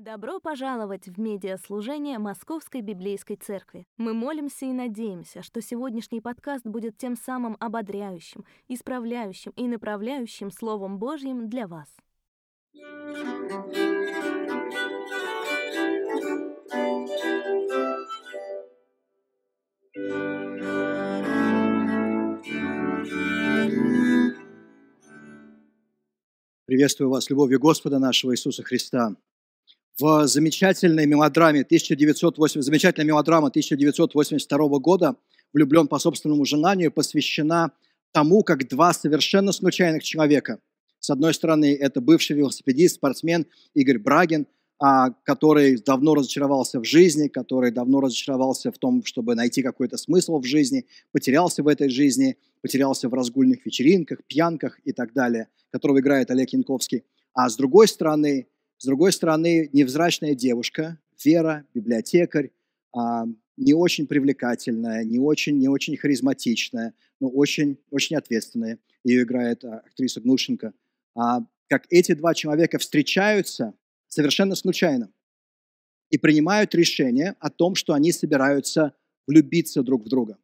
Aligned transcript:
Добро 0.00 0.40
пожаловать 0.40 1.08
в 1.08 1.20
медиаслужение 1.20 2.18
Московской 2.18 2.80
Библейской 2.80 3.36
Церкви. 3.36 3.86
Мы 3.98 4.14
молимся 4.14 4.64
и 4.64 4.72
надеемся, 4.72 5.42
что 5.42 5.60
сегодняшний 5.60 6.22
подкаст 6.22 6.64
будет 6.64 6.96
тем 6.96 7.16
самым 7.16 7.54
ободряющим, 7.60 8.46
исправляющим 8.66 9.52
и 9.56 9.68
направляющим 9.68 10.50
Словом 10.50 10.98
Божьим 10.98 11.50
для 11.50 11.66
вас. 11.66 11.88
Приветствую 26.64 27.10
вас 27.10 27.28
любовью 27.28 27.60
Господа 27.60 27.98
нашего 27.98 28.32
Иисуса 28.32 28.62
Христа 28.62 29.14
в 30.00 30.26
замечательной 30.26 31.06
мелодраме 31.06 31.60
1908, 31.60 32.62
замечательная 32.62 33.06
мелодрама 33.06 33.48
1982 33.48 34.78
года 34.78 35.16
«Влюблен 35.52 35.88
по 35.88 35.98
собственному 35.98 36.46
желанию» 36.46 36.90
посвящена 36.90 37.72
тому, 38.12 38.42
как 38.42 38.66
два 38.68 38.94
совершенно 38.94 39.52
случайных 39.52 40.02
человека. 40.02 40.58
С 41.00 41.10
одной 41.10 41.34
стороны, 41.34 41.76
это 41.78 42.00
бывший 42.00 42.36
велосипедист, 42.36 42.96
спортсмен 42.96 43.46
Игорь 43.74 43.98
Брагин, 43.98 44.46
а, 44.78 45.10
который 45.24 45.76
давно 45.76 46.14
разочаровался 46.14 46.80
в 46.80 46.84
жизни, 46.84 47.28
который 47.28 47.70
давно 47.70 48.00
разочаровался 48.00 48.72
в 48.72 48.78
том, 48.78 49.04
чтобы 49.04 49.34
найти 49.34 49.62
какой-то 49.62 49.98
смысл 49.98 50.38
в 50.40 50.44
жизни, 50.44 50.86
потерялся 51.12 51.62
в 51.62 51.68
этой 51.68 51.90
жизни, 51.90 52.38
потерялся 52.62 53.10
в 53.10 53.14
разгульных 53.14 53.66
вечеринках, 53.66 54.24
пьянках 54.26 54.80
и 54.84 54.92
так 54.92 55.12
далее, 55.12 55.48
которого 55.70 56.00
играет 56.00 56.30
Олег 56.30 56.50
Янковский. 56.50 57.04
А 57.34 57.50
с 57.50 57.56
другой 57.56 57.86
стороны, 57.86 58.46
с 58.80 58.86
другой 58.86 59.12
стороны, 59.12 59.68
невзрачная 59.74 60.34
девушка, 60.34 60.98
Вера, 61.22 61.66
библиотекарь, 61.74 62.50
а, 62.96 63.26
не 63.58 63.74
очень 63.74 64.06
привлекательная, 64.06 65.04
не 65.04 65.18
очень, 65.18 65.58
не 65.58 65.68
очень 65.68 65.98
харизматичная, 65.98 66.94
но 67.20 67.28
очень, 67.28 67.76
очень 67.90 68.16
ответственная. 68.16 68.78
Ее 69.04 69.24
играет 69.24 69.66
а, 69.66 69.80
актриса 69.86 70.22
Гнушенко. 70.22 70.72
А, 71.14 71.40
как 71.68 71.84
эти 71.90 72.12
два 72.12 72.32
человека 72.32 72.78
встречаются 72.78 73.74
совершенно 74.08 74.54
случайно 74.54 75.10
и 76.08 76.16
принимают 76.16 76.74
решение 76.74 77.36
о 77.38 77.50
том, 77.50 77.74
что 77.74 77.92
они 77.92 78.12
собираются 78.12 78.94
влюбиться 79.26 79.82
друг 79.82 80.06
в 80.06 80.08
друга. 80.08 80.38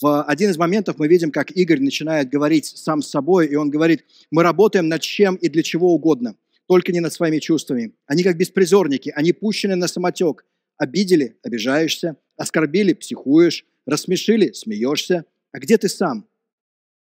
В 0.00 0.22
один 0.22 0.50
из 0.50 0.56
моментов 0.58 0.96
мы 1.00 1.08
видим, 1.08 1.32
как 1.32 1.50
Игорь 1.50 1.80
начинает 1.80 2.30
говорить 2.30 2.66
сам 2.66 3.02
с 3.02 3.08
собой, 3.08 3.48
и 3.48 3.56
он 3.56 3.68
говорит, 3.68 4.04
мы 4.30 4.44
работаем 4.44 4.86
над 4.86 5.02
чем 5.02 5.34
и 5.34 5.48
для 5.48 5.64
чего 5.64 5.92
угодно– 5.92 6.36
только 6.68 6.92
не 6.92 7.00
над 7.00 7.12
своими 7.12 7.38
чувствами. 7.38 7.94
Они 8.06 8.22
как 8.22 8.36
беспризорники, 8.36 9.10
они 9.16 9.32
пущены 9.32 9.74
на 9.74 9.88
самотек. 9.88 10.44
Обидели– 10.76 11.38
обижаешься, 11.42 12.16
оскорбили– 12.36 12.92
психуешь, 12.94 13.66
рассмешили– 13.86 14.52
смеешься. 14.52 15.24
А 15.50 15.58
где 15.58 15.78
ты 15.78 15.88
сам? 15.88 16.28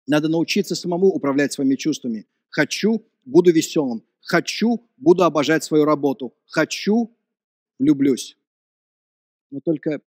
Надо 0.07 0.29
научиться 0.29 0.75
самому 0.77 1.07
управлять 1.07 1.55
своими 1.55 1.77
чувствами. 1.77 2.27
Хочу– 2.51 3.05
буду 3.25 3.53
веселым. 3.53 4.05
Хочу– 4.20 4.87
буду 4.98 5.25
обожать 5.25 5.65
свою 5.65 5.87
работу. 5.87 6.35
Хочу– 6.45 7.17
влюблюсь. 7.79 8.37
Но 9.51 9.61
только 9.61 10.03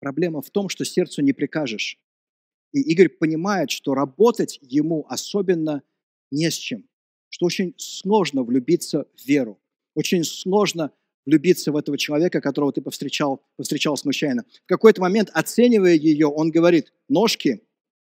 проблема 0.00 0.40
в 0.40 0.50
том, 0.50 0.70
что 0.70 0.84
сердцу 0.86 1.20
не 1.20 1.34
прикажешь. 1.34 1.98
И 2.72 2.80
Игорь 2.80 3.10
понимает, 3.10 3.70
что 3.70 3.94
работать 3.94 4.58
ему 4.62 5.06
особенно 5.10 5.82
не 6.30 6.50
с 6.50 6.54
чем 6.54 6.88
что 7.34 7.46
очень 7.46 7.74
сложно 7.78 8.44
влюбиться 8.44 9.06
в 9.16 9.26
веру. 9.26 9.58
Очень 9.96 10.22
сложно 10.22 10.92
влюбиться 11.26 11.72
в 11.72 11.76
этого 11.76 11.98
человека, 11.98 12.40
которого 12.40 12.72
ты 12.72 12.80
повстречал, 12.80 13.42
повстречал 13.56 13.96
случайно. 13.96 14.44
В 14.62 14.68
какой-то 14.68 15.00
момент, 15.00 15.30
оценивая 15.34 15.94
ее, 15.94 16.28
он 16.28 16.52
говорит, 16.52 16.92
ножки, 17.08 17.62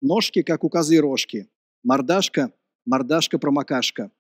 ножки, 0.03 0.42
как 0.42 0.64
у 0.64 0.69
козы 0.69 0.98
рожки, 0.98 1.48
мордашка, 1.83 2.52
мордашка 2.85 3.39
промокашка. 3.39 4.11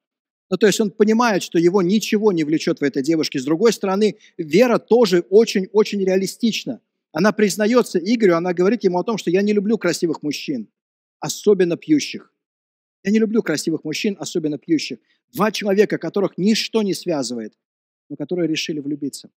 Ну, 0.48 0.56
то 0.56 0.66
есть 0.66 0.80
он 0.80 0.90
понимает, 0.90 1.42
что 1.42 1.58
его 1.58 1.82
ничего 1.82 2.32
не 2.32 2.44
влечет 2.44 2.80
в 2.80 2.82
этой 2.82 3.02
девушке. 3.02 3.38
С 3.38 3.44
другой 3.44 3.74
стороны, 3.74 4.16
Вера 4.38 4.78
тоже 4.78 5.26
очень-очень 5.28 6.02
реалистична. 6.02 6.80
Она 7.12 7.32
признается 7.32 7.98
Игорю, 7.98 8.36
она 8.36 8.54
говорит 8.54 8.82
ему 8.82 8.98
о 8.98 9.04
том, 9.04 9.18
что 9.18 9.30
я 9.30 9.42
не 9.42 9.52
люблю 9.52 9.76
красивых 9.76 10.22
мужчин, 10.22 10.70
особенно 11.20 11.76
пьющих. 11.76 12.32
Я 13.06 13.12
не 13.12 13.20
люблю 13.20 13.40
красивых 13.40 13.84
мужчин, 13.84 14.16
особенно 14.18 14.58
пьющих. 14.58 14.98
Два 15.32 15.52
человека, 15.52 15.96
которых 15.96 16.36
ничто 16.36 16.82
не 16.82 16.92
связывает, 16.92 17.56
но 18.08 18.16
которые 18.16 18.48
решили 18.48 18.80
влюбиться. 18.80 19.30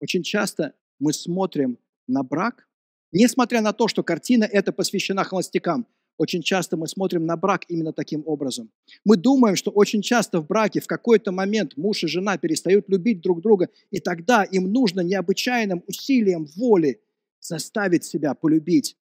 Очень 0.00 0.24
часто 0.24 0.74
мы 0.98 1.12
смотрим 1.12 1.78
на 2.08 2.24
брак, 2.24 2.68
несмотря 3.12 3.60
на 3.60 3.72
то, 3.72 3.86
что 3.86 4.02
картина 4.02 4.42
эта 4.42 4.72
посвящена 4.72 5.22
холостякам, 5.22 5.86
очень 6.18 6.42
часто 6.42 6.76
мы 6.76 6.88
смотрим 6.88 7.24
на 7.24 7.36
брак 7.36 7.66
именно 7.68 7.92
таким 7.92 8.24
образом. 8.26 8.72
Мы 9.04 9.16
думаем, 9.16 9.54
что 9.54 9.70
очень 9.70 10.02
часто 10.02 10.40
в 10.40 10.46
браке 10.48 10.80
в 10.80 10.88
какой-то 10.88 11.30
момент 11.30 11.76
муж 11.76 12.02
и 12.02 12.08
жена 12.08 12.36
перестают 12.36 12.88
любить 12.88 13.20
друг 13.20 13.42
друга, 13.42 13.68
и 13.92 14.00
тогда 14.00 14.42
им 14.42 14.72
нужно 14.72 15.02
необычайным 15.02 15.84
усилием 15.86 16.46
воли 16.56 17.00
заставить 17.38 18.02
себя 18.02 18.34
полюбить 18.34 18.96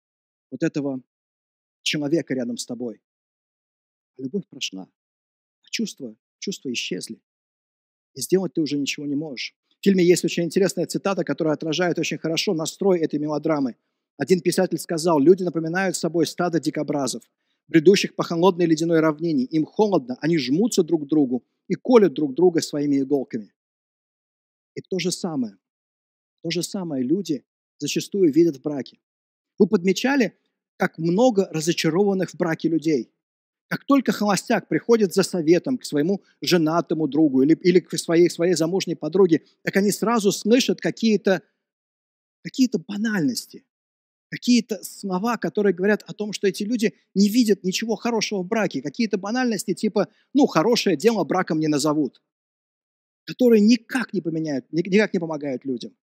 вот 0.50 0.62
этого 0.62 1.03
человека 1.82 2.32
рядом 2.32 2.56
с 2.56 2.65
тобой 2.65 3.03
любовь 4.19 4.47
прошла, 4.48 4.88
а 5.62 5.69
чувства, 5.71 6.16
чувства 6.38 6.72
исчезли. 6.72 7.21
И 8.15 8.21
сделать 8.21 8.54
ты 8.54 8.60
уже 8.60 8.76
ничего 8.76 9.06
не 9.06 9.15
можешь. 9.15 9.54
В 9.81 9.84
фильме 9.84 10.04
есть 10.04 10.25
очень 10.25 10.44
интересная 10.44 10.87
цитата, 10.87 11.25
которая 11.25 11.54
отражает 11.54 11.98
очень 11.98 12.19
хорошо 12.19 12.54
настрой 12.54 13.00
этой 13.00 13.19
мелодрамы. 13.19 13.76
Один 14.19 14.41
писатель 14.41 14.78
сказал, 14.78 15.19
люди 15.19 15.43
напоминают 15.43 15.97
собой 15.97 16.26
стадо 16.26 16.60
дикобразов, 16.60 17.22
бредущих 17.69 18.15
по 18.15 18.22
холодной 18.22 18.66
ледяной 18.66 19.00
равнине. 19.00 19.44
Им 19.44 19.65
холодно, 19.65 20.19
они 20.20 20.37
жмутся 20.37 20.82
друг 20.82 21.04
к 21.04 21.09
другу 21.09 21.44
и 21.69 21.75
колют 21.75 22.12
друг 22.15 22.34
друга 22.34 22.60
своими 22.60 23.00
иголками. 23.00 23.54
И 24.75 24.82
то 24.82 24.99
же 24.99 25.10
самое, 25.10 25.56
то 26.43 26.50
же 26.50 26.62
самое 26.62 27.03
люди 27.03 27.44
зачастую 27.78 28.32
видят 28.32 28.56
в 28.56 28.62
браке. 28.62 28.99
Вы 29.59 29.66
подмечали, 29.66 30.37
как 30.76 30.99
много 30.99 31.49
разочарованных 31.50 32.31
в 32.31 32.37
браке 32.37 32.69
людей– 32.69 33.10
как 33.70 33.84
только 33.84 34.10
холостяк 34.10 34.66
приходит 34.66 35.14
за 35.14 35.22
советом 35.22 35.78
к 35.78 35.84
своему 35.84 36.25
женатому 36.41 37.06
другу 37.06 37.42
или, 37.42 37.54
или 37.54 37.78
к 37.78 37.97
своей, 37.97 38.28
своей 38.28 38.54
замужней 38.54 38.97
подруге, 38.97 39.44
так 39.62 39.76
они 39.76 39.92
сразу 39.92 40.32
слышат 40.32 40.81
какие-то 40.81 41.42
какие 42.42 42.69
банальности, 42.88 43.64
какие-то 44.28 44.82
слова, 44.82 45.36
которые 45.36 45.72
говорят 45.72 46.03
о 46.08 46.14
том, 46.14 46.32
что 46.32 46.48
эти 46.48 46.64
люди 46.64 46.94
не 47.14 47.28
видят 47.28 47.62
ничего 47.62 47.94
хорошего 47.94 48.42
в 48.42 48.48
браке, 48.48 48.82
какие-то 48.82 49.19
банальности 49.19 49.72
типа, 49.72 50.08
ну, 50.34 50.47
хорошее 50.47 50.97
дело 50.97 51.22
браком 51.22 51.60
не 51.60 51.69
назовут, 51.69 52.20
которые 53.25 53.60
никак 53.60 54.12
не 54.12 54.20
поменяют, 54.20 54.66
никак 54.72 55.14
не 55.14 55.20
помогают 55.20 55.64
людям. 55.64 55.94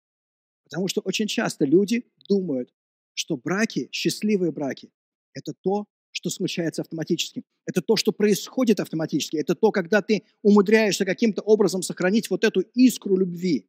Потому 0.63 0.87
что 0.87 1.01
очень 1.01 1.27
часто 1.27 1.65
люди 1.65 2.05
думают, 2.29 2.73
что 3.13 3.35
браки, 3.35 3.89
счастливые 3.91 4.53
браки, 4.53 4.89
это 5.33 5.53
то, 5.53 5.85
что 6.17 6.31
случается 6.31 6.81
автоматически. 6.81 7.43
Это 7.67 7.83
то, 7.83 7.95
что 7.95 8.11
происходит 8.11 8.79
автоматически. 8.79 9.37
Это 9.37 9.53
то, 9.53 9.71
когда 9.71 10.01
ты 10.01 10.23
умудряешься 10.41 11.05
каким-то 11.05 11.43
образом 11.43 11.83
сохранить 11.83 12.31
вот 12.31 12.43
эту 12.43 12.61
искру 12.61 13.17
любви. 13.17 13.67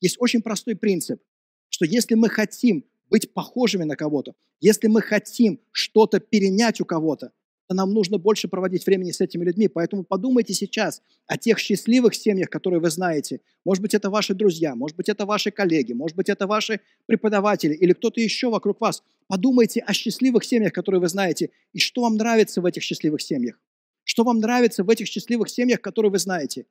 Есть 0.00 0.16
очень 0.18 0.42
простой 0.42 0.74
принцип, 0.74 1.22
что 1.68 1.84
если 1.84 2.16
мы 2.16 2.28
хотим 2.30 2.84
быть 3.10 3.32
похожими 3.32 3.84
на 3.84 3.94
кого-то, 3.94 4.34
если 4.60 4.88
мы 4.88 5.02
хотим 5.02 5.60
что-то 5.70 6.18
перенять 6.18 6.80
у 6.80 6.84
кого-то, 6.84 7.28
то 7.28 7.32
нам 7.72 7.94
нужно 7.94 8.18
больше 8.18 8.46
проводить 8.48 8.84
времени 8.84 9.10
с 9.10 9.20
этими 9.20 9.44
людьми. 9.44 9.68
Поэтому 9.68 10.04
подумайте 10.04 10.52
сейчас 10.52 11.00
о 11.26 11.38
тех 11.38 11.58
счастливых 11.58 12.14
семьях, 12.14 12.50
которые 12.50 12.80
вы 12.80 12.90
знаете. 12.90 13.40
Может 13.64 13.80
быть, 13.80 13.94
это 13.94 14.10
ваши 14.10 14.34
друзья, 14.34 14.74
может 14.74 14.96
быть, 14.96 15.08
это 15.08 15.24
ваши 15.24 15.50
коллеги, 15.50 15.94
может 15.94 16.16
быть, 16.16 16.28
это 16.28 16.46
ваши 16.46 16.80
преподаватели 17.06 17.74
или 17.74 17.94
кто-то 17.94 18.20
еще 18.20 18.50
вокруг 18.50 18.80
вас. 18.80 19.02
Подумайте 19.26 19.80
о 19.80 19.94
счастливых 19.94 20.44
семьях, 20.44 20.72
которые 20.72 21.00
вы 21.00 21.08
знаете, 21.08 21.50
и 21.72 21.78
что 21.78 22.02
вам 22.02 22.16
нравится 22.16 22.60
в 22.60 22.66
этих 22.66 22.82
счастливых 22.82 23.22
семьях. 23.22 23.58
Что 24.02 24.24
вам 24.24 24.40
нравится 24.40 24.84
в 24.84 24.90
этих 24.90 25.06
счастливых 25.06 25.48
семьях, 25.48 25.80
которые 25.80 26.12
вы 26.12 26.18
знаете. 26.18 26.66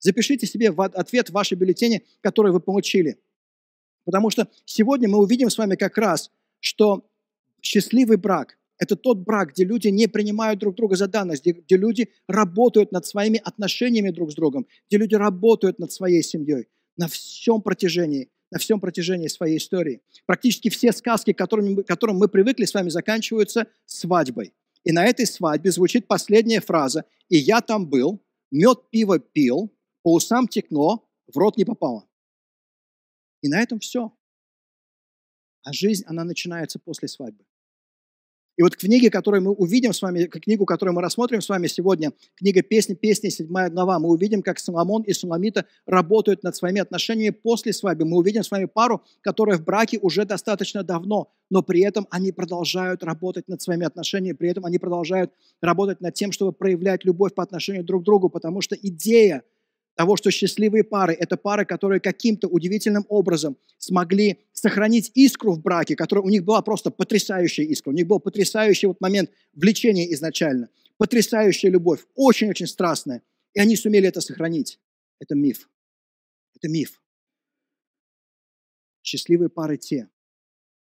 Запишите 0.00 0.46
себе 0.46 0.70
в 0.70 0.80
ответ 0.80 1.28
ваши 1.28 1.54
бюллетени, 1.54 2.04
которые 2.22 2.52
вы 2.52 2.60
получили. 2.60 3.18
Потому 4.04 4.30
что 4.30 4.48
сегодня 4.64 5.08
мы 5.08 5.18
увидим 5.18 5.50
с 5.50 5.58
вами 5.58 5.74
как 5.74 5.98
раз, 5.98 6.30
что 6.60 7.06
счастливый 7.60 8.16
брак 8.16 8.56
это 8.78 8.96
тот 8.96 9.18
брак, 9.18 9.50
где 9.50 9.64
люди 9.64 9.88
не 9.88 10.06
принимают 10.06 10.60
друг 10.60 10.76
друга 10.76 10.96
за 10.96 11.08
данность, 11.08 11.42
где, 11.42 11.52
где 11.52 11.76
люди 11.76 12.10
работают 12.26 12.92
над 12.92 13.06
своими 13.06 13.40
отношениями 13.44 14.10
друг 14.10 14.32
с 14.32 14.34
другом, 14.34 14.66
где 14.88 14.98
люди 14.98 15.14
работают 15.14 15.78
над 15.78 15.92
своей 15.92 16.22
семьей 16.22 16.68
на 16.96 17.08
всем 17.08 17.62
протяжении, 17.62 18.28
на 18.50 18.58
всем 18.58 18.80
протяжении 18.80 19.28
своей 19.28 19.58
истории. 19.58 20.02
Практически 20.26 20.68
все 20.68 20.92
сказки, 20.92 21.32
которым, 21.32 21.82
которым 21.84 22.16
мы 22.16 22.28
привыкли 22.28 22.64
с 22.64 22.74
вами, 22.74 22.90
заканчиваются 22.90 23.66
свадьбой. 23.86 24.52
И 24.84 24.92
на 24.92 25.06
этой 25.06 25.26
свадьбе 25.26 25.70
звучит 25.70 26.06
последняя 26.06 26.60
фраза 26.60 27.04
«И 27.28 27.36
я 27.36 27.60
там 27.60 27.86
был, 27.86 28.20
мед 28.50 28.90
пиво 28.90 29.18
пил, 29.18 29.72
по 30.02 30.14
усам 30.14 30.48
текло, 30.48 31.08
в 31.32 31.36
рот 31.36 31.56
не 31.56 31.64
попало. 31.64 32.06
И 33.42 33.48
на 33.48 33.60
этом 33.60 33.78
все. 33.78 34.12
А 35.62 35.72
жизнь, 35.72 36.04
она 36.06 36.24
начинается 36.24 36.78
после 36.78 37.08
свадьбы. 37.08 37.44
И 38.58 38.62
вот 38.62 38.76
книги, 38.76 39.08
которые 39.08 39.40
мы 39.40 39.52
увидим 39.52 39.92
с 39.92 40.02
вами, 40.02 40.24
книгу, 40.24 40.66
которую 40.66 40.92
мы 40.92 41.00
рассмотрим 41.00 41.40
с 41.40 41.48
вами 41.48 41.68
сегодня, 41.68 42.12
книга 42.34 42.60
«Песни, 42.60 42.94
песни», 42.94 43.28
седьмая 43.28 43.70
глава, 43.70 44.00
мы 44.00 44.08
увидим, 44.08 44.42
как 44.42 44.58
Соломон 44.58 45.02
и 45.02 45.12
Суламита 45.12 45.64
работают 45.86 46.42
над 46.42 46.56
своими 46.56 46.80
отношениями 46.80 47.30
после 47.30 47.72
свадьбы. 47.72 48.04
Мы 48.04 48.16
увидим 48.16 48.42
с 48.42 48.50
вами 48.50 48.64
пару, 48.64 49.02
которая 49.20 49.58
в 49.58 49.64
браке 49.64 50.00
уже 50.02 50.24
достаточно 50.24 50.82
давно, 50.82 51.30
но 51.50 51.62
при 51.62 51.82
этом 51.82 52.08
они 52.10 52.32
продолжают 52.32 53.04
работать 53.04 53.46
над 53.46 53.62
своими 53.62 53.86
отношениями, 53.86 54.34
при 54.34 54.50
этом 54.50 54.64
они 54.64 54.78
продолжают 54.78 55.30
работать 55.62 56.00
над 56.00 56.14
тем, 56.14 56.32
чтобы 56.32 56.50
проявлять 56.50 57.04
любовь 57.04 57.34
по 57.34 57.44
отношению 57.44 57.84
друг 57.84 58.02
к 58.02 58.06
другу, 58.06 58.28
потому 58.28 58.60
что 58.60 58.74
идея– 58.74 59.44
того, 59.98 60.16
что 60.16 60.30
счастливые 60.30 60.84
пары– 60.84 61.12
это 61.18 61.36
пары, 61.36 61.64
которые 61.64 61.98
каким-то 61.98 62.46
удивительным 62.46 63.04
образом 63.08 63.56
смогли 63.78 64.38
сохранить 64.52 65.10
искру 65.16 65.54
в 65.54 65.60
браке, 65.60 65.96
которая 65.96 66.24
у 66.24 66.28
них 66.28 66.44
была 66.44 66.62
просто 66.62 66.92
потрясающая 66.92 67.64
искра, 67.64 67.90
у 67.90 67.92
них 67.92 68.06
был 68.06 68.20
потрясающий 68.20 68.86
вот 68.86 69.00
момент 69.00 69.28
влечения 69.54 70.06
изначально, 70.14 70.68
потрясающая 70.98 71.68
любовь, 71.68 72.06
очень-очень 72.14 72.68
страстная, 72.68 73.22
и 73.54 73.60
они 73.60 73.74
сумели 73.74 74.06
это 74.06 74.20
сохранить. 74.20 74.78
Это 75.18 75.34
миф. 75.34 75.68
Это 76.54 76.68
миф. 76.68 77.02
Счастливые 79.02 79.48
пары 79.48 79.78
те, 79.78 80.08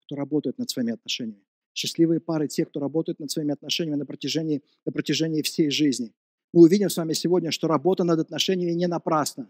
кто 0.05 0.17
работают 0.17 0.59
над 0.59 0.69
своими 0.69 0.93
отношениями. 0.93 1.47
Счастливые 1.73 2.21
пары 2.21 2.49
те, 2.49 2.67
кто 2.67 2.81
работают 2.81 3.19
над 3.19 3.31
своими 3.31 3.55
отношениями 3.55 3.99
на 3.99 4.05
протяжении, 4.05 4.63
на 4.85 4.93
протяжении 4.93 5.41
всей 5.41 5.71
жизни 5.71 6.13
мы 6.57 6.63
увидим 6.63 6.89
с 6.89 6.97
вами 6.97 7.13
сегодня, 7.13 7.51
что 7.51 7.69
работа 7.69 8.03
над 8.03 8.19
отношениями 8.19 8.73
не 8.73 8.87
напрасна, 8.87 9.47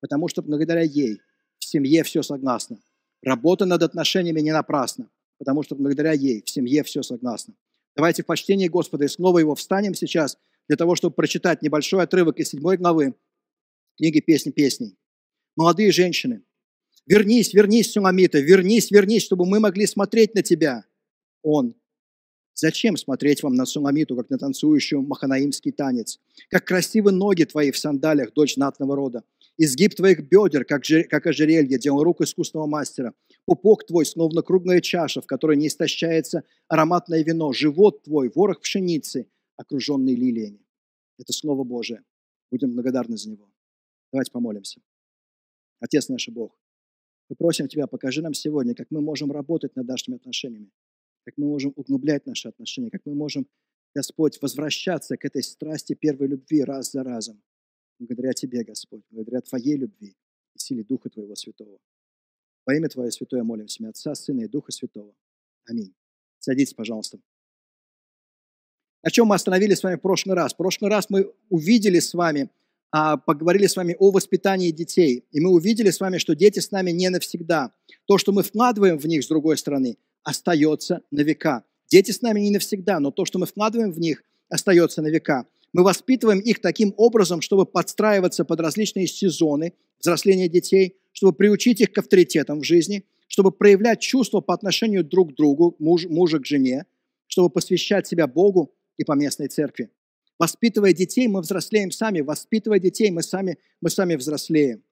потому 0.00 0.28
что 0.28 0.42
благодаря 0.42 0.82
ей 0.82 1.22
в 1.58 1.64
семье 1.64 2.02
все 2.02 2.22
согласно. 2.22 2.78
Работа 3.22 3.64
над 3.64 3.82
отношениями 3.82 4.40
не 4.40 4.52
напрасна, 4.52 5.08
потому 5.38 5.62
что 5.62 5.74
благодаря 5.74 6.12
ей 6.12 6.42
в 6.42 6.50
семье 6.50 6.82
все 6.82 7.02
согласно. 7.02 7.54
Давайте 7.96 8.22
в 8.22 8.26
почтении 8.26 8.68
Господа 8.68 9.06
и 9.06 9.08
снова 9.08 9.38
его 9.38 9.54
встанем 9.54 9.94
сейчас 9.94 10.36
для 10.68 10.76
того, 10.76 10.96
чтобы 10.96 11.14
прочитать 11.14 11.62
небольшой 11.62 12.02
отрывок 12.02 12.38
из 12.38 12.50
седьмой 12.50 12.76
главы 12.76 13.14
книги 13.96 14.20
«Песни 14.20 14.50
песней». 14.50 14.98
Молодые 15.56 15.92
женщины, 15.92 16.42
вернись, 17.06 17.54
вернись, 17.54 17.90
Суламита, 17.90 18.38
вернись, 18.40 18.90
вернись, 18.90 19.22
чтобы 19.22 19.46
мы 19.46 19.60
могли 19.60 19.86
смотреть 19.86 20.34
на 20.34 20.42
тебя. 20.42 20.84
Он 21.42 21.74
Зачем 22.54 22.96
смотреть 22.96 23.42
вам 23.42 23.54
на 23.54 23.66
Суламиту, 23.66 24.16
как 24.16 24.30
на 24.30 24.38
танцующую 24.38 25.02
маханаимский 25.02 25.72
танец? 25.72 26.20
Как 26.48 26.64
красивы 26.64 27.10
ноги 27.10 27.42
твои 27.42 27.72
в 27.72 27.78
сандалиях, 27.78 28.32
дочь 28.32 28.54
знатного 28.54 28.94
рода. 28.94 29.24
Изгиб 29.58 29.94
твоих 29.94 30.28
бедер, 30.28 30.64
как, 30.64 30.84
же, 30.84 31.02
как 31.02 31.26
ожерелье, 31.26 31.78
дело 31.78 32.04
рук 32.04 32.20
искусного 32.20 32.66
мастера. 32.66 33.12
Пупок 33.44 33.86
твой, 33.86 34.06
словно 34.06 34.42
круглая 34.42 34.80
чаша, 34.80 35.20
в 35.20 35.26
которой 35.26 35.56
не 35.56 35.66
истощается 35.66 36.44
ароматное 36.68 37.24
вино. 37.24 37.52
Живот 37.52 38.02
твой, 38.04 38.30
ворох 38.32 38.60
пшеницы, 38.60 39.26
окруженный 39.56 40.14
лилиями. 40.14 40.64
Это 41.18 41.32
Слово 41.32 41.64
Божие. 41.64 42.04
Будем 42.52 42.72
благодарны 42.72 43.16
за 43.16 43.30
него. 43.30 43.50
Давайте 44.12 44.30
помолимся. 44.30 44.80
Отец 45.80 46.08
наш 46.08 46.28
Бог, 46.28 46.56
мы 47.28 47.36
просим 47.36 47.66
Тебя, 47.66 47.88
покажи 47.88 48.22
нам 48.22 48.32
сегодня, 48.32 48.74
как 48.76 48.88
мы 48.90 49.00
можем 49.00 49.32
работать 49.32 49.74
над 49.74 49.88
нашими 49.88 50.16
отношениями 50.16 50.70
как 51.24 51.36
мы 51.38 51.46
можем 51.46 51.72
углублять 51.76 52.26
наши 52.26 52.48
отношения, 52.48 52.90
как 52.90 53.02
мы 53.04 53.14
можем, 53.14 53.46
Господь, 53.94 54.40
возвращаться 54.42 55.16
к 55.16 55.24
этой 55.24 55.42
страсти 55.42 55.94
первой 55.94 56.28
любви 56.28 56.62
раз 56.62 56.92
за 56.92 57.02
разом. 57.02 57.42
Благодаря 57.98 58.32
Тебе, 58.32 58.64
Господь, 58.64 59.02
благодаря 59.10 59.40
Твоей 59.40 59.76
любви 59.76 60.16
и 60.54 60.58
силе 60.58 60.84
Духа 60.84 61.10
Твоего 61.10 61.34
Святого. 61.34 61.78
Во 62.66 62.74
имя 62.74 62.88
Твое 62.88 63.10
Святое 63.10 63.42
молимся, 63.42 63.82
имя 63.82 63.90
Отца, 63.90 64.14
Сына 64.14 64.42
и 64.42 64.48
Духа 64.48 64.72
Святого. 64.72 65.14
Аминь. 65.66 65.94
Садитесь, 66.38 66.74
пожалуйста. 66.74 67.18
На 69.02 69.10
чем 69.10 69.28
мы 69.28 69.34
остановились 69.34 69.78
с 69.78 69.82
вами 69.82 69.96
в 69.96 70.00
прошлый 70.00 70.34
раз? 70.34 70.54
В 70.54 70.56
прошлый 70.56 70.90
раз 70.90 71.10
мы 71.10 71.32
увидели 71.50 72.00
с 72.00 72.14
вами, 72.14 72.50
а, 72.90 73.16
поговорили 73.16 73.66
с 73.66 73.76
вами 73.76 73.94
о 73.98 74.10
воспитании 74.10 74.70
детей. 74.70 75.26
И 75.30 75.40
мы 75.40 75.50
увидели 75.50 75.90
с 75.90 76.00
вами, 76.00 76.18
что 76.18 76.34
дети 76.34 76.60
с 76.60 76.70
нами 76.70 76.90
не 76.90 77.10
навсегда. 77.10 77.74
То, 78.06 78.18
что 78.18 78.32
мы 78.32 78.42
вкладываем 78.42 78.98
в 78.98 79.06
них, 79.06 79.22
с 79.22 79.28
другой 79.28 79.58
стороны, 79.58 79.98
остается 80.24 81.02
на 81.10 81.20
века. 81.20 81.64
Дети 81.88 82.10
с 82.10 82.22
нами 82.22 82.40
не 82.40 82.50
навсегда, 82.50 82.98
но 82.98 83.10
то, 83.10 83.24
что 83.24 83.38
мы 83.38 83.46
вкладываем 83.46 83.92
в 83.92 84.00
них, 84.00 84.24
остается 84.48 85.02
на 85.02 85.08
века. 85.08 85.46
Мы 85.72 85.82
воспитываем 85.82 86.40
их 86.40 86.60
таким 86.60 86.94
образом, 86.96 87.40
чтобы 87.40 87.66
подстраиваться 87.66 88.44
под 88.44 88.60
различные 88.60 89.06
сезоны 89.06 89.74
взросления 90.00 90.48
детей, 90.48 90.96
чтобы 91.12 91.32
приучить 91.32 91.80
их 91.80 91.92
к 91.92 91.98
авторитетам 91.98 92.60
в 92.60 92.64
жизни, 92.64 93.04
чтобы 93.26 93.52
проявлять 93.52 94.00
чувства 94.00 94.40
по 94.40 94.54
отношению 94.54 95.04
друг 95.04 95.32
к 95.32 95.36
другу, 95.36 95.76
муж, 95.78 96.06
мужа 96.06 96.38
к 96.38 96.46
жене, 96.46 96.86
чтобы 97.26 97.50
посвящать 97.50 98.06
себя 98.06 98.26
Богу 98.26 98.72
и 98.96 99.04
поместной 99.04 99.48
церкви. 99.48 99.90
Воспитывая 100.38 100.92
детей, 100.92 101.28
мы 101.28 101.40
взрослеем 101.40 101.90
сами. 101.90 102.20
Воспитывая 102.20 102.78
детей, 102.78 103.10
мы 103.10 103.22
сами, 103.22 103.58
мы 103.80 103.90
сами 103.90 104.16
взрослеем. 104.16 104.82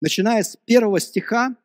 Начиная 0.00 0.42
с 0.42 0.56
первого 0.64 1.00
стиха, 1.00 1.56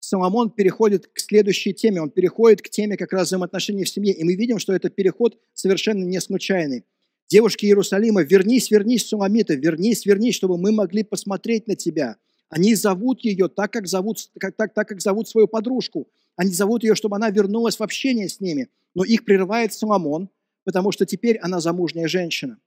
Соломон 0.00 0.50
переходит 0.50 1.08
к 1.08 1.18
следующей 1.18 1.74
теме. 1.74 2.00
Он 2.00 2.10
переходит 2.10 2.62
к 2.62 2.68
теме 2.68 2.96
как 2.96 3.12
раз 3.12 3.28
взаимоотношений 3.28 3.84
в 3.84 3.88
семье. 3.88 4.12
И 4.14 4.24
мы 4.24 4.34
видим, 4.34 4.58
что 4.58 4.72
этот 4.72 4.94
переход 4.94 5.38
совершенно 5.52 6.04
не 6.04 6.20
случайный. 6.20 6.84
Девушки 7.28 7.66
Иерусалима, 7.66 8.22
вернись, 8.22 8.70
вернись, 8.70 9.08
Суламита, 9.08 9.54
вернись, 9.54 10.06
вернись, 10.06 10.36
чтобы 10.36 10.58
мы 10.58 10.70
могли 10.70 11.02
посмотреть 11.02 11.66
на 11.66 11.74
тебя. 11.74 12.16
Они 12.48 12.74
зовут 12.76 13.24
ее 13.24 13.48
так, 13.48 13.72
как 13.72 13.88
зовут, 13.88 14.18
как, 14.38 14.54
так, 14.54 14.72
так, 14.72 14.88
как 14.88 15.00
зовут 15.00 15.28
свою 15.28 15.48
подружку. 15.48 16.08
Они 16.36 16.52
зовут 16.52 16.84
ее, 16.84 16.94
чтобы 16.94 17.16
она 17.16 17.30
вернулась 17.30 17.78
в 17.78 17.82
общение 17.82 18.28
с 18.28 18.40
ними. 18.40 18.68
Но 18.94 19.04
их 19.04 19.24
прерывает 19.24 19.72
Соломон, 19.72 20.28
потому 20.64 20.92
что 20.92 21.04
теперь 21.04 21.38
она 21.38 21.60
замужняя 21.60 22.06
женщина. 22.06 22.58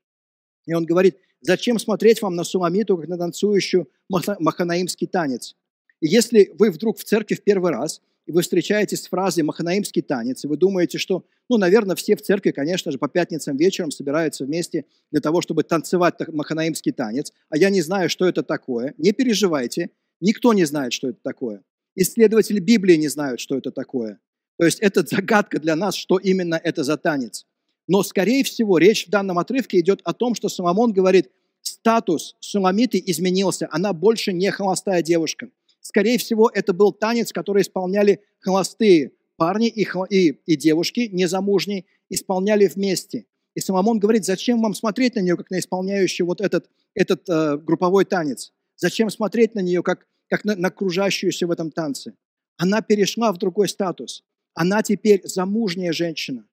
И 0.65 0.73
он 0.73 0.85
говорит, 0.85 1.17
зачем 1.41 1.79
смотреть 1.79 2.21
вам 2.21 2.35
на 2.35 2.43
Суламиту, 2.43 2.97
как 2.97 3.07
на 3.07 3.17
танцующую 3.17 3.89
маханаимский 4.09 5.07
танец? 5.07 5.55
И 6.01 6.07
если 6.07 6.51
вы 6.57 6.71
вдруг 6.71 6.97
в 6.97 7.03
церкви 7.03 7.35
в 7.35 7.43
первый 7.43 7.71
раз, 7.71 8.01
и 8.25 8.31
вы 8.31 8.43
встречаетесь 8.43 9.03
с 9.03 9.07
фразой 9.07 9.43
«маханаимский 9.43 10.01
танец», 10.01 10.43
и 10.45 10.47
вы 10.47 10.55
думаете, 10.55 10.99
что, 10.99 11.25
ну, 11.49 11.57
наверное, 11.57 11.95
все 11.95 12.15
в 12.15 12.21
церкви, 12.21 12.51
конечно 12.51 12.91
же, 12.91 12.99
по 12.99 13.07
пятницам 13.07 13.57
вечером 13.57 13.89
собираются 13.89 14.45
вместе 14.45 14.85
для 15.11 15.19
того, 15.19 15.41
чтобы 15.41 15.63
танцевать 15.63 16.15
маханаимский 16.27 16.91
танец, 16.91 17.33
а 17.49 17.57
я 17.57 17.69
не 17.69 17.81
знаю, 17.81 18.07
что 18.09 18.27
это 18.27 18.43
такое, 18.43 18.93
не 18.97 19.13
переживайте, 19.13 19.89
никто 20.21 20.53
не 20.53 20.65
знает, 20.65 20.93
что 20.93 21.09
это 21.09 21.17
такое. 21.23 21.63
Исследователи 21.95 22.59
Библии 22.59 22.95
не 22.97 23.07
знают, 23.07 23.39
что 23.39 23.57
это 23.57 23.71
такое. 23.71 24.19
То 24.57 24.65
есть 24.65 24.79
это 24.79 25.03
загадка 25.03 25.59
для 25.59 25.75
нас, 25.75 25.95
что 25.95 26.17
именно 26.17 26.59
это 26.63 26.83
за 26.83 26.97
танец. 26.97 27.47
Но, 27.87 28.03
скорее 28.03 28.43
всего, 28.43 28.77
речь 28.77 29.07
в 29.07 29.09
данном 29.09 29.39
отрывке 29.39 29.79
идет 29.79 30.01
о 30.03 30.13
том, 30.13 30.35
что 30.35 30.49
Соломон 30.49 30.93
говорит, 30.93 31.31
статус 31.61 32.35
Суламиты 32.39 33.01
изменился, 33.03 33.67
она 33.71 33.93
больше 33.93 34.33
не 34.33 34.51
холостая 34.51 35.01
девушка. 35.01 35.49
Скорее 35.81 36.17
всего, 36.17 36.49
это 36.53 36.73
был 36.73 36.91
танец, 36.91 37.31
который 37.31 37.61
исполняли 37.61 38.21
холостые 38.39 39.11
парни 39.37 39.67
и, 39.67 39.87
и, 40.09 40.29
и 40.45 40.55
девушки, 40.55 41.09
незамужние, 41.11 41.85
исполняли 42.09 42.67
вместе. 42.67 43.25
И 43.55 43.59
Соломон 43.59 43.99
говорит, 43.99 44.25
зачем 44.25 44.61
вам 44.61 44.73
смотреть 44.73 45.15
на 45.15 45.21
нее, 45.21 45.35
как 45.35 45.49
на 45.49 45.59
исполняющую 45.59 46.27
вот 46.27 46.41
этот, 46.41 46.69
этот 46.93 47.27
э, 47.27 47.57
групповой 47.57 48.05
танец? 48.05 48.53
Зачем 48.75 49.09
смотреть 49.09 49.55
на 49.55 49.59
нее, 49.59 49.83
как, 49.83 50.05
как 50.27 50.45
на, 50.45 50.55
на 50.55 50.67
окружающуюся 50.67 51.47
в 51.47 51.51
этом 51.51 51.71
танце? 51.71 52.13
Она 52.57 52.81
перешла 52.81 53.31
в 53.31 53.37
другой 53.37 53.67
статус. 53.67 54.23
Она 54.53 54.83
теперь 54.83 55.21
замужняя 55.25 55.93
женщина. 55.93 56.45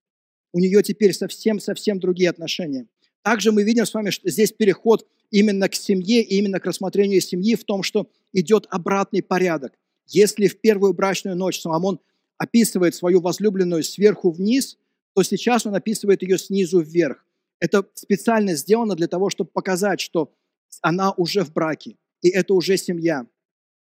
У 0.53 0.59
нее 0.59 0.83
теперь 0.83 1.13
совсем-совсем 1.13 1.99
другие 2.01 2.31
отношения. 2.31 2.87
Также 3.27 3.51
мы 3.51 3.65
видим 3.65 3.85
с 3.85 3.93
вами, 3.93 4.11
что 4.11 4.31
здесь 4.31 4.53
переход 4.53 5.05
именно 5.33 5.69
к 5.69 5.75
семье 5.75 6.23
и 6.23 6.37
именно 6.37 6.61
к 6.61 6.65
рассмотрению 6.65 7.21
семьи 7.21 7.57
в 7.57 7.65
том, 7.65 7.83
что 7.83 8.09
идет 8.33 8.69
обратный 8.71 9.21
порядок. 9.21 9.73
Если 10.07 10.47
в 10.47 10.61
первую 10.61 10.95
брачную 10.95 11.37
ночь 11.37 11.61
Соломон 11.61 11.99
описывает 12.39 12.95
свою 12.95 13.21
возлюбленную 13.21 13.83
сверху 13.83 14.31
вниз, 14.31 14.79
то 15.13 15.25
сейчас 15.25 15.67
он 15.67 15.75
описывает 15.75 16.23
ее 16.23 16.39
снизу 16.39 16.79
вверх. 16.79 17.27
Это 17.59 17.85
специально 17.95 18.55
сделано 18.55 18.95
для 18.95 19.09
того, 19.09 19.29
чтобы 19.29 19.51
показать, 19.51 19.99
что 20.01 20.33
она 20.81 21.11
уже 21.11 21.43
в 21.43 21.53
браке, 21.53 21.97
и 22.23 22.29
это 22.29 22.55
уже 22.55 22.77
семья. 22.77 23.27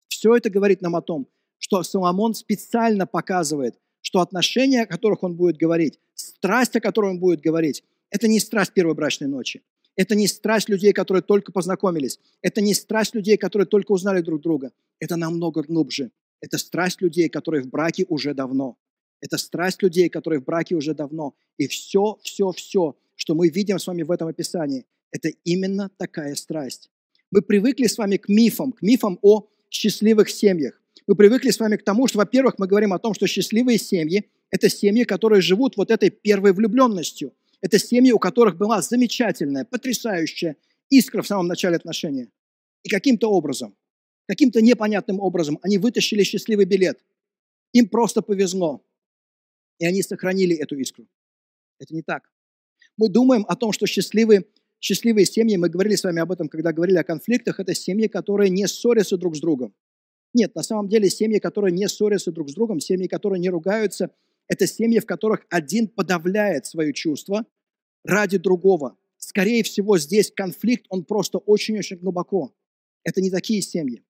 Все 0.08 0.34
это 0.34 0.50
говорит 0.50 0.82
нам 0.82 0.96
о 0.96 1.02
том, 1.02 1.28
что 1.58 1.80
Соломон 1.84 2.34
специально 2.34 3.06
показывает, 3.06 3.78
что 4.00 4.22
отношения, 4.22 4.82
о 4.82 4.86
которых 4.86 5.22
он 5.22 5.36
будет 5.36 5.56
говорить, 5.56 6.00
страсть, 6.16 6.74
о 6.74 6.80
которой 6.80 7.12
он 7.12 7.20
будет 7.20 7.40
говорить, 7.40 7.84
это 8.10 8.28
не 8.28 8.40
страсть 8.40 8.72
первой 8.72 8.94
брачной 8.94 9.28
ночи. 9.28 9.62
Это 9.96 10.14
не 10.14 10.26
страсть 10.28 10.68
людей, 10.68 10.92
которые 10.92 11.22
только 11.22 11.52
познакомились. 11.52 12.18
Это 12.42 12.60
не 12.60 12.74
страсть 12.74 13.14
людей, 13.14 13.36
которые 13.36 13.66
только 13.66 13.92
узнали 13.92 14.20
друг 14.20 14.40
друга. 14.40 14.72
Это 14.98 15.16
намного 15.16 15.62
глубже. 15.62 16.10
Это 16.40 16.58
страсть 16.58 17.02
людей, 17.02 17.28
которые 17.28 17.62
в 17.62 17.68
браке 17.68 18.06
уже 18.08 18.34
давно. 18.34 18.76
Это 19.20 19.36
страсть 19.36 19.82
людей, 19.82 20.08
которые 20.08 20.40
в 20.40 20.44
браке 20.44 20.74
уже 20.74 20.94
давно. 20.94 21.34
И 21.58 21.66
все, 21.68 22.18
все, 22.22 22.52
все, 22.52 22.96
что 23.14 23.34
мы 23.34 23.48
видим 23.48 23.78
с 23.78 23.86
вами 23.86 24.02
в 24.02 24.10
этом 24.10 24.28
описании, 24.28 24.86
это 25.12 25.28
именно 25.44 25.90
такая 25.98 26.34
страсть. 26.34 26.90
Мы 27.30 27.42
привыкли 27.42 27.86
с 27.86 27.98
вами 27.98 28.16
к 28.16 28.28
мифам, 28.28 28.72
к 28.72 28.82
мифам 28.82 29.18
о 29.22 29.48
счастливых 29.68 30.30
семьях. 30.30 30.80
Мы 31.06 31.14
привыкли 31.14 31.50
с 31.50 31.60
вами 31.60 31.76
к 31.76 31.84
тому, 31.84 32.06
что, 32.06 32.18
во-первых, 32.18 32.54
мы 32.58 32.66
говорим 32.66 32.92
о 32.92 32.98
том, 32.98 33.14
что 33.14 33.26
счастливые 33.26 33.78
семьи– 33.78 34.30
это 34.50 34.68
семьи, 34.68 35.04
которые 35.04 35.42
живут 35.42 35.76
вот 35.76 35.90
этой 35.90 36.10
первой 36.10 36.52
влюбленностью. 36.52 37.32
Это 37.60 37.78
семьи, 37.78 38.12
у 38.12 38.18
которых 38.18 38.56
была 38.56 38.80
замечательная, 38.80 39.64
потрясающая 39.64 40.56
искра 40.88 41.22
в 41.22 41.26
самом 41.26 41.46
начале 41.46 41.76
отношения. 41.76 42.28
И 42.82 42.88
каким-то 42.88 43.30
образом, 43.30 43.76
каким-то 44.26 44.62
непонятным 44.62 45.20
образом 45.20 45.58
они 45.62 45.78
вытащили 45.78 46.22
счастливый 46.22 46.64
билет. 46.64 47.04
Им 47.72 47.88
просто 47.88 48.22
повезло. 48.22 48.84
И 49.78 49.86
они 49.86 50.02
сохранили 50.02 50.56
эту 50.56 50.76
искру. 50.76 51.06
Это 51.78 51.94
не 51.94 52.02
так. 52.02 52.30
Мы 52.96 53.08
думаем 53.08 53.44
о 53.48 53.56
том, 53.56 53.72
что 53.72 53.86
счастливые, 53.86 54.44
счастливые 54.80 55.26
семьи, 55.26 55.56
мы 55.56 55.68
говорили 55.68 55.94
с 55.94 56.04
вами 56.04 56.20
об 56.20 56.32
этом, 56.32 56.48
когда 56.48 56.72
говорили 56.72 56.98
о 56.98 57.04
конфликтах, 57.04 57.60
это 57.60 57.74
семьи, 57.74 58.08
которые 58.08 58.50
не 58.50 58.66
ссорятся 58.66 59.16
друг 59.16 59.36
с 59.36 59.40
другом. 59.40 59.74
Нет, 60.32 60.54
на 60.54 60.62
самом 60.62 60.88
деле 60.88 61.10
семьи, 61.10 61.38
которые 61.38 61.72
не 61.72 61.88
ссорятся 61.88 62.30
друг 62.30 62.50
с 62.50 62.54
другом, 62.54 62.80
семьи, 62.80 63.06
которые 63.06 63.40
не 63.40 63.50
ругаются, 63.50 64.10
это 64.50 64.66
семьи, 64.66 64.98
в 64.98 65.06
которых 65.06 65.46
один 65.48 65.86
подавляет 65.86 66.66
свои 66.66 66.92
чувства 66.92 67.46
ради 68.04 68.36
другого. 68.36 68.96
Скорее 69.16 69.62
всего, 69.62 69.96
здесь 69.96 70.32
конфликт, 70.34 70.86
он 70.88 71.04
просто 71.04 71.38
очень-очень 71.38 71.98
глубоко. 71.98 72.52
Это 73.04 73.20
не 73.20 73.30
такие 73.30 73.62
семьи. 73.62 74.02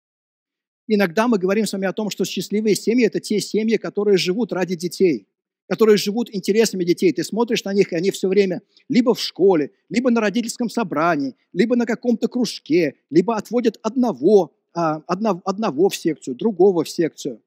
Иногда 0.88 1.28
мы 1.28 1.38
говорим 1.38 1.66
с 1.66 1.72
вами 1.74 1.86
о 1.86 1.92
том, 1.92 2.08
что 2.08 2.24
счастливые 2.24 2.74
семьи– 2.74 3.06
это 3.06 3.20
те 3.20 3.38
семьи, 3.38 3.76
которые 3.76 4.16
живут 4.16 4.52
ради 4.52 4.76
детей, 4.76 5.28
которые 5.68 5.98
живут 5.98 6.34
интересами 6.34 6.84
детей. 6.84 7.12
Ты 7.12 7.22
смотришь 7.22 7.62
на 7.64 7.74
них, 7.74 7.92
и 7.92 7.96
они 7.96 8.10
все 8.10 8.26
время 8.26 8.62
либо 8.88 9.14
в 9.14 9.20
школе, 9.20 9.72
либо 9.90 10.10
на 10.10 10.22
родительском 10.22 10.70
собрании, 10.70 11.36
либо 11.52 11.76
на 11.76 11.84
каком-то 11.84 12.28
кружке, 12.28 12.94
либо 13.10 13.36
отводят 13.36 13.78
одного, 13.82 14.56
а, 14.72 15.02
одного, 15.06 15.42
одного 15.44 15.90
в 15.90 15.96
секцию, 15.96 16.34
другого 16.34 16.82
в 16.82 16.88
секцию. 16.88 17.42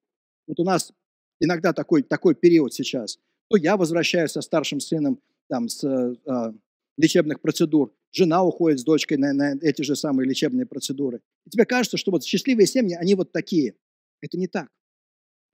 Вот 0.46 0.60
у 0.60 0.64
нас 0.64 0.94
иногда 1.40 1.74
такой, 1.74 2.04
такой 2.04 2.36
период 2.36 2.74
сейчас. 2.74 3.20
То 3.50 3.58
я 3.58 3.78
возвращаюсь 3.78 4.32
со 4.32 4.42
старшим 4.42 4.80
сыном 4.80 5.20
там, 5.48 5.70
с 5.70 5.84
а, 5.84 6.54
лечебных 6.98 7.42
процедур, 7.42 7.94
жена 8.12 8.44
уходит 8.44 8.80
с 8.80 8.84
дочкой 8.84 9.18
на, 9.18 9.34
на 9.34 9.56
эти 9.62 9.82
же 9.82 9.96
самые 9.96 10.28
лечебные 10.28 10.66
процедуры. 10.66 11.22
И 11.46 11.50
тебе 11.50 11.66
кажется, 11.66 11.98
что 11.98 12.12
вот 12.12 12.24
счастливые 12.24 12.68
семьи, 12.68 12.96
они 12.96 13.16
вот 13.16 13.32
такие. 13.32 13.76
Это 14.22 14.38
не 14.38 14.48
так. 14.48 14.70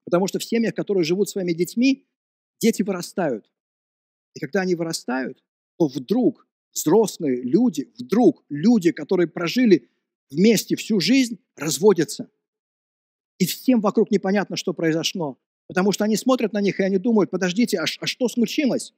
Потому 0.05 0.27
что 0.27 0.39
в 0.39 0.43
семьях, 0.43 0.75
которые 0.75 1.03
живут 1.03 1.29
своими 1.29 1.53
детьми, 1.53 2.07
дети 2.59 2.81
вырастают. 2.81 3.51
И 4.35 4.39
когда 4.39 4.61
они 4.61 4.75
вырастают, 4.75 5.43
то 5.77 5.87
вдруг 5.87 6.47
взрослые 6.73 7.41
люди, 7.41 7.91
вдруг 7.97 8.43
люди, 8.49 8.91
которые 8.91 9.27
прожили 9.27 9.89
вместе 10.29 10.75
всю 10.75 10.99
жизнь, 10.99 11.39
разводятся. 11.55 12.29
И 13.39 13.45
всем 13.45 13.81
вокруг 13.81 14.11
непонятно, 14.11 14.55
что 14.55 14.73
произошло. 14.73 15.39
Потому 15.69 15.91
что 15.91 16.03
они 16.03 16.17
смотрят 16.17 16.51
на 16.51 16.61
них, 16.61 16.79
и 16.79 16.83
они 16.83 16.97
думают, 16.97 17.29
подождите, 17.29 17.77
а, 17.77 17.85
а 17.99 18.07
что 18.07 18.27
случилось? 18.27 18.95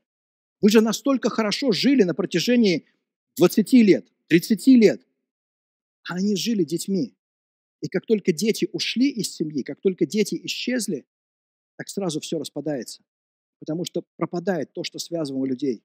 Вы 0.62 0.70
же 0.70 0.80
настолько 0.80 1.30
хорошо 1.30 1.74
жили 1.74 2.04
на 2.04 2.16
протяжении 2.16 2.86
20 3.36 3.74
лет, 3.74 4.08
30 4.28 4.68
лет. 4.68 5.06
А 6.10 6.16
они 6.16 6.38
жили 6.38 6.64
детьми. 6.64 7.14
И 7.82 7.90
как 7.90 8.06
только 8.06 8.32
дети 8.32 8.70
ушли 8.72 9.10
из 9.10 9.36
семьи, 9.36 9.64
как 9.64 9.82
только 9.82 10.06
дети 10.06 10.40
исчезли, 10.46 11.06
так 11.76 11.90
сразу 11.90 12.22
все 12.22 12.40
распадается. 12.40 13.04
Потому 13.60 13.84
что 13.84 14.06
пропадает 14.16 14.72
то, 14.72 14.86
что 14.86 14.98
связывало 14.98 15.46
людей. 15.46 15.84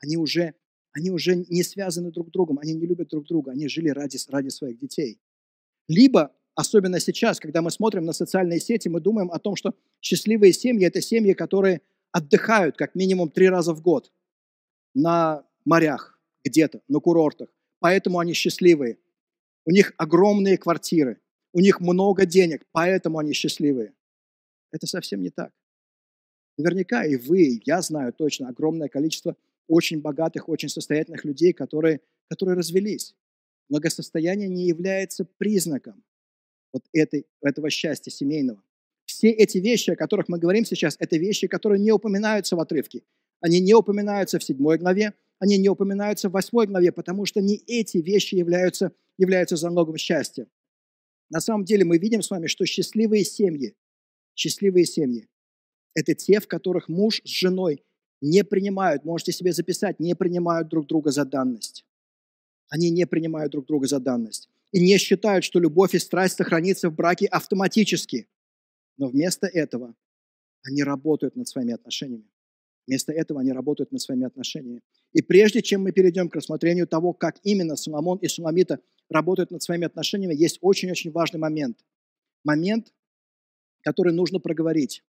Они 0.00 0.16
уже, 0.16 0.54
они 0.90 1.12
уже 1.12 1.36
не 1.36 1.62
связаны 1.62 2.10
друг 2.10 2.30
с 2.30 2.32
другом, 2.32 2.58
они 2.58 2.74
не 2.74 2.86
любят 2.86 3.08
друг 3.08 3.26
друга, 3.26 3.52
они 3.52 3.68
жили 3.68 3.88
ради, 3.88 4.18
ради 4.28 4.48
своих 4.48 4.78
детей. 4.78 5.20
Либо, 5.86 6.34
особенно 6.54 7.00
сейчас, 7.00 7.40
когда 7.40 7.62
мы 7.62 7.70
смотрим 7.70 8.04
на 8.04 8.12
социальные 8.12 8.60
сети, 8.60 8.88
мы 8.88 9.00
думаем 9.00 9.30
о 9.30 9.38
том, 9.38 9.56
что 9.56 9.74
счастливые 10.00 10.52
семьи– 10.52 10.86
это 10.86 11.00
семьи, 11.00 11.32
которые 11.32 11.80
отдыхают 12.12 12.76
как 12.76 12.94
минимум 12.94 13.30
три 13.30 13.48
раза 13.48 13.74
в 13.74 13.82
год 13.82 14.12
на 14.94 15.44
морях 15.64 16.18
где-то, 16.44 16.80
на 16.88 17.00
курортах. 17.00 17.48
Поэтому 17.80 18.18
они 18.18 18.32
счастливые. 18.32 18.98
У 19.66 19.70
них 19.70 19.92
огромные 19.96 20.58
квартиры, 20.58 21.20
у 21.52 21.60
них 21.60 21.80
много 21.80 22.26
денег, 22.26 22.64
поэтому 22.70 23.18
они 23.18 23.32
счастливые. 23.32 23.94
Это 24.70 24.86
совсем 24.86 25.22
не 25.22 25.30
так. 25.30 25.52
Наверняка 26.56 27.04
и 27.04 27.16
вы, 27.16 27.42
и 27.42 27.62
я 27.64 27.80
знаю 27.82 28.12
точно 28.12 28.48
огромное 28.48 28.88
количество 28.88 29.36
очень 29.66 30.00
богатых, 30.00 30.48
очень 30.48 30.68
состоятельных 30.68 31.24
людей, 31.24 31.52
которые, 31.52 32.00
которые 32.28 32.56
развелись. 32.56 33.16
Благосостояние 33.68 34.48
не 34.48 34.66
является 34.66 35.24
признаком 35.24 36.04
вот 36.74 36.84
этой, 36.92 37.26
этого 37.40 37.70
счастья 37.70 38.10
семейного. 38.10 38.62
Все 39.06 39.30
эти 39.30 39.58
вещи, 39.58 39.90
о 39.90 39.96
которых 39.96 40.28
мы 40.28 40.38
говорим 40.38 40.64
сейчас, 40.64 40.96
это 40.98 41.16
вещи, 41.16 41.46
которые 41.46 41.80
не 41.80 41.92
упоминаются 41.92 42.56
в 42.56 42.60
отрывке. 42.60 43.02
Они 43.40 43.60
не 43.60 43.74
упоминаются 43.74 44.38
в 44.38 44.44
седьмой 44.44 44.76
главе, 44.76 45.14
они 45.38 45.56
не 45.56 45.68
упоминаются 45.68 46.28
в 46.28 46.32
восьмой 46.32 46.66
главе, 46.66 46.90
потому 46.90 47.26
что 47.26 47.40
не 47.40 47.56
эти 47.66 47.98
вещи 47.98 48.34
являются, 48.34 48.92
являются 49.16 49.56
залогом 49.56 49.96
счастья. 49.96 50.46
На 51.30 51.40
самом 51.40 51.64
деле 51.64 51.84
мы 51.84 51.98
видим 51.98 52.22
с 52.22 52.30
вами, 52.30 52.48
что 52.48 52.66
счастливые 52.66 53.24
семьи, 53.24 53.76
счастливые 54.34 54.84
семьи– 54.84 55.28
это 55.94 56.14
те, 56.14 56.40
в 56.40 56.48
которых 56.48 56.88
муж 56.88 57.22
с 57.24 57.28
женой 57.28 57.84
не 58.20 58.42
принимают, 58.42 59.04
можете 59.04 59.32
себе 59.32 59.52
записать, 59.52 60.00
не 60.00 60.14
принимают 60.16 60.68
друг 60.68 60.86
друга 60.86 61.10
за 61.10 61.24
данность. 61.24 61.84
Они 62.68 62.90
не 62.90 63.06
принимают 63.06 63.52
друг 63.52 63.66
друга 63.66 63.86
за 63.86 64.00
данность. 64.00 64.48
И 64.74 64.80
не 64.80 64.98
считают, 64.98 65.44
что 65.44 65.60
любовь 65.60 65.94
и 65.94 66.00
страсть 66.00 66.34
сохранится 66.34 66.90
в 66.90 66.94
браке 66.96 67.26
автоматически. 67.26 68.26
Но 68.96 69.06
вместо 69.06 69.46
этого 69.46 69.94
они 70.64 70.82
работают 70.82 71.36
над 71.36 71.46
своими 71.46 71.72
отношениями. 71.72 72.28
Вместо 72.88 73.12
этого 73.12 73.40
они 73.40 73.52
работают 73.52 73.92
над 73.92 74.00
своими 74.00 74.26
отношениями. 74.26 74.82
И 75.12 75.22
прежде 75.22 75.62
чем 75.62 75.82
мы 75.82 75.92
перейдем 75.92 76.28
к 76.28 76.34
рассмотрению 76.34 76.88
того, 76.88 77.12
как 77.12 77.38
именно 77.44 77.76
Соломон 77.76 78.18
и 78.18 78.26
Суламита 78.26 78.80
работают 79.08 79.52
над 79.52 79.62
своими 79.62 79.86
отношениями, 79.86 80.34
есть 80.34 80.58
очень-очень 80.60 81.12
важный 81.12 81.38
момент. 81.38 81.78
Момент, 82.42 82.92
который 83.82 84.12
нужно 84.12 84.40
проговорить. 84.40 85.04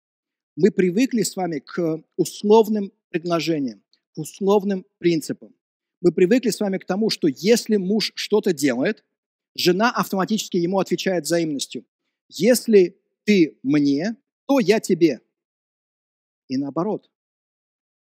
Мы 0.57 0.73
привыкли 0.73 1.23
с 1.23 1.37
вами 1.37 1.61
к 1.61 2.05
условным 2.17 2.93
предложениям, 3.09 3.83
к 4.15 4.19
условным 4.19 4.85
принципам. 4.99 5.55
Мы 6.03 6.13
привыкли 6.13 6.51
с 6.51 6.61
вами 6.61 6.77
к 6.77 6.85
тому, 6.85 7.09
что 7.09 7.29
если 7.29 7.77
муж 7.77 8.13
что-то 8.15 8.53
делает, 8.53 9.03
жена 9.55 9.91
автоматически 9.91 10.57
ему 10.57 10.79
отвечает 10.79 11.25
взаимностью. 11.25 11.85
Если 12.29 12.99
ты 13.25 13.59
мне, 13.63 14.17
то 14.47 14.59
я 14.61 14.81
тебе. 14.81 15.21
И 16.49 16.57
наоборот. 16.57 17.11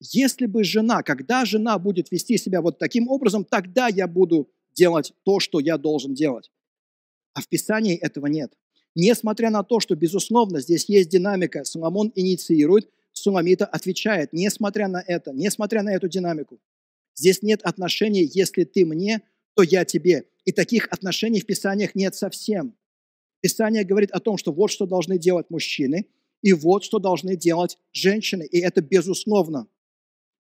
Если 0.00 0.46
бы 0.46 0.64
жена, 0.64 1.02
когда 1.02 1.44
жена 1.44 1.78
будет 1.78 2.10
вести 2.10 2.38
себя 2.38 2.62
вот 2.62 2.78
таким 2.78 3.08
образом, 3.08 3.44
тогда 3.44 3.88
я 3.88 4.06
буду 4.06 4.50
делать 4.72 5.12
то, 5.24 5.40
что 5.40 5.60
я 5.60 5.76
должен 5.76 6.14
делать. 6.14 6.50
А 7.34 7.40
в 7.42 7.48
Писании 7.48 7.96
этого 7.96 8.26
нет. 8.26 8.52
Несмотря 8.94 9.50
на 9.50 9.62
то, 9.62 9.78
что, 9.78 9.94
безусловно, 9.94 10.60
здесь 10.60 10.88
есть 10.88 11.10
динамика, 11.10 11.64
Соломон 11.64 12.12
инициирует, 12.14 12.90
Суламита 13.12 13.66
отвечает. 13.66 14.32
Несмотря 14.32 14.88
на 14.88 15.02
это, 15.06 15.32
несмотря 15.32 15.82
на 15.82 15.94
эту 15.94 16.08
динамику, 16.08 16.60
здесь 17.14 17.42
нет 17.42 17.60
отношений 17.62 18.28
«если 18.32 18.64
ты 18.64 18.86
мне, 18.86 19.22
то 19.54 19.62
я 19.62 19.84
тебе». 19.84 20.24
И 20.44 20.52
таких 20.52 20.88
отношений 20.90 21.40
в 21.40 21.46
Писаниях 21.46 21.94
нет 21.94 22.14
совсем. 22.14 22.74
Писание 23.40 23.84
говорит 23.84 24.10
о 24.10 24.20
том, 24.20 24.36
что 24.36 24.52
вот 24.52 24.70
что 24.70 24.86
должны 24.86 25.18
делать 25.18 25.50
мужчины, 25.50 26.06
и 26.42 26.52
вот 26.52 26.84
что 26.84 26.98
должны 26.98 27.36
делать 27.36 27.78
женщины. 27.92 28.44
И 28.44 28.58
это 28.58 28.80
безусловно. 28.80 29.66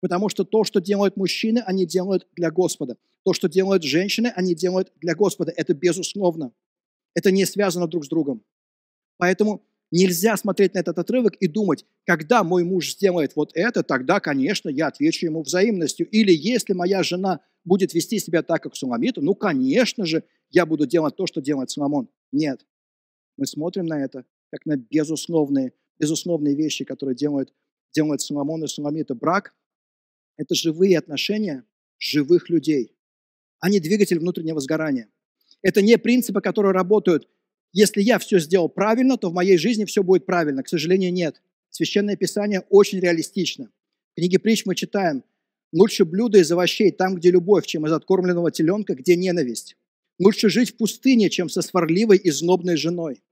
Потому 0.00 0.28
что 0.28 0.44
то, 0.44 0.64
что 0.64 0.80
делают 0.80 1.16
мужчины, 1.16 1.58
они 1.66 1.84
делают 1.84 2.28
для 2.36 2.50
Господа. 2.50 2.96
То, 3.24 3.32
что 3.32 3.48
делают 3.48 3.82
женщины, 3.82 4.32
они 4.34 4.54
делают 4.54 4.92
для 5.00 5.14
Господа. 5.14 5.52
Это 5.56 5.74
безусловно. 5.74 6.52
Это 7.14 7.32
не 7.32 7.44
связано 7.44 7.88
друг 7.88 8.04
с 8.04 8.08
другом. 8.08 8.44
Поэтому 9.16 9.62
нельзя 9.90 10.36
смотреть 10.36 10.74
на 10.74 10.78
этот 10.78 10.98
отрывок 10.98 11.34
и 11.36 11.48
думать, 11.48 11.84
когда 12.04 12.44
мой 12.44 12.64
муж 12.64 12.92
сделает 12.92 13.36
вот 13.36 13.50
это, 13.54 13.82
тогда, 13.82 14.20
конечно, 14.20 14.68
я 14.68 14.88
отвечу 14.88 15.26
ему 15.26 15.42
взаимностью. 15.42 16.08
Или 16.08 16.32
если 16.32 16.72
моя 16.72 17.02
жена 17.02 17.40
будет 17.64 17.94
вести 17.94 18.18
себя 18.18 18.42
так, 18.42 18.62
как 18.62 18.76
Суламита, 18.76 19.20
ну, 19.20 19.34
конечно 19.34 20.04
же, 20.04 20.24
я 20.50 20.66
буду 20.66 20.86
делать 20.86 21.16
то, 21.16 21.26
что 21.26 21.40
делает 21.40 21.70
Соломон. 21.70 22.08
Нет. 22.32 22.66
Мы 23.36 23.46
смотрим 23.46 23.86
на 23.86 24.02
это 24.02 24.24
как 24.50 24.64
на 24.66 24.76
безусловные, 24.76 25.72
безусловные 25.98 26.54
вещи, 26.54 26.84
которые 26.84 27.14
делают, 27.14 27.52
делают 27.92 28.20
Соломон 28.20 28.64
и 28.64 28.66
Суламита. 28.66 29.14
Брак 29.14 29.54
это 30.38 30.54
живые 30.54 30.98
отношения 30.98 31.64
живых 31.98 32.48
людей, 32.48 32.96
а 33.60 33.68
не 33.68 33.80
двигатель 33.80 34.20
внутреннего 34.20 34.60
сгорания. 34.60 35.08
Это 35.62 35.82
не 35.82 35.98
принципы, 35.98 36.40
которые 36.40 36.72
работают. 36.72 37.28
Если 37.72 38.00
я 38.00 38.18
все 38.18 38.38
сделал 38.38 38.68
правильно, 38.68 39.16
то 39.18 39.30
в 39.30 39.34
моей 39.34 39.58
жизни 39.58 39.84
все 39.84 40.02
будет 40.02 40.26
правильно. 40.26 40.62
К 40.62 40.68
сожалению, 40.68 41.12
нет. 41.12 41.42
Священное 41.70 42.16
Писание 42.16 42.60
очень 42.70 43.00
реалистично. 43.00 43.70
В 44.12 44.14
книге 44.16 44.38
притч 44.38 44.64
мы 44.64 44.74
читаем, 44.74 45.22
лучше 45.72 46.04
блюдо 46.04 46.38
из 46.38 46.50
овощей 46.50 46.90
там, 46.90 47.14
где 47.14 47.30
любовь, 47.30 47.66
чем 47.66 47.86
из 47.86 47.92
откормленного 47.92 48.50
теленка, 48.50 48.94
где 48.94 49.16
ненависть. 49.16 49.76
Лучше 50.18 50.48
жить 50.48 50.70
в 50.70 50.76
пустыне, 50.76 51.30
чем 51.30 51.48
со 51.48 51.62
сварливой 51.62 52.16
и 52.16 52.30
злобной 52.30 52.76
женой. 52.76 53.22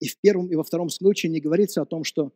И 0.00 0.08
в 0.08 0.18
первом 0.18 0.48
и 0.48 0.56
во 0.56 0.64
втором 0.64 0.90
случае 0.90 1.30
не 1.30 1.40
говорится 1.40 1.80
о 1.80 1.86
том, 1.86 2.04
что 2.04 2.32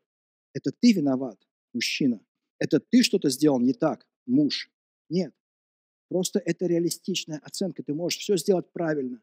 это 0.55 0.71
ты 0.73 0.93
виноват, 0.93 1.39
мужчина. 1.75 2.21
Это 2.59 2.81
ты 2.81 3.03
что-то 3.03 3.29
сделал 3.29 3.61
не 3.61 3.73
так, 3.73 4.07
муж. 4.27 4.71
Нет. 5.11 5.35
Просто 6.09 6.39
это 6.39 6.67
реалистичная 6.67 7.41
оценка. 7.45 7.83
Ты 7.83 7.93
можешь 7.93 8.19
все 8.19 8.37
сделать 8.37 8.73
правильно, 8.73 9.21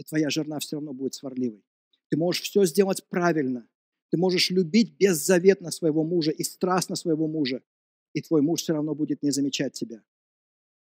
и 0.00 0.02
твоя 0.02 0.30
жена 0.30 0.58
все 0.60 0.76
равно 0.76 0.94
будет 0.94 1.12
сварливой. 1.12 1.62
Ты 2.08 2.16
можешь 2.16 2.42
все 2.42 2.64
сделать 2.64 3.06
правильно. 3.10 3.68
Ты 4.10 4.16
можешь 4.16 4.50
любить 4.50 4.96
беззаветно 4.96 5.70
своего 5.70 6.02
мужа 6.04 6.30
и 6.30 6.42
страстно 6.42 6.96
своего 6.96 7.28
мужа, 7.28 7.62
и 8.14 8.22
твой 8.22 8.40
муж 8.40 8.62
все 8.62 8.72
равно 8.72 8.94
будет 8.94 9.22
не 9.22 9.30
замечать 9.30 9.74
тебя. 9.74 10.02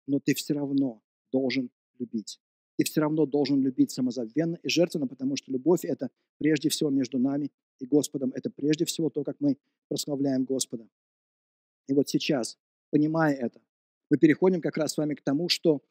Но 0.06 0.20
ты 0.20 0.36
все 0.36 0.54
равно 0.54 1.02
должен 1.32 1.72
любить. 1.98 2.40
Ты 2.78 2.86
все 2.86 3.02
равно 3.02 3.26
должен 3.26 3.60
любить 3.60 3.90
самозабвенно 3.90 4.60
и 4.62 4.70
жертвенно, 4.70 5.08
потому 5.08 5.36
что 5.36 5.52
любовь– 5.52 5.82
это 5.84 6.12
прежде 6.38 6.70
всего 6.70 6.92
между 6.92 7.18
нами 7.18 7.52
и 7.80 7.88
Господом. 7.88 8.32
Это 8.36 8.52
прежде 8.52 8.86
всего 8.86 9.10
то, 9.10 9.24
как 9.24 9.38
мы 9.40 9.58
прославляем 9.88 10.46
Господа. 10.46 10.88
И 11.88 11.94
вот 11.94 12.08
сейчас, 12.08 12.60
понимая 12.92 13.34
это, 13.34 13.60
мы 14.12 14.18
переходим 14.20 14.62
как 14.62 14.78
раз 14.78 14.94
с 14.94 14.98
вами 14.98 15.16
к 15.16 15.24
тому, 15.24 15.50
что 15.50 15.82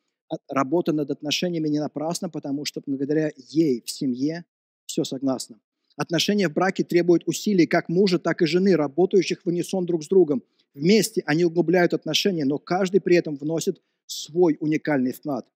работа 0.49 0.93
над 0.93 1.11
отношениями 1.11 1.69
не 1.69 1.79
напрасна, 1.79 2.29
потому 2.29 2.65
что 2.65 2.83
благодаря 2.85 3.33
ей 3.37 3.83
в 3.85 3.91
семье 3.91 4.45
все 4.87 5.05
согласно. 5.05 5.61
Отношения 5.97 6.49
в 6.49 6.53
браке 6.53 6.85
требуют 6.85 7.23
усилий 7.27 7.67
как 7.67 7.89
мужа, 7.89 8.19
так 8.19 8.43
и 8.43 8.47
жены, 8.47 8.77
работающих 8.77 9.43
в 9.43 9.49
унисон 9.49 9.87
друг 9.87 10.05
с 10.05 10.09
другом. 10.09 10.43
Вместе 10.75 11.23
они 11.27 11.45
углубляют 11.45 11.95
отношения, 11.95 12.45
но 12.45 12.59
каждый 12.59 13.01
при 13.01 13.17
этом 13.17 13.37
вносит 13.37 13.81
свой 14.07 14.59
уникальный 14.61 15.13
вклад. 15.13 15.49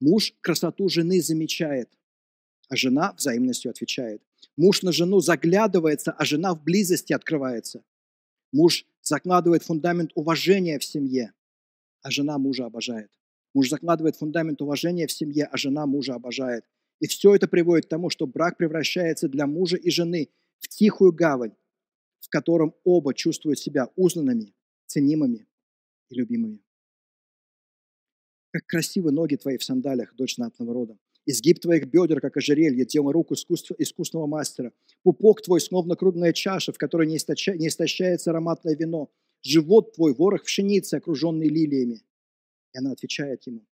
Муж 0.00 0.34
красоту 0.40 0.88
жены 0.88 1.22
замечает, 1.22 1.88
а 2.68 2.76
жена 2.76 3.14
взаимностью 3.16 3.70
отвечает. 3.70 4.20
Муж 4.56 4.82
на 4.82 4.92
жену 4.92 5.20
заглядывается, 5.20 6.12
а 6.12 6.24
жена 6.24 6.54
в 6.54 6.62
близости 6.62 7.12
открывается. 7.12 7.84
Муж 8.52 8.84
закладывает 9.00 9.62
фундамент 9.62 10.10
уважения 10.14 10.78
в 10.78 10.84
семье, 10.84 11.32
а 12.02 12.10
жена 12.10 12.38
мужа 12.38 12.66
обожает. 12.66 13.10
Муж 13.54 13.68
закладывает 13.68 14.16
фундамент 14.16 14.60
уважения 14.60 15.06
в 15.06 15.12
семье, 15.12 15.48
а 15.50 15.56
жена 15.56 15.86
мужа 15.86 16.14
обожает. 16.14 16.64
И 17.00 17.06
все 17.06 17.34
это 17.34 17.46
приводит 17.48 17.86
к 17.86 17.88
тому, 17.88 18.10
что 18.10 18.26
брак 18.26 18.56
превращается 18.56 19.28
для 19.28 19.46
мужа 19.46 19.76
и 19.76 19.90
жены 19.90 20.28
в 20.58 20.68
тихую 20.68 21.12
гавань, 21.12 21.54
в 22.20 22.28
котором 22.28 22.74
оба 22.84 23.14
чувствуют 23.14 23.58
себя 23.58 23.90
узнанными, 23.96 24.54
ценимыми 24.86 25.46
и 26.10 26.14
любимыми. 26.14 26.60
Как 28.50 28.66
красивы 28.66 29.12
ноги 29.12 29.36
твои 29.36 29.56
в 29.56 29.64
сандалиях, 29.64 30.14
дочь 30.14 30.36
знатного 30.36 30.72
рода. 30.72 30.98
Изгиб 31.26 31.58
твоих 31.58 31.86
бедер, 31.86 32.20
как 32.20 32.36
ожерелье, 32.36 32.84
дело 32.84 33.12
рук 33.12 33.32
искусства, 33.32 33.74
искусного 33.78 34.26
мастера. 34.26 34.72
Пупок 35.02 35.42
твой, 35.42 35.60
словно 35.60 35.96
круглая 35.96 36.32
чаша, 36.32 36.72
в 36.72 36.78
которой 36.78 37.06
не, 37.06 37.16
источа, 37.16 37.54
не 37.54 37.68
истощается 37.68 38.30
ароматное 38.30 38.76
вино. 38.76 39.10
Живот 39.42 39.94
твой, 39.94 40.12
ворох 40.14 40.44
пшеницы, 40.44 40.94
окруженный 40.94 41.48
лилиями. 41.48 42.02
И 42.74 42.78
она 42.78 42.92
отвечает 42.92 43.46
ему, 43.46 43.64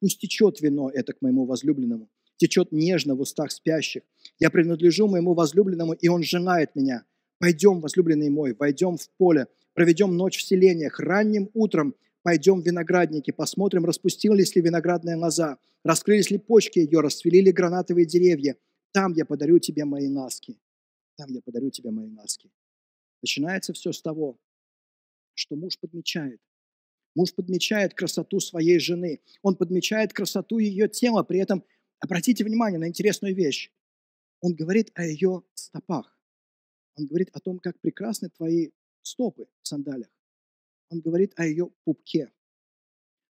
пусть 0.00 0.20
течет 0.20 0.60
вино 0.60 0.90
это 0.90 1.12
к 1.12 1.22
моему 1.22 1.44
возлюбленному, 1.44 2.08
течет 2.36 2.72
нежно 2.72 3.14
в 3.14 3.20
устах 3.20 3.52
спящих. 3.52 4.02
Я 4.38 4.50
принадлежу 4.50 5.08
моему 5.08 5.34
возлюбленному, 5.34 5.92
и 5.92 6.08
он 6.08 6.22
женает 6.22 6.74
меня. 6.74 7.04
Пойдем, 7.38 7.80
возлюбленный 7.80 8.30
мой, 8.30 8.54
войдем 8.54 8.96
в 8.96 9.08
поле, 9.18 9.46
проведем 9.74 10.16
ночь 10.16 10.38
в 10.38 10.42
селениях, 10.42 10.98
ранним 10.98 11.50
утром 11.52 11.94
пойдем 12.22 12.60
в 12.60 12.66
виноградники, 12.66 13.30
посмотрим, 13.30 13.84
распустились 13.84 14.56
ли 14.56 14.62
виноградная 14.62 15.16
лоза, 15.16 15.58
раскрылись 15.84 16.30
ли 16.30 16.38
почки 16.38 16.78
ее, 16.80 17.00
расцвели 17.00 17.40
ли 17.40 17.52
гранатовые 17.52 18.06
деревья. 18.06 18.56
Там 18.92 19.12
я 19.12 19.24
подарю 19.24 19.58
тебе 19.58 19.84
мои 19.84 20.08
ласки. 20.08 20.58
Там 21.16 21.30
я 21.30 21.40
подарю 21.42 21.70
тебе 21.70 21.90
мои 21.90 22.10
ласки. 22.10 22.50
Начинается 23.22 23.74
все 23.74 23.92
с 23.92 24.02
того, 24.02 24.38
что 25.34 25.54
муж 25.54 25.78
подмечает, 25.78 26.40
Муж 27.16 27.32
подмечает 27.34 27.94
красоту 27.94 28.40
своей 28.40 28.78
жены. 28.78 29.20
Он 29.40 29.56
подмечает 29.56 30.12
красоту 30.12 30.58
ее 30.58 30.86
тела. 30.86 31.22
При 31.22 31.40
этом 31.40 31.64
обратите 31.98 32.44
внимание 32.44 32.78
на 32.78 32.88
интересную 32.88 33.34
вещь. 33.34 33.72
Он 34.42 34.54
говорит 34.54 34.92
о 34.94 35.02
ее 35.02 35.42
стопах. 35.54 36.14
Он 36.94 37.06
говорит 37.06 37.30
о 37.32 37.40
том, 37.40 37.58
как 37.58 37.80
прекрасны 37.80 38.28
твои 38.28 38.68
стопы 39.00 39.48
в 39.62 39.66
сандалях. 39.66 40.10
Он 40.90 41.00
говорит 41.00 41.32
о 41.36 41.46
ее 41.46 41.70
пупке. 41.84 42.30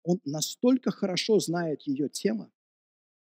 Он 0.05 0.21
настолько 0.25 0.91
хорошо 0.91 1.39
знает 1.39 1.83
ее 1.83 2.09
тело, 2.09 2.51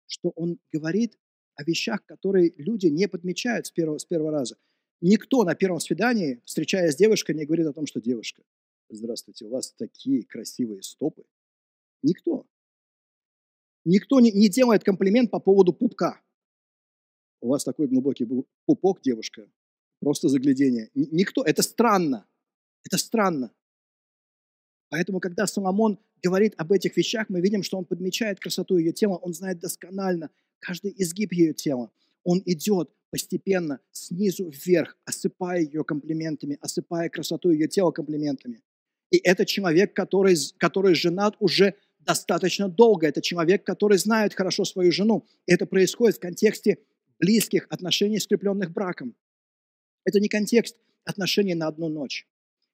что 0.05 0.29
он 0.35 0.59
говорит 0.71 1.17
о 1.55 1.63
вещах, 1.63 2.05
которые 2.05 2.53
люди 2.57 2.87
не 2.87 3.07
подмечают 3.07 3.65
с 3.65 3.71
первого, 3.71 3.97
с 3.97 4.05
первого 4.05 4.29
раза. 4.29 4.55
Никто 5.01 5.43
на 5.43 5.55
первом 5.55 5.79
свидании, 5.79 6.41
встречаясь 6.45 6.93
с 6.93 6.97
девушкой, 6.97 7.33
не 7.33 7.45
говорит 7.45 7.65
о 7.65 7.73
том, 7.73 7.87
что 7.87 7.99
девушка– 7.99 8.43
здравствуйте, 8.95 9.45
у 9.45 9.49
вас 9.49 9.73
такие 9.73 10.23
красивые 10.23 10.81
стопы. 10.83 11.23
Никто. 12.03 12.45
Никто 13.85 14.19
не, 14.19 14.31
не 14.31 14.49
делает 14.49 14.83
комплимент 14.83 15.31
по 15.31 15.39
поводу 15.39 15.73
пупка. 15.73 16.21
У 17.41 17.49
вас 17.49 17.63
такой 17.63 17.87
глубокий 17.87 18.27
пупок, 18.65 19.01
девушка. 19.01 19.49
Просто 19.99 20.29
заглядение. 20.29 20.89
Никто. 20.93 21.43
Это 21.43 21.61
странно. 21.61 22.27
Это 22.83 22.97
странно. 22.97 23.51
Поэтому, 24.89 25.19
когда 25.19 25.47
Соломон 25.47 25.99
говорит 26.23 26.53
об 26.57 26.71
этих 26.71 26.95
вещах, 26.97 27.29
мы 27.29 27.41
видим, 27.41 27.63
что 27.63 27.77
он 27.77 27.85
подмечает 27.85 28.39
красоту 28.39 28.77
ее 28.77 28.93
тела, 28.93 29.17
он 29.17 29.33
знает 29.33 29.59
досконально 29.59 30.29
каждый 30.59 30.93
изгиб 30.97 31.33
ее 31.33 31.53
тела. 31.53 31.91
Он 32.23 32.41
идет 32.45 32.91
постепенно 33.09 33.79
снизу 33.91 34.49
вверх, 34.49 34.97
осыпая 35.05 35.61
ее 35.61 35.83
комплиментами, 35.83 36.57
осыпая 36.61 37.09
красоту 37.09 37.51
ее 37.51 37.67
тела 37.67 37.91
комплиментами. 37.91 38.61
И 39.11 39.17
это 39.17 39.45
человек, 39.45 39.93
который, 39.93 40.35
который 40.57 40.95
женат 40.95 41.35
уже 41.39 41.75
достаточно 41.99 42.69
долго. 42.69 43.07
Это 43.07 43.21
человек, 43.21 43.63
который 43.63 43.97
знает 43.97 44.33
хорошо 44.33 44.65
свою 44.65 44.91
жену. 44.91 45.25
И 45.45 45.53
это 45.53 45.65
происходит 45.65 46.17
в 46.17 46.19
контексте 46.19 46.79
близких 47.19 47.67
отношений, 47.69 48.19
скрепленных 48.19 48.71
браком. 48.71 49.15
Это 50.05 50.19
не 50.19 50.29
контекст 50.29 50.77
отношений 51.03 51.53
на 51.53 51.67
одну 51.67 51.89
ночь. 51.89 52.27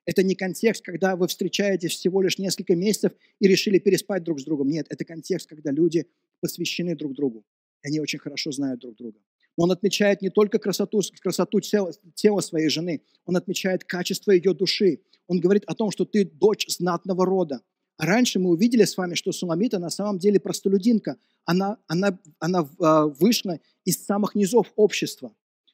Это 0.06 0.22
не 0.22 0.36
контекст, 0.36 0.84
когда 0.84 1.16
вы 1.16 1.28
встречаетесь 1.28 1.92
всего 1.92 2.22
лишь 2.22 2.38
несколько 2.38 2.76
месяцев 2.76 3.14
и 3.40 3.48
решили 3.48 3.80
переспать 3.80 4.24
друг 4.24 4.40
с 4.40 4.44
другом. 4.44 4.68
Нет, 4.68 4.88
это 4.90 5.06
контекст, 5.06 5.48
когда 5.50 5.72
люди 5.72 6.08
посвящены 6.42 6.96
друг 6.96 7.14
другу. 7.14 7.46
И 7.84 7.88
они 7.88 8.00
очень 8.00 8.20
хорошо 8.20 8.52
знают 8.52 8.82
друг 8.82 8.96
друга. 8.96 9.18
Он 9.56 9.72
отмечает 9.72 10.22
не 10.22 10.30
только 10.30 10.60
красоту, 10.60 11.02
красоту 11.22 11.60
тела, 11.62 11.92
тела 12.16 12.42
своей 12.42 12.70
жены, 12.70 13.02
он 13.26 13.38
отмечает 13.38 13.84
качество 13.84 14.32
ее 14.32 14.54
души. 14.54 15.02
Он 15.28 15.40
говорит 15.40 15.64
о 15.68 15.76
том, 15.76 15.92
что 15.92 16.06
ты 16.06 16.26
дочь 16.26 16.68
знатного 16.68 17.26
рода. 17.26 17.62
Раньше 17.98 18.40
мы 18.40 18.50
увидели 18.50 18.84
с 18.84 18.98
вами, 18.98 19.14
что 19.14 19.32
Суламита 19.32 19.80
на 19.80 19.90
самом 19.90 20.18
деле 20.18 20.40
простолюдинка. 20.40 21.18
Она, 21.46 21.78
она, 21.88 22.20
она 22.40 22.68
а, 22.80 23.08
вышла 23.08 23.60
из 23.86 24.04
самых 24.04 24.36
низов 24.36 24.74
общества. 24.76 25.34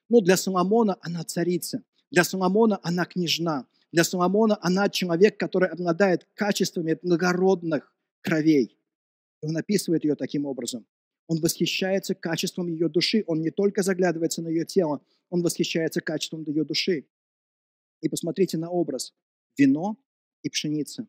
Но 0.09 0.21
для 0.21 0.37
Соломона 0.37 0.97
она 1.01 1.23
царица. 1.23 1.83
Для 2.11 2.23
Соломона 2.23 2.79
она 2.83 3.05
княжна. 3.05 3.67
Для 3.91 4.03
Соломона 4.03 4.57
она 4.61 4.89
человек, 4.89 5.37
который 5.37 5.69
обладает 5.69 6.27
качествами 6.33 6.97
благородных 7.01 7.93
кровей. 8.21 8.77
И 9.41 9.45
он 9.45 9.55
описывает 9.57 10.03
ее 10.03 10.15
таким 10.15 10.45
образом. 10.45 10.85
Он 11.27 11.39
восхищается 11.39 12.15
качеством 12.15 12.67
ее 12.67 12.89
души. 12.89 13.23
Он 13.27 13.41
не 13.41 13.51
только 13.51 13.83
заглядывается 13.83 14.41
на 14.41 14.49
ее 14.49 14.65
тело, 14.65 15.01
он 15.29 15.41
восхищается 15.41 16.01
качеством 16.01 16.43
ее 16.43 16.65
души. 16.65 17.05
И 18.01 18.09
посмотрите 18.09 18.57
на 18.57 18.69
образ. 18.69 19.13
Вино 19.59 19.97
и 20.41 20.49
пшеница. 20.49 21.07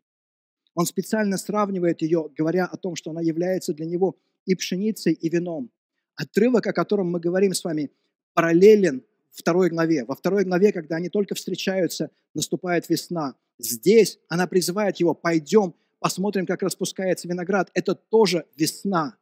Он 0.74 0.86
специально 0.86 1.36
сравнивает 1.36 2.02
ее, 2.02 2.28
говоря 2.36 2.66
о 2.66 2.76
том, 2.76 2.96
что 2.96 3.10
она 3.10 3.20
является 3.20 3.72
для 3.72 3.86
него 3.86 4.18
и 4.44 4.54
пшеницей, 4.54 5.12
и 5.12 5.28
вином. 5.28 5.70
Отрывок, 6.16 6.66
о 6.66 6.72
котором 6.72 7.10
мы 7.10 7.20
говорим 7.20 7.54
с 7.54 7.64
вами, 7.64 7.90
параллелен 8.34 9.04
второй 9.30 9.70
главе. 9.70 10.04
Во 10.04 10.14
второй 10.14 10.44
главе, 10.44 10.72
когда 10.72 10.96
они 10.96 11.08
только 11.08 11.34
встречаются, 11.34 12.10
наступает 12.34 12.88
весна. 12.88 13.36
Здесь 13.58 14.18
она 14.28 14.46
призывает 14.46 14.98
его, 14.98 15.14
пойдем, 15.14 15.74
посмотрим, 15.98 16.46
как 16.46 16.62
распускается 16.62 17.28
виноград. 17.28 17.70
Это 17.74 17.94
тоже 17.94 18.46
весна. 18.56 19.16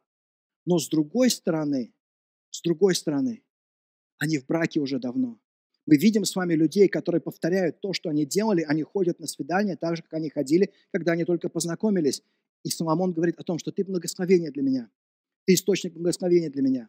Но 0.64 0.78
с 0.78 0.88
другой 0.88 1.30
стороны, 1.30 1.94
с 2.50 2.62
другой 2.62 2.94
стороны, 2.94 3.42
они 4.18 4.38
в 4.38 4.46
браке 4.46 4.80
уже 4.80 4.98
давно. 4.98 5.38
Мы 5.88 5.96
видим 5.96 6.26
с 6.26 6.36
вами 6.36 6.52
людей, 6.52 6.86
которые 6.86 7.22
повторяют 7.22 7.80
то, 7.80 7.94
что 7.94 8.10
они 8.10 8.26
делали, 8.26 8.60
они 8.60 8.82
ходят 8.82 9.20
на 9.20 9.26
свидания 9.26 9.74
так 9.74 9.96
же, 9.96 10.02
как 10.02 10.12
они 10.12 10.28
ходили, 10.28 10.70
когда 10.92 11.12
они 11.12 11.24
только 11.24 11.48
познакомились. 11.48 12.22
И 12.62 12.68
Соломон 12.68 13.14
говорит 13.14 13.40
о 13.40 13.42
том, 13.42 13.58
что 13.58 13.72
ты 13.72 13.84
благословение 13.84 14.50
для 14.50 14.62
меня, 14.62 14.90
ты 15.46 15.54
источник 15.54 15.94
благословения 15.94 16.50
для 16.50 16.60
меня. 16.60 16.88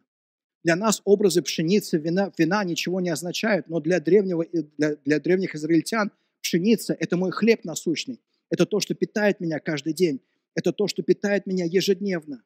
Для 0.64 0.76
нас 0.76 1.00
образы 1.06 1.40
пшеницы, 1.40 1.96
вина, 1.96 2.30
вина 2.36 2.62
ничего 2.62 3.00
не 3.00 3.08
означают, 3.08 3.70
но 3.70 3.80
для, 3.80 4.00
древнего, 4.00 4.44
для, 4.76 4.96
для 4.96 5.18
древних 5.18 5.54
израильтян 5.54 6.12
пшеница– 6.42 6.94
это 7.00 7.16
мой 7.16 7.30
хлеб 7.30 7.64
насущный. 7.64 8.20
Это 8.50 8.66
то, 8.66 8.80
что 8.80 8.94
питает 8.94 9.40
меня 9.40 9.60
каждый 9.60 9.94
день. 9.94 10.20
Это 10.54 10.74
то, 10.74 10.88
что 10.88 11.02
питает 11.02 11.46
меня 11.46 11.64
ежедневно. 11.64 12.42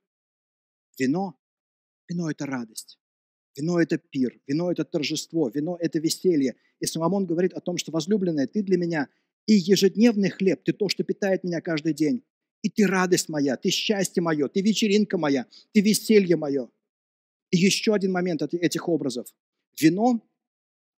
Вино 1.00 1.36
Вино– 2.08 2.30
это 2.30 2.46
радость. 2.46 3.00
Вино– 3.56 3.80
это 3.80 3.98
пир, 3.98 4.40
вино– 4.46 4.70
это 4.72 4.84
торжество, 4.84 5.48
вино– 5.48 5.76
это 5.80 5.98
веселье. 6.00 6.56
И 6.80 6.86
Соломон 6.86 7.24
говорит 7.26 7.52
о 7.52 7.60
том, 7.60 7.76
что, 7.78 7.92
возлюбленная, 7.92 8.46
ты 8.46 8.62
для 8.62 8.76
меня 8.76 9.08
и 9.46 9.54
ежедневный 9.54 10.30
хлеб, 10.30 10.62
ты 10.64 10.72
то, 10.72 10.88
что 10.88 11.04
питает 11.04 11.44
меня 11.44 11.60
каждый 11.60 11.94
день. 11.94 12.24
И 12.62 12.70
ты 12.70 12.86
радость 12.86 13.28
моя, 13.28 13.56
ты 13.56 13.70
счастье 13.70 14.22
мое, 14.22 14.48
ты 14.48 14.62
вечеринка 14.62 15.18
моя, 15.18 15.46
ты 15.72 15.80
веселье 15.80 16.36
мое. 16.36 16.68
И 17.50 17.58
еще 17.58 17.94
один 17.94 18.10
момент 18.10 18.42
от 18.42 18.54
этих 18.54 18.88
образов. 18.88 19.26
Вино, 19.78 20.20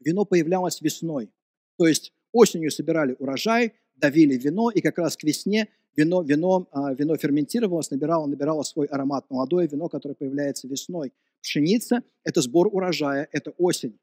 вино 0.01 0.25
появлялось 0.25 0.81
весной. 0.81 1.29
То 1.77 1.87
есть 1.87 2.12
осенью 2.33 2.71
собирали 2.71 3.16
урожай, 3.19 3.73
давили 3.97 4.37
вино, 4.37 4.71
и 4.71 4.81
как 4.81 4.99
раз 4.99 5.16
к 5.16 5.25
весне 5.25 5.69
вино, 5.97 6.23
вино, 6.23 6.69
а, 6.71 6.95
вино 6.95 7.16
ферментировалось, 7.16 7.90
набирало, 7.90 8.27
набирало 8.27 8.62
свой 8.62 8.87
аромат. 8.87 9.27
Молодое 9.31 9.66
вино, 9.66 9.88
которое 9.88 10.14
появляется 10.14 10.69
весной. 10.69 11.12
Пшеница– 11.42 12.03
это 12.25 12.40
сбор 12.40 12.68
урожая, 12.72 13.29
это 13.33 13.51
осень. 13.53 13.99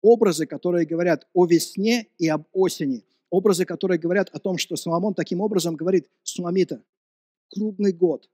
Образы, 0.00 0.46
которые 0.46 0.86
говорят 0.86 1.26
о 1.32 1.46
весне 1.46 2.08
и 2.18 2.28
об 2.28 2.44
осени. 2.52 3.04
Образы, 3.30 3.64
которые 3.64 3.98
говорят 3.98 4.30
о 4.30 4.38
том, 4.38 4.58
что 4.58 4.76
Соломон 4.76 5.14
таким 5.14 5.40
образом 5.40 5.76
говорит, 5.76 6.08
Суламита, 6.22 6.82
круглый 7.50 7.92
год, 7.92 8.30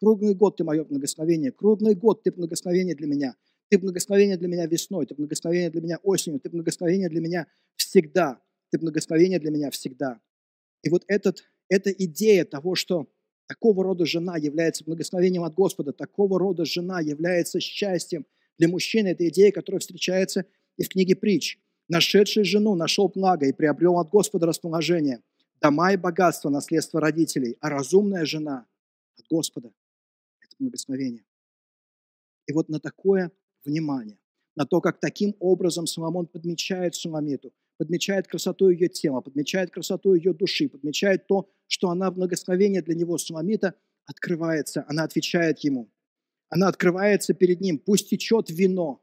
круглый 0.00 0.34
год 0.34 0.56
ты 0.56 0.64
мое 0.64 0.84
благословение, 0.84 1.52
круглый 1.52 1.94
год 1.94 2.22
ты 2.22 2.30
благословение 2.30 2.94
для 2.94 3.06
меня. 3.06 3.36
Ты 3.68 3.78
благословение 3.78 4.38
для 4.38 4.48
меня 4.48 4.66
весной, 4.66 5.06
ты 5.06 5.14
благословение 5.14 5.70
для 5.70 5.82
меня 5.82 5.98
осенью, 6.02 6.40
ты 6.40 6.48
благословение 6.48 7.08
для 7.08 7.20
меня 7.20 7.46
всегда. 7.76 8.40
Ты 8.70 8.78
благословение 8.78 9.38
для 9.38 9.50
меня 9.50 9.70
всегда. 9.70 10.20
И 10.82 10.88
вот 10.88 11.04
этот, 11.08 11.44
эта 11.68 11.90
идея 11.90 12.44
того, 12.44 12.74
что 12.74 13.08
такого 13.48 13.82
рода 13.82 14.06
жена 14.06 14.36
является 14.36 14.84
благословением 14.84 15.42
от 15.42 15.54
Господа, 15.54 15.92
такого 15.92 16.38
рода 16.38 16.64
жена 16.64 17.00
является 17.00 17.58
счастьем 17.60 18.26
для 18.58 18.68
мужчины, 18.68 19.08
это 19.08 19.26
идея, 19.28 19.50
которая 19.50 19.80
встречается 19.80 20.44
и 20.76 20.84
в 20.84 20.88
книге 20.88 21.16
притч. 21.16 21.58
Нашедший 21.88 22.44
жену 22.44 22.74
нашел 22.74 23.08
благо 23.08 23.46
и 23.46 23.52
приобрел 23.52 23.98
от 23.98 24.10
Господа 24.10 24.46
расположение. 24.46 25.22
Дома 25.60 25.92
и 25.92 25.96
богатство– 25.96 26.48
наследство 26.50 27.00
родителей, 27.00 27.56
а 27.60 27.70
разумная 27.70 28.24
жена 28.26 28.66
от 29.18 29.26
Господа– 29.28 29.72
это 30.40 30.54
благословение. 30.58 31.24
И 32.46 32.52
вот 32.52 32.68
на 32.68 32.78
такое 32.78 33.32
внимание, 33.64 34.18
на 34.54 34.66
то, 34.66 34.80
как 34.80 35.00
таким 35.00 35.34
образом 35.40 35.86
Соломон 35.86 36.26
подмечает 36.26 36.94
Суламиту, 36.94 37.52
подмечает 37.78 38.28
красоту 38.28 38.68
ее 38.68 38.88
тела, 38.88 39.20
подмечает 39.20 39.70
красоту 39.70 40.14
ее 40.14 40.34
души, 40.34 40.68
подмечает 40.68 41.26
то, 41.26 41.48
что 41.68 41.90
она 41.90 42.10
благословение 42.10 42.82
для 42.82 42.94
него, 42.94 43.16
Суламита, 43.18 43.74
открывается, 44.04 44.84
она 44.88 45.04
отвечает 45.04 45.60
ему. 45.60 45.88
Она 46.48 46.68
открывается 46.68 47.34
перед 47.34 47.60
ним, 47.60 47.78
пусть 47.78 48.10
течет 48.10 48.50
вино. 48.50 49.00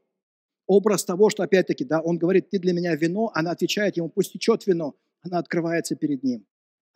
Образ 0.66 1.04
того, 1.04 1.30
что 1.30 1.42
опять-таки, 1.44 1.84
да, 1.84 2.00
он 2.00 2.18
говорит, 2.18 2.50
ты 2.50 2.58
для 2.58 2.72
меня 2.72 2.94
вино, 2.96 3.30
она 3.34 3.52
отвечает 3.52 3.96
ему, 3.96 4.08
пусть 4.08 4.32
течет 4.32 4.66
вино. 4.66 4.96
Она 5.22 5.38
открывается 5.38 5.96
перед 5.96 6.22
ним, 6.22 6.44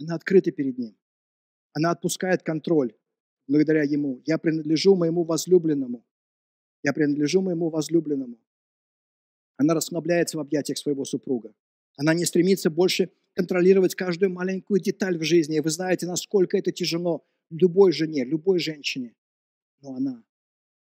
она 0.00 0.16
открыта 0.16 0.50
перед 0.50 0.76
ним. 0.76 0.96
Она 1.72 1.92
отпускает 1.92 2.42
контроль 2.42 2.92
благодаря 3.50 3.82
ему. 3.82 4.22
Я 4.26 4.38
принадлежу 4.38 4.94
моему 4.94 5.24
возлюбленному. 5.24 6.04
Я 6.82 6.92
принадлежу 6.92 7.42
моему 7.42 7.68
возлюбленному. 7.68 8.38
Она 9.56 9.74
расслабляется 9.74 10.38
в 10.38 10.40
объятиях 10.40 10.78
своего 10.78 11.04
супруга. 11.04 11.52
Она 11.96 12.14
не 12.14 12.24
стремится 12.24 12.70
больше 12.70 13.10
контролировать 13.40 13.94
каждую 13.94 14.30
маленькую 14.30 14.80
деталь 14.80 15.16
в 15.16 15.22
жизни. 15.22 15.56
И 15.56 15.60
вы 15.60 15.70
знаете, 15.70 16.06
насколько 16.06 16.58
это 16.58 16.72
тяжело 16.72 17.24
любой 17.48 17.90
жене, 17.90 18.22
любой 18.22 18.58
женщине. 18.58 19.16
Но 19.80 19.94
она, 19.94 20.22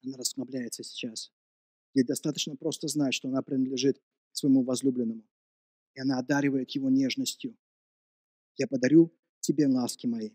она 0.03 0.17
расслабляется 0.17 0.83
сейчас. 0.83 1.31
Ей 1.93 2.03
достаточно 2.03 2.55
просто 2.55 2.87
знать, 2.87 3.13
что 3.13 3.27
она 3.27 3.43
принадлежит 3.43 4.01
своему 4.31 4.63
возлюбленному. 4.63 5.23
И 5.93 5.99
она 6.01 6.17
одаривает 6.17 6.71
его 6.71 6.89
нежностью. 6.89 7.55
Я 8.57 8.65
подарю 8.65 9.13
тебе 9.41 9.67
ласки 9.67 10.07
мои. 10.07 10.31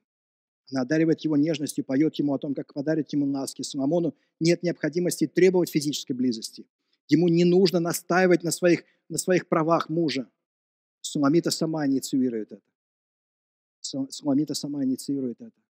Она 0.71 0.83
одаривает 0.83 1.21
его 1.23 1.37
нежностью, 1.37 1.85
поет 1.85 2.15
ему 2.15 2.33
о 2.33 2.39
том, 2.39 2.55
как 2.55 2.73
подарит 2.73 3.13
ему 3.13 3.27
ласки. 3.27 3.63
Соломону 3.63 4.15
нет 4.39 4.63
необходимости 4.63 5.27
требовать 5.27 5.71
физической 5.71 6.13
близости. 6.13 6.65
Ему 7.09 7.27
не 7.27 7.45
нужно 7.45 7.81
настаивать 7.81 8.45
на 8.45 8.53
своих, 8.53 8.85
на 9.09 9.19
своих 9.19 9.49
правах 9.49 9.89
мужа. 9.89 10.31
Суламита 11.15 11.53
сама 11.53 11.87
инициирует 11.87 12.51
это. 12.51 12.63
Суламита 13.81 14.55
сама 14.55 14.85
инициирует 14.85 15.41
это. 15.41 15.63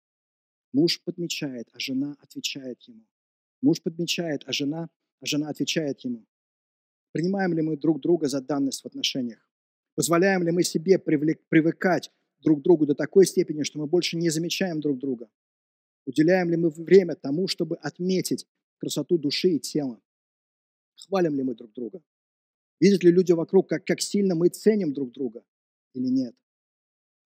Муж 0.73 1.03
подмечает, 1.05 1.69
а 1.75 1.79
жена 1.79 2.17
отвечает 2.19 2.81
ему. 2.89 3.05
Муж 3.61 3.83
подмечает, 3.83 4.43
а 4.47 4.53
жена, 4.55 4.89
а 5.21 5.27
жена 5.27 5.51
отвечает 5.51 6.01
ему. 6.01 6.25
Принимаем 7.13 7.53
ли 7.53 7.61
мы 7.61 7.77
друг 7.77 8.01
друга 8.01 8.27
за 8.27 8.41
данность 8.41 8.81
в 8.85 8.87
отношениях? 8.87 9.47
Позволяем 9.95 10.43
ли 10.45 10.51
мы 10.51 10.63
себе 10.63 10.99
привлек, 10.99 11.47
привыкать 11.51 12.11
друг 12.39 12.61
к 12.61 12.63
другу 12.63 12.87
до 12.87 12.95
такой 12.95 13.27
степени, 13.27 13.65
что 13.65 13.79
мы 13.79 13.87
больше 13.87 14.17
не 14.17 14.31
замечаем 14.31 14.81
друг 14.81 14.99
друга? 14.99 15.29
Уделяем 16.07 16.49
ли 16.49 16.57
мы 16.57 16.71
время 16.71 17.17
тому, 17.17 17.49
чтобы 17.49 17.77
отметить 17.77 18.47
красоту 18.79 19.19
души 19.19 19.51
и 19.51 19.61
тела? 19.61 20.01
Хвалим 20.97 21.35
ли 21.35 21.43
мы 21.43 21.55
друг 21.55 21.71
друга? 21.75 22.01
Видят 22.81 23.05
ли 23.05 23.11
люди 23.11 23.33
вокруг, 23.33 23.69
как, 23.69 23.85
как 23.85 24.01
сильно 24.01 24.35
мы 24.35 24.49
ценим 24.49 24.93
друг 24.93 25.13
друга 25.13 25.45
или 25.95 26.09
нет? 26.09 26.35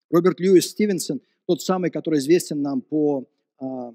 Роберт 0.10 0.40
Льюис 0.40 0.70
Стивенсон, 0.70 1.22
тот 1.46 1.62
самый, 1.62 1.90
который 1.90 2.20
известен 2.20 2.62
нам 2.62 2.82
по, 2.82 3.30
а, 3.60 3.94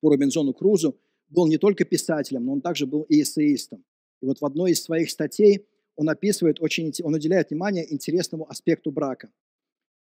по 0.00 0.10
Робинзону 0.10 0.54
Крузу, 0.54 0.98
был 1.28 1.46
не 1.46 1.58
только 1.58 1.84
писателем, 1.84 2.46
но 2.46 2.52
он 2.52 2.60
также 2.60 2.86
был 2.86 3.02
и 3.02 3.22
эссеистом. 3.22 3.84
И 4.22 4.26
вот 4.26 4.40
в 4.40 4.44
одной 4.44 4.72
из 4.72 4.82
своих 4.82 5.10
статей 5.10 5.66
он 5.96 6.08
описывает 6.08 6.60
очень, 6.60 6.92
он 7.02 7.14
уделяет 7.14 7.50
внимание 7.50 7.92
интересному 7.92 8.48
аспекту 8.48 8.90
брака, 8.90 9.30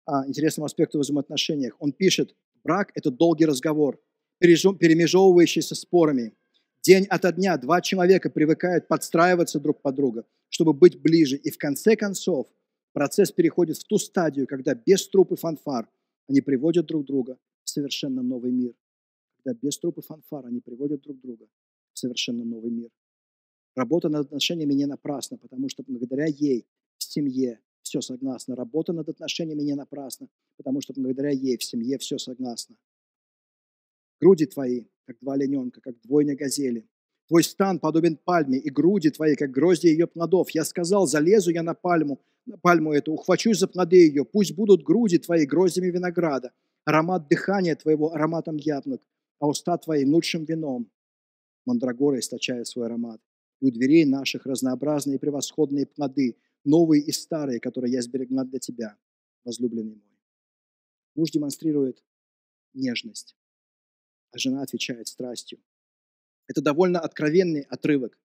а, 0.05 0.27
интересному 0.27 0.65
аспекту 0.65 0.97
в 0.97 1.01
взаимоотношениях. 1.01 1.75
Он 1.79 1.91
пишет, 1.91 2.35
брак– 2.63 2.91
это 2.95 3.11
долгий 3.11 3.45
разговор, 3.45 3.99
перемежевывающийся 4.39 5.75
спорами, 5.75 6.33
День 6.85 7.05
ото 7.09 7.31
дня 7.31 7.57
два 7.57 7.79
человека 7.79 8.29
привыкают 8.29 8.89
подстраиваться 8.89 9.57
друг 9.61 9.81
под 9.81 9.95
друга, 9.95 10.25
чтобы 10.49 10.73
быть 10.73 11.01
ближе. 11.01 11.37
И 11.37 11.49
в 11.49 11.57
конце 11.57 11.95
концов 11.95 12.47
процесс 12.91 13.31
переходит 13.31 13.77
в 13.77 13.85
ту 13.85 13.97
стадию, 13.97 14.47
когда 14.47 14.75
без 14.75 15.07
труп 15.07 15.39
фанфар 15.39 15.87
они 16.27 16.41
приводят 16.41 16.85
друг 16.85 17.05
друга 17.05 17.37
в 17.63 17.69
совершенно 17.69 18.21
новый 18.21 18.51
мир. 18.51 18.73
Когда 19.37 19.57
без 19.61 19.79
труп 19.79 19.99
и 19.99 20.01
фанфар 20.01 20.45
они 20.45 20.59
приводят 20.59 21.01
друг 21.01 21.21
друга 21.21 21.47
в 21.93 21.99
совершенно 21.99 22.43
новый 22.43 22.71
мир. 22.71 22.89
Работа 23.75 24.09
над 24.09 24.25
отношениями 24.25 24.73
не 24.73 24.85
напрасна, 24.85 25.37
потому 25.37 25.69
что 25.69 25.83
благодаря 25.87 26.25
ей 26.25 26.67
в 26.97 27.03
семье 27.03 27.61
все 27.81 28.01
согласно. 28.01 28.57
Работа 28.57 28.91
над 28.91 29.07
отношениями 29.07 29.61
не 29.61 29.75
напрасна, 29.75 30.27
потому 30.57 30.81
что 30.81 30.93
благодаря 30.93 31.29
ей 31.29 31.57
в 31.57 31.63
семье 31.63 31.97
все 31.97 32.17
согласно. 32.17 32.75
Груди 34.19 34.45
твои 34.45 34.85
как 35.05 35.17
два 35.19 35.33
олененка, 35.33 35.81
как 35.81 35.99
двойня 36.01 36.35
газели. 36.35 36.87
Твой 37.27 37.43
стан 37.43 37.79
подобен 37.79 38.17
пальме, 38.17 38.57
и 38.57 38.69
груди 38.69 39.09
твои, 39.09 39.35
как 39.35 39.51
грозди 39.51 39.87
ее 39.87 40.07
плодов. 40.07 40.49
Я 40.51 40.65
сказал, 40.65 41.07
залезу 41.07 41.51
я 41.51 41.63
на 41.63 41.73
пальму, 41.73 42.21
на 42.45 42.57
пальму 42.57 42.91
эту, 42.91 43.13
ухвачусь 43.13 43.59
за 43.59 43.67
плоды 43.67 43.97
ее. 44.07 44.25
Пусть 44.25 44.55
будут 44.55 44.83
груди 44.83 45.17
твои 45.17 45.45
гроздями 45.45 45.87
винограда, 45.87 46.51
аромат 46.85 47.27
дыхания 47.29 47.75
твоего 47.75 48.13
ароматом 48.13 48.57
яблок, 48.57 49.01
а 49.39 49.47
уста 49.47 49.77
твои 49.77 50.05
лучшим 50.05 50.43
вином. 50.43 50.91
Мандрагора 51.65 52.19
источает 52.19 52.67
свой 52.67 52.87
аромат. 52.87 53.21
И 53.61 53.65
у 53.65 53.71
дверей 53.71 54.03
наших 54.03 54.45
разнообразные 54.45 55.17
превосходные 55.17 55.85
плоды, 55.85 56.35
новые 56.65 57.01
и 57.01 57.11
старые, 57.13 57.61
которые 57.61 57.93
я 57.93 58.01
сберегла 58.01 58.43
для 58.43 58.59
тебя, 58.59 58.97
возлюбленный 59.45 59.95
мой. 59.95 60.19
Муж 61.15 61.31
демонстрирует 61.31 62.03
нежность 62.73 63.37
а 64.33 64.37
жена 64.37 64.63
отвечает 64.63 65.07
страстью. 65.07 65.59
Это 66.47 66.61
довольно 66.61 66.99
откровенный 66.99 67.61
отрывок. 67.61 68.19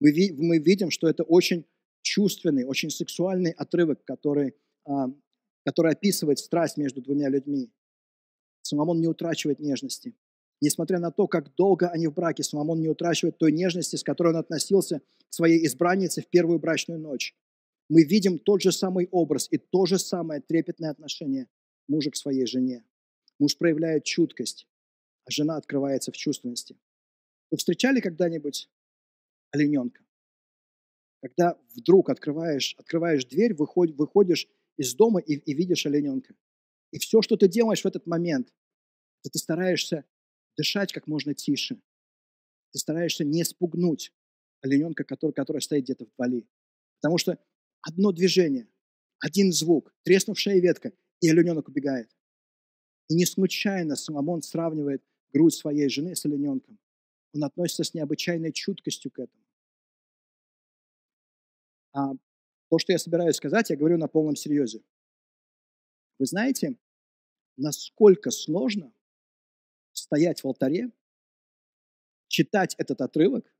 Мы, 0.00 0.12
мы 0.32 0.58
видим, 0.58 0.90
что 0.90 1.08
это 1.08 1.24
очень 1.24 1.66
чувственный, 2.02 2.64
очень 2.64 2.90
сексуальный 2.90 3.50
отрывок, 3.50 4.04
который, 4.04 4.54
а, 4.86 5.08
который 5.64 5.92
описывает 5.92 6.38
страсть 6.38 6.76
между 6.78 7.02
двумя 7.02 7.28
людьми. 7.28 7.70
Соломон 8.62 9.00
не 9.00 9.08
утрачивает 9.08 9.60
нежности. 9.60 10.14
Несмотря 10.62 10.98
на 10.98 11.10
то, 11.10 11.26
как 11.26 11.54
долго 11.54 11.88
они 11.88 12.06
в 12.06 12.14
браке, 12.14 12.42
Соломон 12.42 12.80
не 12.80 12.88
утрачивает 12.88 13.38
той 13.38 13.52
нежности, 13.52 13.96
с 13.96 14.02
которой 14.02 14.28
он 14.28 14.36
относился 14.36 15.00
к 15.28 15.34
своей 15.34 15.66
избраннице 15.66 16.22
в 16.22 16.28
первую 16.28 16.58
брачную 16.58 17.00
ночь. 17.00 17.34
Мы 17.88 18.04
видим 18.04 18.38
тот 18.38 18.62
же 18.62 18.70
самый 18.70 19.08
образ 19.10 19.48
и 19.50 19.58
то 19.58 19.84
же 19.86 19.98
самое 19.98 20.40
трепетное 20.40 20.90
отношение 20.90 21.48
мужа 21.88 22.10
к 22.10 22.16
своей 22.16 22.46
жене. 22.46 22.84
Муж 23.38 23.56
проявляет 23.56 24.04
чуткость, 24.04 24.66
жена 25.30 25.56
открывается 25.56 26.12
в 26.12 26.16
чувственности. 26.16 26.76
Вы 27.50 27.56
встречали 27.56 28.00
когда-нибудь 28.00 28.68
олененка? 29.50 30.04
Когда 31.22 31.58
вдруг 31.74 32.10
открываешь, 32.10 32.74
открываешь 32.78 33.24
дверь, 33.26 33.54
выходишь, 33.54 33.96
выходишь 33.96 34.48
из 34.76 34.94
дома 34.94 35.20
и, 35.20 35.34
и 35.34 35.54
видишь 35.54 35.86
олененка. 35.86 36.34
И 36.92 36.98
все, 36.98 37.20
что 37.22 37.36
ты 37.36 37.48
делаешь 37.48 37.82
в 37.82 37.86
этот 37.86 38.06
момент, 38.06 38.52
это 39.22 39.32
ты 39.32 39.38
стараешься 39.38 40.04
дышать 40.56 40.92
как 40.92 41.06
можно 41.06 41.34
тише. 41.34 41.80
Ты 42.72 42.78
стараешься 42.78 43.24
не 43.24 43.44
спугнуть 43.44 44.12
олененка, 44.62 45.04
который, 45.04 45.32
который 45.32 45.60
стоит 45.60 45.84
где-то 45.84 46.06
вдали. 46.06 46.48
Потому 47.00 47.18
что 47.18 47.38
одно 47.82 48.12
движение, 48.12 48.68
один 49.18 49.52
звук, 49.52 49.94
треснувшая 50.02 50.60
ветка, 50.60 50.92
и 51.20 51.28
олененок 51.28 51.68
убегает. 51.68 52.10
И 53.08 53.14
не 53.14 53.26
случайно 53.26 53.96
Соломон 53.96 54.42
сравнивает 54.42 55.02
грудь 55.32 55.54
своей 55.54 55.88
жены 55.88 56.14
с 56.14 56.24
олененком. 56.24 56.78
Он 57.32 57.44
относится 57.44 57.84
с 57.84 57.94
необычайной 57.94 58.52
чуткостью 58.52 59.10
к 59.10 59.20
этому. 59.20 59.44
А 61.92 62.12
то, 62.68 62.78
что 62.78 62.92
я 62.92 62.98
собираюсь 62.98 63.36
сказать, 63.36 63.70
я 63.70 63.76
говорю 63.76 63.98
на 63.98 64.08
полном 64.08 64.36
серьезе. 64.36 64.82
Вы 66.18 66.26
знаете, 66.26 66.76
насколько 67.56 68.30
сложно 68.30 68.92
стоять 69.92 70.42
в 70.42 70.46
алтаре, 70.46 70.90
читать 72.28 72.74
этот 72.78 73.00
отрывок 73.00 73.52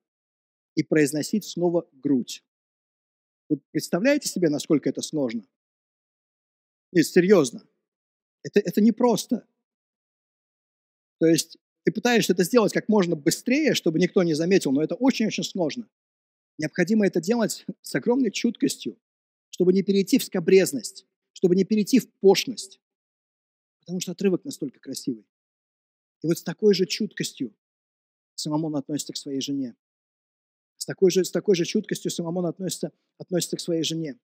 и 0.74 0.82
произносить 0.82 1.44
снова 1.44 1.88
грудь. 1.92 2.44
Вы 3.48 3.60
представляете 3.72 4.28
себе, 4.28 4.48
насколько 4.48 4.88
это 4.88 5.02
сложно? 5.02 5.46
Нет, 6.92 7.06
серьезно. 7.06 7.66
Это, 8.42 8.60
это 8.60 8.80
непросто. 8.80 9.46
То 11.20 11.26
есть 11.26 11.58
ты 11.84 11.92
пытаешься 11.92 12.32
это 12.32 12.44
сделать 12.44 12.72
как 12.72 12.88
можно 12.88 13.14
быстрее, 13.14 13.74
чтобы 13.74 13.98
никто 13.98 14.22
не 14.22 14.34
заметил, 14.34 14.72
но 14.72 14.82
это 14.82 14.94
очень-очень 14.94 15.44
сложно. 15.44 15.88
Необходимо 16.58 17.06
это 17.06 17.20
делать 17.20 17.66
с 17.82 17.94
огромной 17.94 18.30
чуткостью, 18.30 18.98
чтобы 19.50 19.72
не 19.72 19.82
перейти 19.82 20.18
в 20.18 20.24
скобрезность, 20.24 21.06
чтобы 21.32 21.54
не 21.56 21.64
перейти 21.64 22.00
в 22.00 22.10
пошлость, 22.20 22.80
потому 23.80 24.00
что 24.00 24.12
отрывок 24.12 24.44
настолько 24.44 24.80
красивый. 24.80 25.26
И 26.22 26.26
вот 26.26 26.38
с 26.38 26.42
такой 26.42 26.74
же 26.74 26.86
чуткостью 26.86 27.54
Соломон 28.34 28.76
относится 28.76 29.12
к 29.12 29.16
своей 29.16 29.40
жене. 29.40 29.76
С 30.76 30.86
такой 30.86 31.10
же, 31.10 31.24
с 31.24 31.30
такой 31.30 31.54
же 31.54 31.66
чуткостью 31.66 32.10
Соломон 32.10 32.46
относится, 32.46 32.92
относится 33.18 33.56
к 33.56 33.60
своей 33.60 33.82
жене. 33.82 34.18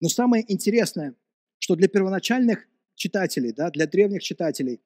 Но 0.00 0.08
самое 0.08 0.44
интересное, 0.50 1.14
что 1.58 1.76
для 1.76 1.88
первоначальных 1.88 2.66
читателей, 2.94 3.52
да, 3.52 3.70
для 3.70 3.86
древних 3.86 4.22
читателей, 4.22 4.80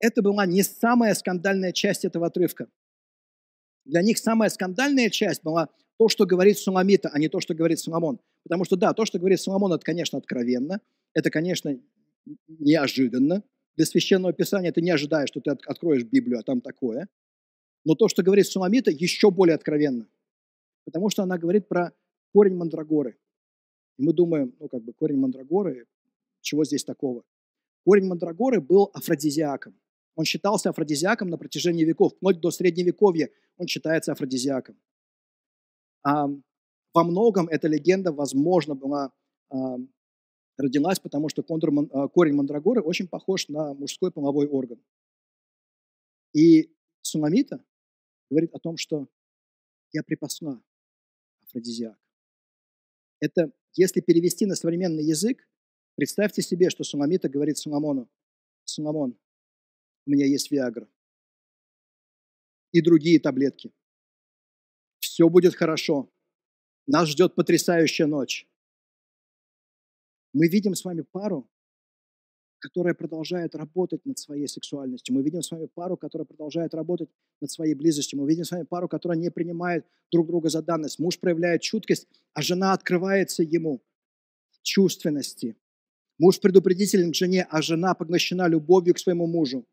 это 0.00 0.22
была 0.22 0.46
не 0.46 0.62
самая 0.62 1.14
скандальная 1.14 1.72
часть 1.72 2.04
этого 2.04 2.26
отрывка. 2.26 2.68
Для 3.84 4.02
них 4.02 4.18
самая 4.18 4.50
скандальная 4.50 5.10
часть 5.10 5.42
была 5.42 5.68
то, 5.96 6.08
что 6.08 6.26
говорит 6.26 6.58
Суламита, 6.58 7.08
а 7.12 7.18
не 7.18 7.28
то, 7.28 7.40
что 7.40 7.54
говорит 7.54 7.80
Соломон. 7.80 8.20
Потому 8.44 8.64
что 8.64 8.76
да, 8.76 8.92
то, 8.92 9.04
что 9.04 9.18
говорит 9.18 9.40
Соломон, 9.40 9.72
это, 9.72 9.84
конечно, 9.84 10.18
откровенно, 10.18 10.80
это, 11.14 11.30
конечно, 11.30 11.78
неожиданно. 12.46 13.42
Для 13.76 13.86
священного 13.86 14.32
писания 14.32 14.72
ты 14.72 14.82
не 14.82 14.90
ожидаешь, 14.90 15.28
что 15.28 15.40
ты 15.40 15.50
откроешь 15.50 16.04
Библию, 16.04 16.38
а 16.40 16.42
там 16.42 16.60
такое. 16.60 17.08
Но 17.84 17.94
то, 17.94 18.08
что 18.08 18.22
говорит 18.22 18.46
Суламита, 18.46 18.90
еще 18.90 19.30
более 19.30 19.54
откровенно. 19.54 20.06
Потому 20.84 21.10
что 21.10 21.22
она 21.22 21.38
говорит 21.38 21.68
про 21.68 21.92
корень 22.32 22.56
мандрагоры. 22.56 23.16
И 23.98 24.02
мы 24.02 24.12
думаем, 24.12 24.54
ну 24.60 24.68
как 24.68 24.82
бы 24.82 24.92
корень 24.92 25.18
мандрагоры, 25.18 25.86
чего 26.40 26.64
здесь 26.64 26.84
такого? 26.84 27.24
Корень 27.84 28.06
мандрагоры 28.06 28.60
был 28.60 28.90
афродизиаком. 28.92 29.74
Он 30.18 30.24
считался 30.24 30.70
афродизиаком 30.70 31.28
на 31.28 31.38
протяжении 31.38 31.84
веков, 31.84 32.12
вплоть 32.16 32.40
до 32.40 32.50
Средневековья 32.50 33.30
он 33.56 33.68
считается 33.68 34.10
афродизиаком. 34.10 34.76
А 36.02 36.26
во 36.92 37.04
многом 37.04 37.46
эта 37.46 37.68
легенда, 37.68 38.10
возможно, 38.10 38.74
была, 38.74 39.12
родилась, 40.56 40.98
потому 40.98 41.28
что 41.28 41.44
а, 41.46 42.08
корень 42.08 42.34
мандрагоры 42.34 42.82
очень 42.82 43.06
похож 43.06 43.46
на 43.46 43.74
мужской 43.74 44.10
половой 44.10 44.48
орган. 44.48 44.82
И 46.32 46.74
Суламита 47.00 47.64
говорит 48.28 48.52
о 48.56 48.58
том, 48.58 48.76
что 48.76 49.06
я 49.92 50.02
припасла 50.02 50.60
афродизиак. 51.44 51.96
Это, 53.20 53.52
если 53.74 54.00
перевести 54.00 54.46
на 54.46 54.56
современный 54.56 55.04
язык, 55.04 55.48
представьте 55.94 56.42
себе, 56.42 56.70
что 56.70 56.82
Суламита 56.82 57.28
говорит 57.28 57.56
Соломону, 57.56 58.10
Соломон, 58.64 59.16
у 60.08 60.10
меня 60.10 60.26
есть 60.26 60.50
Виагра 60.50 60.88
и 62.72 62.80
другие 62.80 63.20
таблетки. 63.20 63.72
Все 64.98 65.28
будет 65.28 65.54
хорошо. 65.54 66.10
Нас 66.86 67.08
ждет 67.08 67.34
потрясающая 67.34 68.06
ночь. 68.06 68.48
Мы 70.32 70.48
видим 70.48 70.74
с 70.74 70.84
вами 70.84 71.02
пару, 71.02 71.50
которая 72.58 72.94
продолжает 72.94 73.54
работать 73.54 74.04
над 74.06 74.18
своей 74.18 74.48
сексуальностью. 74.48 75.14
Мы 75.14 75.22
видим 75.22 75.42
с 75.42 75.50
вами 75.50 75.66
пару, 75.66 75.96
которая 75.96 76.24
продолжает 76.24 76.74
работать 76.74 77.10
над 77.40 77.50
своей 77.50 77.74
близостью. 77.74 78.18
Мы 78.18 78.26
видим 78.26 78.44
с 78.44 78.50
вами 78.50 78.64
пару, 78.64 78.88
которая 78.88 79.18
не 79.18 79.30
принимает 79.30 79.86
друг 80.10 80.26
друга 80.26 80.48
за 80.48 80.62
данность. 80.62 80.98
Муж 80.98 81.18
проявляет 81.18 81.60
чуткость, 81.60 82.08
а 82.32 82.40
жена 82.40 82.72
открывается 82.72 83.42
ему 83.42 83.82
чувственности. 84.62 85.56
Муж 86.18 86.40
предупредителен 86.40 87.12
к 87.12 87.14
жене, 87.14 87.46
а 87.50 87.60
жена 87.60 87.94
поглощена 87.94 88.48
любовью 88.48 88.94
к 88.94 88.98
своему 88.98 89.26
мужу. 89.26 89.66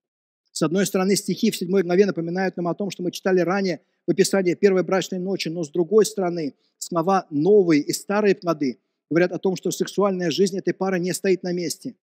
С 0.55 0.61
одной 0.61 0.85
стороны, 0.85 1.17
стихи 1.17 1.51
в 1.51 1.57
седьмой 1.57 1.83
главе 1.83 2.05
напоминают 2.05 2.55
нам 2.55 2.69
о 2.69 2.75
том, 2.75 2.89
что 2.89 3.03
мы 3.03 3.11
читали 3.11 3.41
ранее 3.41 3.81
в 4.07 4.11
описании 4.11 4.53
первой 4.53 4.83
брачной 4.83 5.19
ночи, 5.19 5.49
но 5.49 5.65
с 5.65 5.69
другой 5.69 6.05
стороны, 6.05 6.55
слова 6.77 7.27
«новые» 7.29 7.81
и 7.81 7.91
«старые 7.91 8.35
плоды» 8.35 8.79
говорят 9.09 9.33
о 9.33 9.37
том, 9.37 9.57
что 9.57 9.71
сексуальная 9.71 10.31
жизнь 10.31 10.57
этой 10.57 10.73
пары 10.73 10.97
не 10.97 11.13
стоит 11.13 11.43
на 11.43 11.51
месте. 11.51 11.97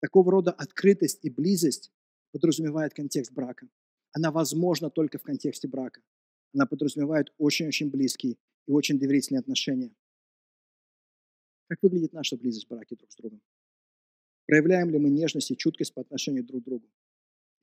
Такого 0.00 0.30
рода 0.30 0.52
открытость 0.52 1.18
и 1.22 1.30
близость 1.30 1.90
подразумевает 2.30 2.94
контекст 2.94 3.32
брака. 3.32 3.66
Она 4.12 4.30
возможна 4.30 4.88
только 4.88 5.18
в 5.18 5.24
контексте 5.24 5.66
брака. 5.66 6.00
Она 6.54 6.64
подразумевает 6.66 7.32
очень-очень 7.38 7.90
близкие 7.90 8.36
и 8.68 8.70
очень 8.70 9.00
доверительные 9.00 9.40
отношения. 9.40 9.90
Как 11.66 11.82
выглядит 11.82 12.12
наша 12.12 12.36
близость 12.36 12.66
в 12.66 12.68
браке 12.68 12.94
друг 12.94 13.10
с 13.10 13.16
другом? 13.16 13.42
Проявляем 14.46 14.90
ли 14.90 14.98
мы 15.00 15.10
нежность 15.10 15.50
и 15.50 15.56
чуткость 15.56 15.92
по 15.92 16.02
отношению 16.02 16.44
друг 16.44 16.62
к 16.62 16.66
другу? 16.66 16.86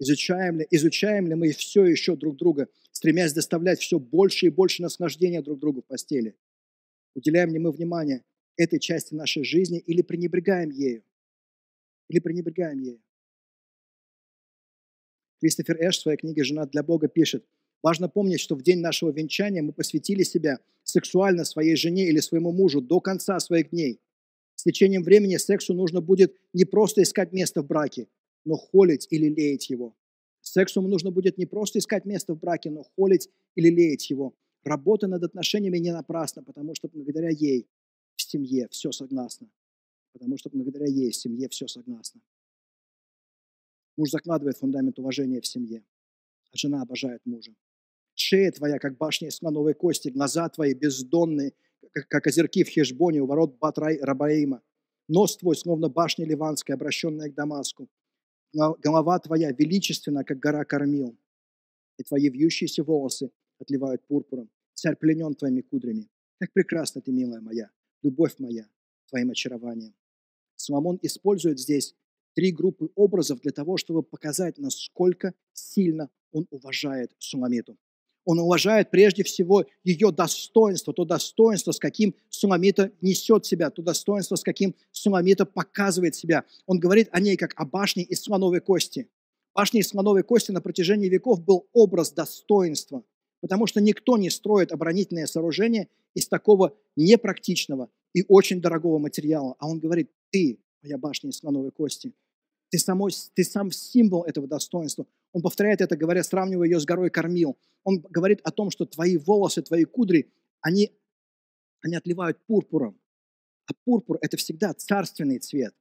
Изучаем 0.04 0.60
ли, 0.60 0.68
изучаем 0.70 1.28
ли 1.28 1.36
мы 1.36 1.54
все 1.54 1.86
еще 1.86 2.18
друг 2.18 2.36
друга, 2.36 2.68
стремясь 2.92 3.32
доставлять 3.32 3.80
все 3.80 4.00
больше 4.00 4.48
и 4.48 4.50
больше 4.50 4.82
наслаждения 4.82 5.42
друг 5.42 5.60
другу 5.60 5.82
в 5.82 5.86
постели? 5.86 6.36
Уделяем 7.16 7.52
ли 7.54 7.60
мы 7.60 7.72
внимание 7.72 8.22
этой 8.58 8.80
части 8.80 9.13
нашей 9.13 9.46
жизни 9.46 9.80
или 9.80 10.02
пренебрегаем 10.02 10.72
ею? 10.72 11.06
Или 12.10 12.20
пренебрегаем 12.20 12.80
ею? 12.80 13.02
Кристофер 15.39 15.78
Эш 15.80 16.00
в 16.00 16.02
своей 16.02 16.18
книге 16.18 16.44
«Жена 16.44 16.66
для 16.66 16.84
Бога» 16.84 17.08
пишет, 17.08 17.46
важно 17.82 18.10
помнить, 18.10 18.42
что 18.42 18.56
в 18.56 18.62
день 18.62 18.82
нашего 18.82 19.10
венчания 19.10 19.62
мы 19.62 19.72
посвятили 19.72 20.24
себя 20.24 20.60
сексуально 20.84 21.46
своей 21.46 21.78
жене 21.78 22.10
или 22.10 22.20
своему 22.20 22.52
мужу 22.52 22.82
до 22.82 23.00
конца 23.00 23.39
своих 23.39 23.70
дней. 23.70 24.02
С 24.56 24.63
течением 24.63 25.04
времени 25.04 25.38
сексу 25.38 25.74
нужно 25.74 26.02
будет 26.02 26.36
не 26.52 26.66
просто 26.66 27.04
искать 27.04 27.32
место 27.32 27.62
в 27.62 27.68
браке, 27.68 28.08
но 28.45 28.56
холить 28.56 29.08
или 29.10 29.27
леять 29.27 29.69
его. 29.69 29.95
Сексу 30.41 30.82
нужно 30.82 31.12
будет 31.12 31.38
не 31.38 31.45
просто 31.45 31.79
искать 31.79 32.06
место 32.06 32.34
в 32.34 32.39
браке, 32.39 32.69
но 32.69 32.84
холить 32.95 33.29
или 33.56 33.69
леять 33.69 34.10
его. 34.10 34.36
Работа 34.63 35.08
над 35.08 35.23
отношениями 35.23 35.77
не 35.77 35.91
напрасна, 35.91 36.43
потому 36.43 36.75
что 36.75 36.89
благодаря 36.89 37.29
ей 37.29 37.67
в 38.15 38.21
семье 38.21 38.67
все 38.69 38.91
согласно. 38.91 39.49
Потому 40.12 40.38
что 40.38 40.49
благодаря 40.49 40.86
ей 40.86 41.12
в 41.12 41.15
семье 41.15 41.47
все 41.49 41.67
согласно. 41.67 42.21
Муж 43.95 44.10
закладывает 44.10 44.58
фундамент 44.58 44.99
уважения 44.99 45.39
в 45.39 45.47
семье, 45.47 45.84
а 46.51 46.58
жена 46.58 46.82
обожает 46.82 47.21
мужа. 47.25 47.53
Шея 48.15 48.51
твоя, 48.51 48.79
как 48.79 48.97
башня 48.97 49.29
из 49.29 49.36
слоновой 49.36 49.73
кости, 49.73 50.10
глаза 50.10 50.49
твои 50.49 50.73
бездонные, 50.73 51.53
как 52.10 52.27
озерки 52.27 52.63
в 52.63 52.69
Хешбоне 52.69 53.21
у 53.21 53.27
ворот 53.27 53.58
Батрай 53.60 53.99
Рабаима. 53.99 54.62
Нос 55.08 55.38
твой, 55.38 55.56
словно 55.56 55.89
башня 55.89 56.25
ливанская, 56.25 56.75
обращенная 56.75 57.29
к 57.29 57.34
Дамаску 57.34 57.89
голова 58.54 59.20
твоя 59.20 59.52
величественна, 59.52 60.24
как 60.24 60.39
гора 60.39 60.63
кормил, 60.66 61.18
и 61.98 62.04
твои 62.04 62.30
вьющиеся 62.30 62.84
волосы 62.84 63.32
отливают 63.60 64.06
пурпуром. 64.08 64.50
Царь 64.74 64.96
пленен 64.96 65.36
твоими 65.36 65.62
кудрями. 65.62 66.10
Как 66.39 66.52
прекрасна 66.54 67.02
ты, 67.02 67.12
милая 67.12 67.42
моя, 67.42 67.70
любовь 68.02 68.36
моя, 68.39 68.68
твоим 69.10 69.32
очарованием. 69.32 69.94
Соломон 70.56 71.00
использует 71.02 71.60
здесь 71.60 71.96
три 72.34 72.52
группы 72.52 72.89
образов 72.96 73.42
для 73.42 73.52
того, 73.52 73.78
чтобы 73.78 74.04
показать, 74.04 74.58
насколько 74.58 75.34
сильно 75.54 76.10
он 76.32 76.48
уважает 76.50 77.13
Суламиту. 77.20 77.78
Он 78.26 78.40
уважает 78.40 78.90
прежде 78.90 79.24
всего 79.24 79.66
ее 79.84 80.12
достоинство, 80.12 80.94
то 80.94 81.04
достоинство, 81.04 81.72
с 81.72 81.80
каким 81.80 82.16
Суламита 82.30 82.92
несет 83.02 83.46
себя, 83.46 83.70
то 83.70 83.82
достоинство, 83.82 84.36
с 84.36 84.44
каким 84.44 84.76
Суламита 84.92 85.46
показывает 85.46 86.16
себя. 86.16 86.46
Он 86.66 86.80
говорит 86.80 87.10
о 87.12 87.20
ней 87.20 87.36
как 87.36 87.54
о 87.58 87.66
башне 87.66 88.04
из 88.04 88.22
слоновой 88.22 88.62
кости. 88.62 89.10
Башня 89.54 89.82
из 89.82 89.90
слоновой 89.90 90.24
кости 90.24 90.52
на 90.52 90.62
протяжении 90.62 91.10
веков 91.10 91.44
был 91.44 91.68
образ 91.74 92.12
достоинства, 92.12 93.04
потому 93.42 93.68
что 93.68 93.82
никто 93.82 94.18
не 94.18 94.30
строит 94.30 94.72
оборонительное 94.72 95.28
сооружение 95.28 95.90
из 96.14 96.28
такого 96.28 96.76
непрактичного 96.96 97.90
и 98.14 98.24
очень 98.28 98.62
дорогого 98.62 99.00
материала. 99.00 99.56
А 99.60 99.68
он 99.68 99.80
говорит, 99.80 100.10
ты, 100.32 100.60
моя 100.82 100.98
башня 100.98 101.30
из 101.30 101.38
слоновой 101.38 101.72
кости, 101.72 102.14
ты, 102.70 102.80
самой, 102.80 103.12
ты 103.36 103.44
сам 103.44 103.72
символ 103.72 104.24
этого 104.24 104.48
достоинства. 104.48 105.06
Он 105.34 105.41
повторяет 105.41 105.82
это, 105.82 105.98
говоря, 105.98 106.24
сравнивая 106.24 106.67
ее 106.67 106.80
с 106.80 106.86
горой 106.86 107.10
кормил. 107.10 107.58
Он 107.84 108.00
говорит 108.00 108.39
о 108.43 108.52
том, 108.52 108.69
что 108.69 108.86
твои 108.86 109.17
волосы, 109.17 109.63
твои 109.63 109.84
кудри, 109.84 110.32
они, 110.62 110.91
они 111.82 111.96
отливают 111.96 112.38
пурпуром. 112.46 113.00
А 113.65 113.74
пурпур– 113.84 114.19
это 114.22 114.38
всегда 114.38 114.74
царственный 114.74 115.39
цвет. 115.39 115.74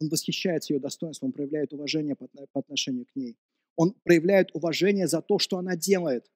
Он 0.00 0.08
восхищается 0.08 0.74
ее 0.74 0.80
достоинством, 0.80 1.28
он 1.28 1.32
проявляет 1.32 1.72
уважение 1.72 2.14
по, 2.14 2.28
отношению 2.52 3.06
к 3.06 3.16
ней. 3.16 3.38
Он 3.76 3.94
проявляет 4.04 4.50
уважение 4.52 5.06
за 5.06 5.22
то, 5.22 5.38
что 5.38 5.56
она 5.56 5.74
делает. 5.74 6.30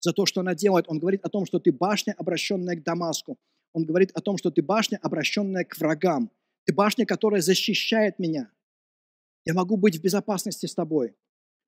За 0.00 0.12
то, 0.12 0.26
что 0.26 0.42
она 0.42 0.54
делает. 0.54 0.86
Он 0.88 0.98
говорит 0.98 1.24
о 1.24 1.30
том, 1.30 1.46
что 1.46 1.58
ты 1.58 1.72
башня, 1.72 2.14
обращенная 2.18 2.76
к 2.76 2.82
Дамаску. 2.82 3.38
Он 3.72 3.84
говорит 3.84 4.10
о 4.12 4.20
том, 4.20 4.36
что 4.36 4.50
ты 4.50 4.60
башня, 4.60 4.98
обращенная 5.02 5.64
к 5.64 5.78
врагам. 5.78 6.30
Ты 6.64 6.74
башня, 6.74 7.06
которая 7.06 7.40
защищает 7.40 8.18
меня. 8.18 8.50
Я 9.44 9.54
могу 9.54 9.76
быть 9.76 9.96
в 9.96 10.02
безопасности 10.02 10.66
с 10.66 10.74
тобой. 10.74 11.14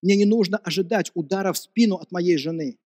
Мне 0.03 0.17
не 0.17 0.25
нужно 0.25 0.59
ожидать 0.59 1.11
удара 1.15 1.53
в 1.53 1.59
спину 1.59 1.97
от 1.97 2.13
моей 2.13 2.37
жены. 2.37 2.79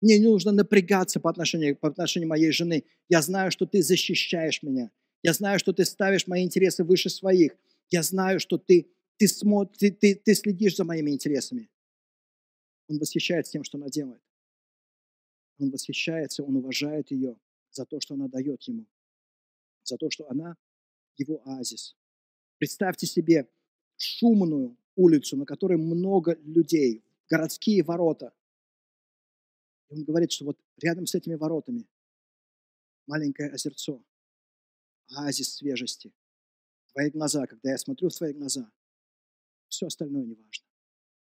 Мне 0.00 0.18
не 0.18 0.26
нужно 0.26 0.52
напрягаться 0.52 1.20
по 1.20 1.30
отношению, 1.30 1.76
по 1.76 1.88
отношению 1.88 2.28
моей 2.28 2.50
жены. 2.50 2.84
Я 3.08 3.22
знаю, 3.22 3.50
что 3.50 3.66
ты 3.66 3.82
защищаешь 3.82 4.62
меня. 4.62 4.90
Я 5.22 5.32
знаю, 5.32 5.58
что 5.58 5.72
ты 5.72 5.84
ставишь 5.84 6.26
мои 6.26 6.42
интересы 6.42 6.82
выше 6.82 7.08
своих. 7.08 7.56
Я 7.90 8.02
знаю, 8.02 8.40
что 8.40 8.58
ты, 8.58 8.88
ты, 9.16 9.26
ты, 9.78 9.90
ты, 9.92 10.14
ты 10.16 10.34
следишь 10.34 10.76
за 10.76 10.84
моими 10.84 11.12
интересами. 11.12 11.70
Он 12.88 12.98
восхищается 12.98 13.52
тем, 13.52 13.64
что 13.64 13.78
она 13.78 13.88
делает. 13.88 14.20
Он 15.58 15.70
восхищается, 15.70 16.42
он 16.42 16.56
уважает 16.56 17.10
ее 17.12 17.36
за 17.70 17.86
то, 17.86 18.00
что 18.00 18.14
она 18.14 18.28
дает 18.28 18.62
ему. 18.64 18.86
За 19.84 19.96
то, 19.96 20.10
что 20.10 20.28
она 20.28 20.56
его 21.16 21.40
оазис. 21.46 21.96
Представьте 22.58 23.06
себе 23.06 23.48
шумную 23.96 24.76
улицу, 24.96 25.36
на 25.36 25.46
которой 25.46 25.78
много 25.78 26.38
людей, 26.44 27.04
городские 27.28 27.82
ворота. 27.82 28.32
И 29.88 29.94
он 29.94 30.04
говорит, 30.04 30.32
что 30.32 30.44
вот 30.44 30.58
рядом 30.78 31.06
с 31.06 31.14
этими 31.14 31.34
воротами 31.34 31.86
маленькое 33.06 33.50
озерцо, 33.50 34.02
оазис 35.14 35.54
свежести. 35.54 36.12
Твои 36.92 37.10
глаза, 37.10 37.46
когда 37.46 37.70
я 37.70 37.78
смотрю 37.78 38.08
в 38.08 38.16
твои 38.16 38.32
глаза, 38.32 38.70
все 39.68 39.86
остальное 39.86 40.24
не 40.24 40.34
важно. 40.34 40.66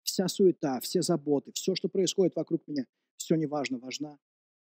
Вся 0.02 0.28
суета, 0.28 0.80
все 0.80 1.02
заботы, 1.02 1.52
все, 1.52 1.74
что 1.74 1.88
происходит 1.88 2.36
вокруг 2.36 2.66
меня, 2.68 2.86
все 3.16 3.34
не 3.34 3.46
важно. 3.46 3.78
Важна, 3.78 4.18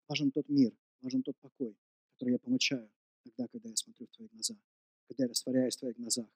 важен 0.08 0.30
тот 0.30 0.48
мир, 0.48 0.72
важен 1.00 1.22
тот 1.22 1.36
покой, 1.38 1.76
который 2.14 2.32
я 2.32 2.38
получаю 2.38 2.88
тогда, 3.24 3.48
когда 3.48 3.68
я 3.68 3.76
смотрю 3.76 4.06
в 4.06 4.10
твои 4.16 4.28
глаза, 4.28 4.54
когда 5.08 5.24
я 5.24 5.28
растворяюсь 5.28 5.76
в 5.76 5.80
твоих 5.80 5.96
глазах. 5.96 6.26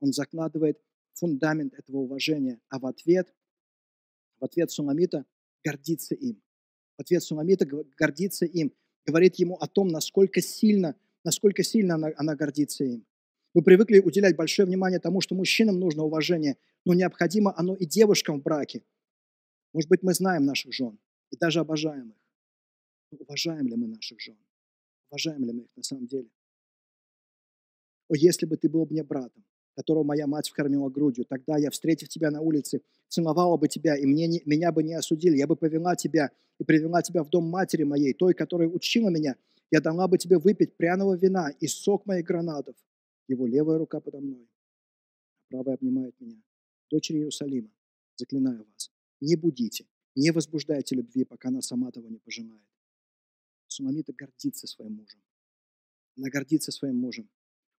Он 0.00 0.12
закладывает 0.12 0.82
фундамент 1.16 1.74
этого 1.74 1.98
уважения, 1.98 2.60
а 2.68 2.78
в 2.78 2.86
ответ, 2.86 3.34
в 4.38 4.44
ответ 4.44 4.70
Суламита 4.70 5.24
гордится 5.64 6.14
им. 6.14 6.42
В 6.96 7.00
ответ 7.02 7.22
Суламита 7.22 7.66
гордится 7.98 8.46
им, 8.46 8.72
говорит 9.04 9.36
ему 9.36 9.56
о 9.56 9.66
том, 9.66 9.88
насколько 9.88 10.40
сильно, 10.40 10.94
насколько 11.24 11.62
сильно 11.62 11.94
она, 11.94 12.08
она 12.16 12.36
гордится 12.36 12.84
им. 12.84 13.06
Мы 13.54 13.62
привыкли 13.62 14.00
уделять 14.00 14.36
большое 14.36 14.66
внимание 14.66 15.00
тому, 15.00 15.20
что 15.20 15.34
мужчинам 15.34 15.80
нужно 15.80 16.04
уважение, 16.04 16.58
но 16.84 16.92
необходимо 16.92 17.54
оно 17.56 17.74
и 17.74 17.86
девушкам 17.86 18.40
в 18.40 18.42
браке. 18.42 18.82
Может 19.72 19.88
быть, 19.88 20.02
мы 20.02 20.12
знаем 20.14 20.44
наших 20.44 20.72
жен 20.72 20.98
и 21.30 21.36
даже 21.36 21.60
обожаем 21.60 22.10
их. 22.10 22.16
Но 23.10 23.18
уважаем 23.18 23.66
ли 23.66 23.76
мы 23.76 23.86
наших 23.86 24.20
жен? 24.20 24.36
Уважаем 25.10 25.44
ли 25.44 25.52
мы 25.52 25.62
их 25.62 25.70
на 25.76 25.82
самом 25.82 26.06
деле? 26.06 26.28
О, 28.08 28.14
если 28.14 28.46
бы 28.46 28.56
ты 28.56 28.68
был 28.68 28.86
мне 28.86 29.02
братом, 29.02 29.44
которого 29.76 30.02
моя 30.04 30.26
мать 30.26 30.48
вкормила 30.48 30.88
грудью. 30.88 31.26
Тогда 31.26 31.58
я, 31.58 31.70
встретив 31.70 32.08
тебя 32.08 32.30
на 32.30 32.40
улице, 32.40 32.80
целовала 33.08 33.56
бы 33.56 33.68
тебя, 33.68 33.94
и 33.96 34.06
мне 34.06 34.26
не, 34.26 34.42
меня 34.46 34.72
бы 34.72 34.82
не 34.82 34.94
осудили. 34.94 35.36
Я 35.36 35.46
бы 35.46 35.54
повела 35.54 35.94
тебя 35.94 36.30
и 36.58 36.64
привела 36.64 37.02
тебя 37.02 37.22
в 37.22 37.28
дом 37.28 37.44
матери 37.44 37.84
моей, 37.84 38.14
той, 38.14 38.34
которая 38.34 38.68
учила 38.68 39.10
меня. 39.10 39.36
Я 39.70 39.80
дала 39.80 40.08
бы 40.08 40.16
тебе 40.16 40.38
выпить 40.38 40.76
пряного 40.76 41.14
вина 41.16 41.50
и 41.60 41.66
сок 41.66 42.06
моих 42.06 42.24
гранатов. 42.24 42.74
Его 43.28 43.46
левая 43.46 43.78
рука 43.78 44.00
подо 44.00 44.20
мной, 44.20 44.48
а 45.40 45.44
правая 45.48 45.74
обнимает 45.74 46.14
меня. 46.20 46.40
Дочери 46.90 47.18
Иерусалима, 47.18 47.70
заклинаю 48.16 48.64
вас, 48.72 48.90
не 49.20 49.36
будите, 49.36 49.86
не 50.14 50.30
возбуждайте 50.30 50.94
любви, 50.94 51.24
пока 51.24 51.48
она 51.48 51.60
сама 51.60 51.90
того 51.90 52.08
не 52.08 52.18
пожелает. 52.18 52.62
Сунамита 53.66 54.12
гордится 54.12 54.66
своим 54.66 54.94
мужем. 54.94 55.20
Она 56.16 56.30
гордится 56.30 56.72
своим 56.72 56.96
мужем. 56.96 57.28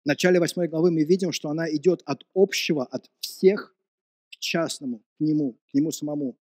В 0.08 0.10
начале 0.10 0.40
8 0.40 0.68
главы 0.68 0.90
мы 0.90 1.04
видим, 1.04 1.34
что 1.34 1.50
она 1.50 1.70
идет 1.70 2.02
от 2.06 2.24
общего, 2.34 2.86
от 2.86 3.12
всех 3.20 3.76
к 4.32 4.40
частному, 4.40 5.00
к 5.00 5.20
нему, 5.20 5.60
к 5.70 5.74
нему 5.74 5.92
самому. 5.92 6.38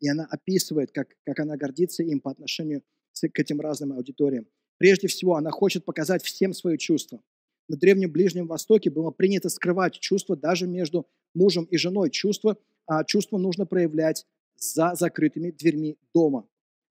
И 0.00 0.08
она 0.10 0.26
описывает, 0.30 0.92
как, 0.92 1.16
как 1.24 1.40
она 1.40 1.56
гордится 1.56 2.02
им 2.02 2.20
по 2.20 2.30
отношению 2.30 2.82
к 3.18 3.38
этим 3.38 3.58
разным 3.58 3.94
аудиториям. 3.94 4.46
Прежде 4.76 5.08
всего, 5.08 5.36
она 5.36 5.50
хочет 5.50 5.86
показать 5.86 6.22
всем 6.22 6.52
свои 6.52 6.76
чувства. 6.76 7.22
На 7.68 7.78
Древнем 7.78 8.12
Ближнем 8.12 8.46
Востоке 8.46 8.90
было 8.90 9.10
принято 9.10 9.48
скрывать 9.48 9.94
чувства 9.98 10.36
даже 10.36 10.66
между 10.66 11.06
мужем 11.32 11.64
и 11.64 11.78
женой. 11.78 12.10
Чувства, 12.10 12.58
а 12.84 13.04
чувства 13.04 13.38
нужно 13.38 13.64
проявлять 13.64 14.26
за 14.58 14.94
закрытыми 14.94 15.52
дверьми 15.52 15.96
дома. 16.12 16.46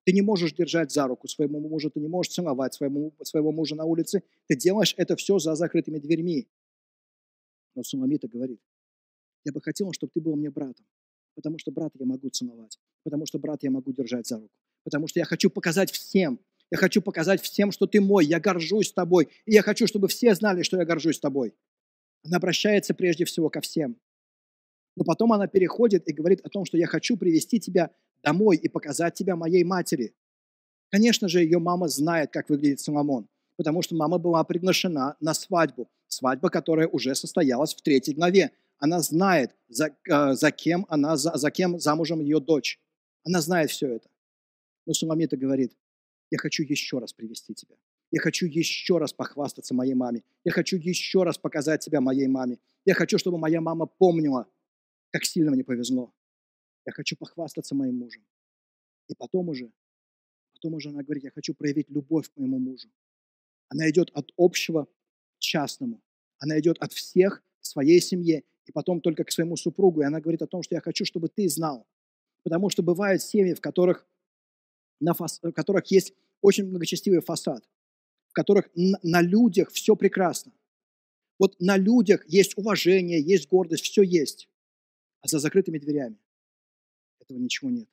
Ты 0.09 0.13
не 0.13 0.23
можешь 0.23 0.53
держать 0.53 0.91
за 0.91 1.05
руку 1.05 1.27
своему 1.27 1.59
мужу, 1.59 1.91
ты 1.91 1.99
не 1.99 2.07
можешь 2.07 2.33
целовать 2.33 2.73
своему, 2.73 3.13
своего 3.21 3.51
мужа 3.51 3.75
на 3.75 3.85
улице. 3.85 4.23
Ты 4.47 4.55
делаешь 4.55 4.95
это 4.97 5.15
все 5.15 5.37
за 5.37 5.53
закрытыми 5.53 5.99
дверьми. 5.99 6.47
Но 7.75 7.83
Суламита 7.83 8.27
говорит, 8.27 8.59
я 9.45 9.51
бы 9.51 9.61
хотел, 9.61 9.93
чтобы 9.93 10.09
ты 10.11 10.19
был 10.19 10.35
мне 10.35 10.49
братом, 10.49 10.83
потому 11.35 11.59
что 11.59 11.69
брата 11.69 11.95
я 11.99 12.07
могу 12.07 12.27
целовать, 12.29 12.79
потому 13.03 13.27
что 13.27 13.37
брата 13.37 13.67
я 13.67 13.69
могу 13.69 13.93
держать 13.93 14.25
за 14.25 14.39
руку, 14.39 14.55
потому 14.83 15.05
что 15.05 15.19
я 15.19 15.25
хочу 15.25 15.51
показать 15.51 15.91
всем, 15.91 16.39
я 16.71 16.79
хочу 16.79 17.03
показать 17.03 17.43
всем, 17.43 17.71
что 17.71 17.85
ты 17.85 18.01
мой, 18.01 18.25
я 18.25 18.39
горжусь 18.39 18.91
тобой, 18.91 19.29
и 19.45 19.51
я 19.51 19.61
хочу, 19.61 19.85
чтобы 19.85 20.07
все 20.07 20.33
знали, 20.33 20.63
что 20.63 20.77
я 20.77 20.85
горжусь 20.85 21.19
тобой. 21.19 21.53
Она 22.23 22.37
обращается 22.37 22.95
прежде 22.95 23.25
всего 23.25 23.51
ко 23.51 23.61
всем. 23.61 23.95
Но 24.95 25.03
потом 25.03 25.33
она 25.33 25.45
переходит 25.45 26.07
и 26.09 26.13
говорит 26.13 26.41
о 26.43 26.49
том, 26.49 26.65
что 26.65 26.77
я 26.77 26.87
хочу 26.87 27.15
привести 27.15 27.59
тебя 27.59 27.91
домой 28.23 28.57
и 28.57 28.67
показать 28.67 29.13
тебя 29.15 29.35
моей 29.35 29.63
матери. 29.63 30.13
Конечно 30.89 31.27
же, 31.27 31.41
ее 31.41 31.59
мама 31.59 31.87
знает, 31.87 32.31
как 32.31 32.49
выглядит 32.49 32.79
Соломон, 32.79 33.27
потому 33.57 33.81
что 33.81 33.95
мама 33.95 34.17
была 34.17 34.43
приглашена 34.43 35.15
на 35.19 35.33
свадьбу, 35.33 35.89
свадьба, 36.07 36.49
которая 36.49 36.87
уже 36.87 37.13
состоялась 37.15 37.75
в 37.75 37.81
третьей 37.81 38.15
главе. 38.15 38.51
Она 38.79 38.99
знает, 39.01 39.55
за, 39.67 39.95
э, 40.09 40.33
за, 40.33 40.51
кем, 40.51 40.85
она, 40.89 41.17
за, 41.17 41.37
за 41.37 41.51
кем 41.51 41.79
замужем 41.79 42.21
ее 42.21 42.39
дочь. 42.39 42.79
Она 43.23 43.41
знает 43.41 43.69
все 43.69 43.87
это. 43.95 44.09
Но 44.85 44.93
Суламита 44.93 45.37
говорит, 45.37 45.73
я 46.31 46.37
хочу 46.37 46.63
еще 46.63 46.99
раз 46.99 47.13
привести 47.13 47.53
тебя. 47.53 47.75
Я 48.11 48.21
хочу 48.21 48.47
еще 48.47 48.97
раз 48.97 49.13
похвастаться 49.13 49.73
моей 49.75 49.93
маме. 49.93 50.23
Я 50.43 50.51
хочу 50.51 50.77
еще 50.77 51.23
раз 51.23 51.37
показать 51.37 51.83
тебя 51.83 52.01
моей 52.01 52.27
маме. 52.27 52.57
Я 52.85 52.95
хочу, 52.95 53.17
чтобы 53.19 53.37
моя 53.37 53.61
мама 53.61 53.85
помнила, 53.85 54.47
как 55.11 55.25
сильно 55.25 55.51
мне 55.51 55.63
повезло. 55.63 56.11
Я 56.89 56.93
хочу 56.93 57.15
похвастаться 57.15 57.75
моим 57.75 57.97
мужем. 57.97 58.25
И 59.09 59.13
потом 59.13 59.49
уже, 59.49 59.71
потом 60.53 60.73
уже 60.73 60.89
она 60.89 61.03
говорит, 61.03 61.23
я 61.23 61.29
хочу 61.29 61.53
проявить 61.53 61.87
любовь 61.87 62.27
к 62.31 62.35
моему 62.35 62.57
мужу. 62.57 62.89
Она 63.67 63.87
идет 63.91 64.09
от 64.15 64.31
общего 64.37 64.85
к 64.85 65.39
частному. 65.39 66.01
Она 66.39 66.59
идет 66.59 66.79
от 66.79 66.91
всех 66.91 67.43
к 67.61 67.65
своей 67.65 68.01
семье 68.01 68.43
и 68.65 68.71
потом 68.71 69.01
только 69.01 69.23
к 69.23 69.31
своему 69.31 69.55
супругу. 69.55 70.01
И 70.01 70.05
она 70.05 70.19
говорит 70.19 70.41
о 70.41 70.47
том, 70.47 70.63
что 70.63 70.73
я 70.73 70.81
хочу, 70.81 71.05
чтобы 71.05 71.27
ты 71.27 71.47
знал. 71.47 71.85
Потому 72.41 72.71
что 72.71 72.81
бывают 72.81 73.21
семьи, 73.21 73.53
в 73.53 73.61
которых, 73.61 74.07
на 74.99 75.13
фас, 75.13 75.39
в 75.43 75.51
которых 75.51 75.85
есть 75.91 76.15
очень 76.41 76.65
многочастивый 76.65 77.21
фасад, 77.21 77.63
в 78.29 78.33
которых 78.33 78.67
на 78.73 79.21
людях 79.21 79.69
все 79.69 79.95
прекрасно. 79.95 80.53
Вот 81.37 81.55
на 81.59 81.77
людях 81.77 82.27
есть 82.27 82.57
уважение, 82.57 83.21
есть 83.21 83.47
гордость, 83.47 83.83
все 83.83 84.01
есть. 84.01 84.49
А 85.21 85.27
за 85.27 85.37
закрытыми 85.37 85.77
дверями 85.77 86.17
этого 87.29 87.37
ничего 87.37 87.69
нет. 87.69 87.87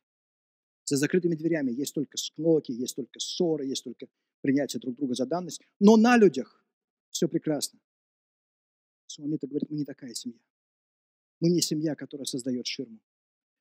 За 0.84 0.97
закрытыми 0.97 1.34
дверями 1.34 1.72
есть 1.72 1.95
только 1.95 2.16
склоки, 2.16 2.72
есть 2.72 2.95
только 2.97 3.18
ссоры, 3.18 3.66
есть 3.66 3.84
только 3.84 4.07
принятие 4.41 4.80
друг 4.80 4.95
друга 4.95 5.14
за 5.14 5.26
данность. 5.26 5.61
Но 5.80 5.97
на 5.97 6.16
людях 6.16 6.64
все 7.11 7.28
прекрасно. 7.28 7.80
Суламита 9.07 9.47
говорит, 9.47 9.68
мы 9.68 9.78
не 9.78 9.84
такая 9.84 10.14
семья. 10.14 10.39
Мы 11.41 11.51
не 11.51 11.61
семья, 11.61 11.97
которая 11.97 12.24
создает 12.24 12.66
ширму. 12.66 13.01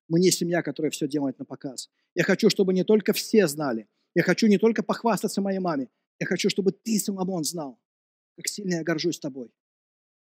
Мы 0.08 0.20
не 0.20 0.30
семья, 0.30 0.62
которая 0.62 0.92
все 0.92 1.08
делает 1.08 1.40
на 1.40 1.46
показ. 1.46 1.90
Я 2.14 2.24
хочу, 2.24 2.50
чтобы 2.50 2.74
не 2.74 2.84
только 2.84 3.12
все 3.12 3.48
знали. 3.48 3.90
Я 4.14 4.24
хочу 4.24 4.48
не 4.48 4.60
только 4.60 4.84
похвастаться 4.84 5.42
моей 5.42 5.60
маме. 5.60 5.90
Я 6.20 6.28
хочу, 6.28 6.50
чтобы 6.50 6.72
ты, 6.72 7.00
Соломон, 7.00 7.44
знал, 7.44 7.80
как 8.38 8.48
сильно 8.48 8.76
я 8.76 8.84
горжусь 8.84 9.20
тобой. 9.20 9.52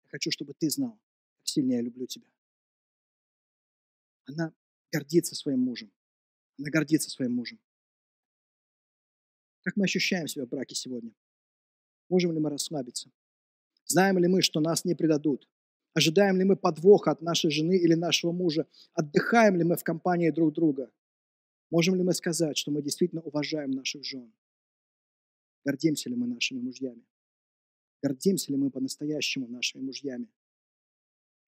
Я 0.05 0.11
хочу, 0.11 0.31
чтобы 0.31 0.55
ты 0.55 0.71
знал, 0.71 0.99
как 1.39 1.49
сильно 1.49 1.75
я 1.75 1.83
люблю 1.83 2.07
тебя. 2.07 2.27
Она 4.25 4.53
гордится 4.97 5.35
своим 5.35 5.61
мужем. 5.61 5.93
Она 6.59 6.71
гордится 6.71 7.11
своим 7.11 7.35
мужем. 7.35 7.59
Как 9.63 9.77
мы 9.77 9.85
ощущаем 9.85 10.27
себя 10.27 10.47
в 10.47 10.49
браке 10.49 10.75
сегодня? 10.75 11.13
Можем 12.09 12.33
ли 12.33 12.41
мы 12.41 12.51
расслабиться? 12.51 13.11
Знаем 13.85 14.19
ли 14.19 14.29
мы, 14.29 14.41
что 14.41 14.61
нас 14.61 14.85
не 14.85 14.95
предадут? 14.95 15.49
Ожидаем 15.93 16.37
ли 16.37 16.45
мы 16.45 16.57
подвоха 16.57 17.11
от 17.11 17.21
нашей 17.21 17.51
жены 17.51 17.77
или 17.77 17.95
нашего 17.95 18.33
мужа? 18.33 18.67
Отдыхаем 18.95 19.57
ли 19.57 19.65
мы 19.65 19.77
в 19.77 19.85
компании 19.85 20.31
друг 20.31 20.55
друга? 20.55 20.91
Можем 21.71 21.97
ли 21.97 22.03
мы 22.03 22.15
сказать, 22.15 22.57
что 22.57 22.71
мы 22.71 22.83
действительно 22.83 23.23
уважаем 23.23 23.73
наших 23.73 24.05
жен? 24.05 24.33
Гордимся 25.65 26.09
ли 26.09 26.17
мы 26.17 26.27
нашими 26.27 26.61
мужьями? 26.61 27.05
Гордимся 28.03 28.53
ли 28.53 28.57
мы 28.57 28.71
по-настоящему 28.71 29.49
нашими 29.49 29.83
мужьями? 29.83 30.29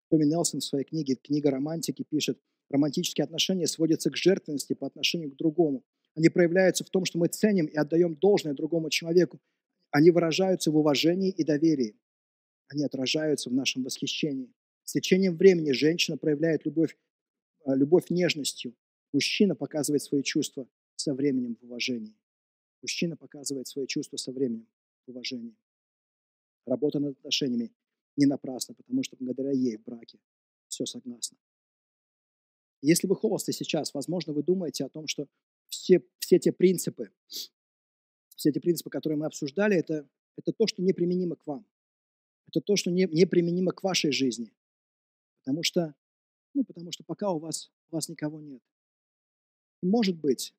Томми 0.09 0.25
Нелсон 0.25 0.61
в 0.61 0.65
своей 0.65 0.85
книге 0.85 1.17
«Книга 1.17 1.51
романтики» 1.51 2.03
пишет, 2.03 2.41
романтические 2.71 3.25
отношения 3.25 3.67
сводятся 3.67 4.11
к 4.11 4.17
жертвенности 4.17 4.73
по 4.75 4.87
отношению 4.87 5.31
к 5.33 5.37
другому. 5.37 5.85
Они 6.15 6.29
проявляются 6.29 6.85
в 6.85 6.91
том, 6.91 7.05
что 7.05 7.19
мы 7.19 7.29
ценим 7.29 7.67
и 7.67 7.77
отдаем 7.77 8.17
должное 8.17 8.55
другому 8.55 8.91
человеку. 8.91 9.41
Они 9.91 10.11
выражаются 10.11 10.71
в 10.71 10.77
уважении 10.77 11.31
и 11.31 11.45
доверии. 11.45 11.97
Они 12.69 12.85
отражаются 12.85 13.51
в 13.51 13.55
нашем 13.55 13.85
восхищении. 13.85 14.53
С 14.85 14.93
течением 14.93 15.37
времени 15.37 15.73
женщина 15.73 16.17
проявляет 16.17 16.65
любовь, 16.65 16.97
а, 17.65 17.75
любовь 17.75 18.11
нежностью. 18.11 18.75
Мужчина 19.13 19.55
показывает 19.55 20.03
свои 20.03 20.23
чувства 20.23 20.69
со 20.97 21.15
временем 21.15 21.57
в 21.61 21.65
уважении. 21.65 22.15
Мужчина 22.83 23.17
показывает 23.17 23.69
свои 23.69 23.87
чувства 23.87 24.17
со 24.17 24.33
временем 24.33 24.67
в 25.07 25.11
уважении. 25.11 25.57
Работа 26.67 26.99
над 26.99 27.17
отношениями 27.19 27.73
не 28.17 28.27
напрасна, 28.27 28.75
потому 28.75 29.03
что 29.03 29.17
благодаря 29.19 29.53
ей 29.53 29.77
в 29.77 29.85
браке 29.85 30.19
все 30.69 30.87
согласно. 30.87 31.37
Если 32.83 33.07
вы 33.07 33.17
холосты 33.17 33.53
сейчас, 33.53 33.95
возможно, 33.95 34.33
вы 34.33 34.43
думаете 34.43 34.85
о 34.85 34.89
том, 34.89 35.07
что 35.07 35.27
все, 35.69 36.03
все 36.19 36.39
те 36.39 36.53
принципы, 36.53 37.11
все 38.37 38.53
те 38.53 38.61
принципы, 38.61 38.91
которые 38.91 39.19
мы 39.19 39.27
обсуждали, 39.27 39.77
это, 39.77 40.09
это 40.37 40.53
то, 40.53 40.67
что 40.67 40.83
неприменимо 40.83 41.37
к 41.37 41.47
вам. 41.47 41.67
Это 42.49 42.61
то, 42.61 42.77
что 42.77 42.91
не, 42.91 43.05
неприменимо 43.05 43.73
к 43.73 43.83
вашей 43.83 44.13
жизни. 44.13 44.53
Потому 45.43 45.63
что, 45.63 45.95
ну, 46.55 46.65
потому 46.65 46.93
что 46.93 47.03
пока 47.05 47.31
у 47.31 47.39
вас, 47.39 47.73
у 47.91 47.97
вас 47.97 48.09
никого 48.09 48.41
нет. 48.41 48.63
может 49.83 50.17
быть, 50.17 50.55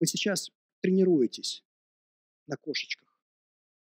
вы 0.00 0.06
сейчас 0.06 0.50
тренируетесь 0.80 1.64
на 2.46 2.56
кошечках. 2.56 3.16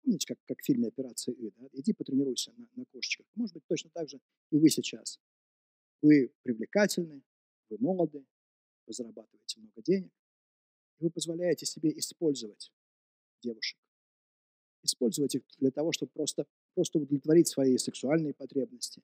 Помните, 0.03 0.27
как, 0.27 0.39
как 0.47 0.59
в 0.59 0.65
фильме 0.65 0.87
«Операция 0.87 1.33
И», 1.33 1.51
да? 1.51 1.67
Иди 1.73 1.93
потренируйся 1.93 2.51
на, 2.53 2.67
на 2.75 2.85
кошечках. 2.85 3.27
Может 3.35 3.53
быть, 3.53 3.65
точно 3.67 3.89
так 3.91 4.09
же 4.09 4.19
и 4.51 4.57
вы 4.57 4.69
сейчас. 4.69 5.19
Вы 6.01 6.33
привлекательны, 6.43 7.21
вы 7.69 7.77
молоды, 7.79 8.25
вы 8.85 8.93
зарабатываете 8.93 9.59
много 9.59 9.81
денег, 9.81 10.11
и 10.99 11.03
вы 11.03 11.11
позволяете 11.11 11.65
себе 11.65 11.97
использовать 11.97 12.71
девушек. 13.41 13.79
Использовать 14.81 15.35
их 15.35 15.43
для 15.57 15.71
того, 15.71 15.91
чтобы 15.91 16.11
просто, 16.13 16.45
просто 16.73 16.99
удовлетворить 16.99 17.47
свои 17.47 17.77
сексуальные 17.77 18.33
потребности, 18.33 19.01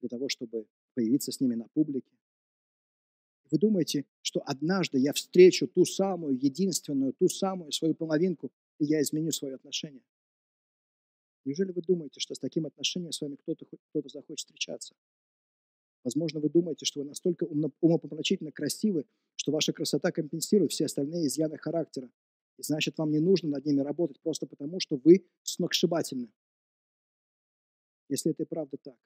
для 0.00 0.08
того, 0.08 0.28
чтобы 0.28 0.66
появиться 0.94 1.32
с 1.32 1.40
ними 1.40 1.54
на 1.54 1.68
публике. 1.68 2.10
Вы 3.50 3.58
думаете, 3.58 4.04
что 4.22 4.40
однажды 4.44 4.98
я 4.98 5.12
встречу 5.12 5.68
ту 5.68 5.84
самую, 5.84 6.36
единственную, 6.36 7.12
ту 7.12 7.28
самую 7.28 7.70
свою 7.70 7.94
половинку, 7.94 8.50
и 8.78 8.84
я 8.84 9.00
изменю 9.00 9.30
свое 9.30 9.54
отношение? 9.54 10.02
Неужели 11.44 11.70
вы 11.70 11.80
думаете, 11.82 12.18
что 12.18 12.34
с 12.34 12.40
таким 12.40 12.66
отношением 12.66 13.12
с 13.12 13.20
вами 13.20 13.36
кто-то 13.36 13.66
кто 13.66 14.08
захочет 14.08 14.48
встречаться? 14.48 14.96
Возможно, 16.06 16.38
вы 16.38 16.48
думаете, 16.48 16.86
что 16.86 17.00
вы 17.00 17.06
настолько 17.06 17.42
умопомрачительно 17.80 18.52
красивы, 18.52 19.06
что 19.34 19.50
ваша 19.50 19.72
красота 19.72 20.12
компенсирует 20.12 20.70
все 20.70 20.84
остальные 20.84 21.26
изъяны 21.26 21.58
характера. 21.58 22.08
И 22.58 22.62
значит, 22.62 22.96
вам 22.96 23.10
не 23.10 23.18
нужно 23.18 23.48
над 23.48 23.66
ними 23.66 23.80
работать 23.80 24.20
просто 24.20 24.46
потому, 24.46 24.78
что 24.78 25.00
вы 25.02 25.26
сногсшибательны. 25.42 26.30
Если 28.08 28.30
это 28.30 28.44
и 28.44 28.46
правда 28.46 28.76
так, 28.76 28.96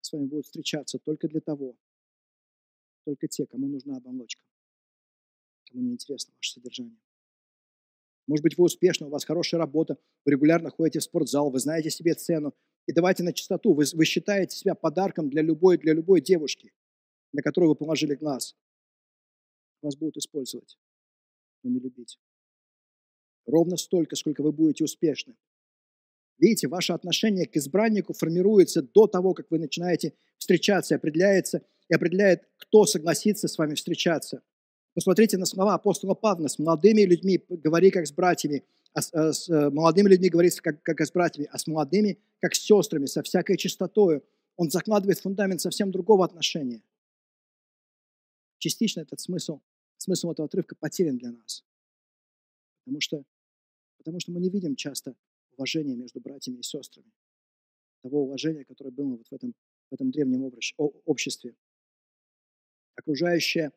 с 0.00 0.12
вами 0.12 0.24
будут 0.24 0.46
встречаться 0.46 0.98
только 0.98 1.28
для 1.28 1.42
того, 1.42 1.76
только 3.04 3.28
те, 3.28 3.44
кому 3.44 3.68
нужна 3.68 3.98
оболочка, 3.98 4.42
кому 5.68 5.82
не 5.82 5.92
интересно 5.92 6.32
ваше 6.38 6.52
содержание. 6.52 7.02
Может 8.26 8.44
быть, 8.44 8.56
вы 8.56 8.64
успешны, 8.64 9.08
у 9.08 9.10
вас 9.10 9.26
хорошая 9.26 9.58
работа, 9.58 9.98
вы 10.24 10.32
регулярно 10.32 10.70
ходите 10.70 11.00
в 11.00 11.02
спортзал, 11.02 11.50
вы 11.50 11.58
знаете 11.58 11.90
себе 11.90 12.14
цену. 12.14 12.54
И 12.86 12.92
давайте 12.92 13.22
на 13.22 13.32
чистоту, 13.32 13.72
вы, 13.72 13.84
вы 13.92 14.04
считаете 14.04 14.56
себя 14.56 14.74
подарком 14.74 15.30
для 15.30 15.42
любой, 15.42 15.78
для 15.78 15.94
любой 15.94 16.20
девушки, 16.20 16.72
на 17.32 17.42
которую 17.42 17.70
вы 17.70 17.76
положили 17.76 18.14
глаз. 18.14 18.56
Вас 19.82 19.96
будут 19.96 20.16
использовать, 20.16 20.78
но 21.62 21.70
не 21.70 21.80
любить. 21.80 22.18
Ровно 23.46 23.76
столько, 23.76 24.16
сколько 24.16 24.42
вы 24.42 24.52
будете 24.52 24.84
успешны. 24.84 25.36
Видите, 26.38 26.68
ваше 26.68 26.92
отношение 26.92 27.46
к 27.46 27.56
избраннику 27.56 28.12
формируется 28.12 28.82
до 28.82 29.06
того, 29.06 29.34
как 29.34 29.50
вы 29.50 29.58
начинаете 29.58 30.14
встречаться, 30.38 30.96
определяется 30.96 31.62
и 31.88 31.94
определяет, 31.94 32.48
кто 32.56 32.86
согласится 32.86 33.48
с 33.48 33.56
вами 33.58 33.74
встречаться– 33.74 34.42
Посмотрите 34.94 35.36
на 35.38 35.44
слова 35.44 35.74
апостола 35.74 36.14
Павла. 36.14 36.46
С 36.46 36.58
молодыми 36.58 37.02
людьми 37.02 37.44
говори, 37.48 37.90
как 37.90 38.06
с 38.06 38.12
братьями, 38.12 38.64
а 38.92 39.02
с, 39.02 39.12
а 39.12 39.32
с 39.32 39.48
э, 39.48 39.70
молодыми 39.70 40.08
людьми 40.08 40.28
говори, 40.28 40.50
как, 40.50 40.82
как 40.82 41.00
с 41.00 41.10
братьями, 41.10 41.48
а 41.50 41.58
с 41.58 41.66
молодыми, 41.66 42.18
как 42.40 42.54
с 42.54 42.60
сестрами, 42.60 43.06
со 43.06 43.22
всякой 43.22 43.56
чистотою. 43.56 44.24
Он 44.56 44.70
закладывает 44.70 45.18
фундамент 45.18 45.60
совсем 45.60 45.90
другого 45.90 46.24
отношения. 46.24 46.80
Частично 48.58 49.00
этот 49.00 49.18
смысл, 49.18 49.60
смысл 49.96 50.30
этого 50.30 50.46
отрывка 50.46 50.76
потерян 50.76 51.18
для 51.18 51.32
нас. 51.32 51.64
Потому 52.84 53.00
что, 53.00 53.24
потому 53.98 54.20
что 54.20 54.30
мы 54.30 54.40
не 54.40 54.48
видим 54.48 54.76
часто 54.76 55.16
уважения 55.56 55.96
между 55.96 56.20
братьями 56.20 56.58
и 56.58 56.62
сестрами. 56.62 57.10
Того 58.02 58.22
уважения, 58.22 58.64
которое 58.64 58.90
было 58.90 59.16
вот 59.16 59.26
в 59.26 59.32
этом, 59.32 59.54
в 59.90 59.94
этом 59.94 60.12
древнем 60.12 60.52
обществе. 61.04 61.56
Окружающее 62.94 63.72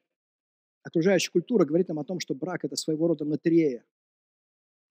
окружающая 0.87 1.31
культура 1.31 1.65
говорит 1.65 1.89
нам 1.89 1.99
о 1.99 2.05
том, 2.05 2.19
что 2.19 2.33
брак– 2.33 2.63
это 2.63 2.75
своего 2.75 3.07
рода 3.07 3.25
лотерея. 3.25 3.83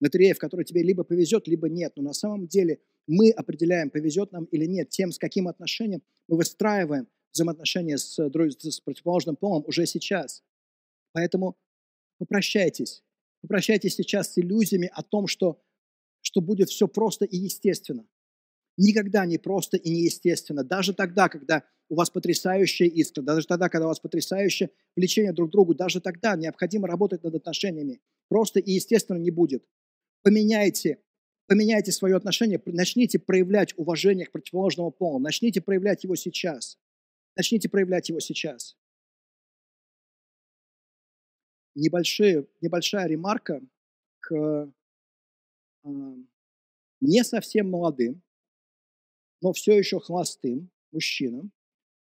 Лотерея, 0.01 0.35
в 0.35 0.39
которой 0.39 0.65
тебе 0.65 0.83
либо 0.83 1.05
повезет, 1.05 1.49
либо 1.49 1.69
нет. 1.69 1.95
Но 1.97 2.03
на 2.03 2.13
самом 2.13 2.47
деле 2.47 2.81
мы 3.07 3.31
определяем, 3.31 3.91
повезет 3.91 4.31
нам 4.31 4.45
или 4.45 4.67
нет, 4.67 4.91
тем, 4.91 5.11
с 5.11 5.19
каким 5.19 5.49
отношением 5.49 6.03
мы 6.29 6.37
выстраиваем 6.37 7.09
взаимоотношения 7.33 7.97
с, 7.97 8.15
с 8.19 8.81
противоположным 8.81 9.37
полом 9.37 9.65
уже 9.67 9.87
сейчас. 9.87 10.43
Поэтому 11.13 11.57
попрощайтесь. 12.19 13.03
Попрощайтесь 13.41 13.95
сейчас 13.95 14.33
с 14.33 14.39
иллюзиями 14.39 14.91
о 14.93 15.03
том, 15.03 15.27
что, 15.27 15.63
что 16.21 16.43
будет 16.43 16.69
все 16.69 16.89
просто 16.89 17.25
и 17.25 17.37
естественно. 17.37 18.07
Никогда 18.77 19.25
не 19.25 19.39
просто 19.39 19.77
и 19.77 19.91
неестественно. 19.91 20.63
Даже 20.63 20.93
тогда, 20.93 21.29
когда 21.29 21.65
у 21.89 21.95
вас 21.95 22.11
потрясающая 22.11 22.87
искра, 22.87 23.23
даже 23.23 23.47
тогда, 23.47 23.69
когда 23.69 23.87
у 23.87 23.89
вас 23.89 24.01
потрясающее 24.01 24.71
влечение 24.97 25.33
друг 25.33 25.51
к 25.51 25.53
другу, 25.53 25.75
даже 25.75 26.01
тогда 26.01 26.37
необходимо 26.37 26.87
работать 26.87 27.23
над 27.23 27.35
отношениями. 27.35 28.01
Просто 28.29 28.61
и 28.61 28.73
естественно 28.73 29.17
не 29.19 29.31
будет. 29.31 29.65
Поменяйте, 30.23 30.99
поменяйте 31.47 31.93
свое 31.93 32.17
отношение, 32.17 32.61
начните 32.67 33.19
проявлять 33.19 33.73
уважение 33.79 34.27
к 34.27 34.33
противоположному 34.33 34.91
полу, 34.91 35.19
начните 35.21 35.61
проявлять 35.61 36.05
его 36.05 36.17
сейчас. 36.17 36.79
Начните 37.37 37.69
проявлять 37.69 38.09
его 38.09 38.19
сейчас. 38.19 38.77
Небольшие, 41.75 42.47
небольшая 42.63 43.07
ремарка 43.07 43.61
к 44.21 44.73
э, 45.85 45.87
не 47.01 47.23
совсем 47.23 47.71
молодым, 47.71 48.23
но 49.41 49.53
все 49.53 49.77
еще 49.77 50.01
холостым 50.01 50.71
мужчинам, 50.93 51.53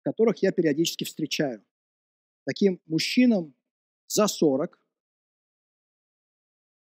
которых 0.03 0.43
я 0.43 0.53
периодически 0.53 1.05
встречаю. 1.05 1.65
Таким 2.45 2.81
мужчинам 2.87 3.55
за 4.07 4.27
40 4.27 4.79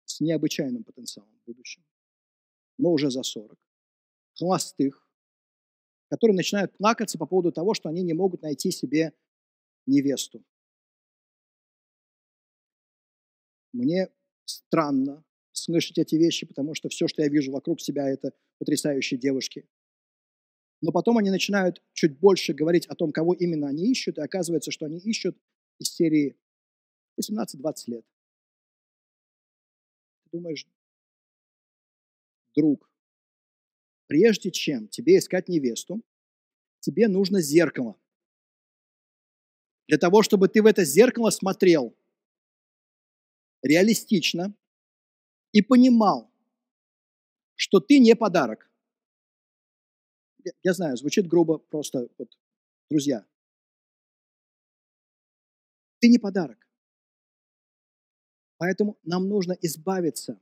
с 0.06 0.20
необычайным 0.22 0.84
потенциалом 0.84 1.38
в 1.42 1.46
будущем, 1.46 1.86
но 2.78 2.92
уже 2.92 3.12
за 3.12 3.24
40, 3.24 3.58
холостых, 4.38 5.08
которые 6.10 6.36
начинают 6.36 6.76
плакаться 6.78 7.18
по 7.18 7.26
поводу 7.26 7.52
того, 7.52 7.74
что 7.74 7.90
они 7.90 8.02
не 8.02 8.14
могут 8.14 8.42
найти 8.42 8.72
себе 8.72 9.14
невесту. 9.86 10.44
Мне 13.72 14.10
странно 14.46 15.24
слышать 15.52 15.98
эти 15.98 16.16
вещи, 16.16 16.46
потому 16.46 16.74
что 16.74 16.90
все, 16.90 17.08
что 17.08 17.22
я 17.22 17.30
вижу 17.30 17.52
вокруг 17.52 17.82
себя, 17.82 18.10
это 18.10 18.34
потрясающие 18.58 19.20
девушки, 19.20 19.68
но 20.82 20.91
потом 20.91 21.17
они 21.17 21.30
начинают 21.30 21.82
чуть 21.93 22.17
больше 22.19 22.53
говорить 22.53 22.86
о 22.88 22.95
том, 22.95 23.11
кого 23.11 23.34
именно 23.34 23.67
они 23.67 23.91
ищут, 23.91 24.17
и 24.17 24.21
оказывается, 24.21 24.71
что 24.71 24.86
они 24.86 24.97
ищут 24.97 25.38
из 25.77 25.89
серии 25.93 26.38
18-20 27.19 27.73
лет. 27.88 28.05
Ты 30.23 30.30
думаешь, 30.32 30.65
друг, 32.55 32.89
прежде 34.07 34.51
чем 34.51 34.88
тебе 34.88 35.17
искать 35.17 35.49
невесту, 35.49 36.01
тебе 36.80 37.07
нужно 37.07 37.41
зеркало. 37.41 37.95
Для 39.88 39.97
того, 39.97 40.23
чтобы 40.23 40.47
ты 40.47 40.61
в 40.61 40.65
это 40.65 40.86
зеркало 40.86 41.30
смотрел 41.30 41.95
реалистично 43.61 44.55
и 45.51 45.61
понимал, 45.61 46.32
что 47.55 47.80
ты 47.80 47.99
не 47.99 48.15
подарок 48.15 48.68
я, 50.64 50.74
знаю, 50.74 50.98
звучит 50.98 51.28
грубо, 51.28 51.58
просто 51.58 52.08
вот, 52.18 52.38
друзья. 52.90 53.26
Ты 56.00 56.08
не 56.08 56.18
подарок. 56.18 56.58
Поэтому 58.58 58.98
нам 59.04 59.28
нужно 59.28 59.54
избавиться 59.62 60.40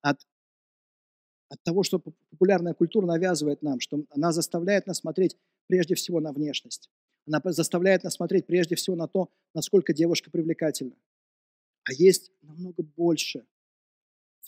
от, 0.00 0.20
от 1.48 1.62
того, 1.62 1.82
что 1.82 1.98
популярная 1.98 2.74
культура 2.74 3.06
навязывает 3.06 3.62
нам, 3.62 3.80
что 3.80 4.04
она 4.10 4.32
заставляет 4.32 4.86
нас 4.86 4.98
смотреть 4.98 5.36
прежде 5.66 5.94
всего 5.94 6.20
на 6.20 6.32
внешность. 6.32 6.90
Она 7.26 7.40
заставляет 7.46 8.04
нас 8.04 8.14
смотреть 8.14 8.46
прежде 8.46 8.76
всего 8.76 8.96
на 8.96 9.08
то, 9.08 9.30
насколько 9.54 9.92
девушка 9.92 10.30
привлекательна. 10.30 10.96
А 11.84 11.92
есть 11.92 12.30
намного 12.42 12.82
больше 12.82 13.46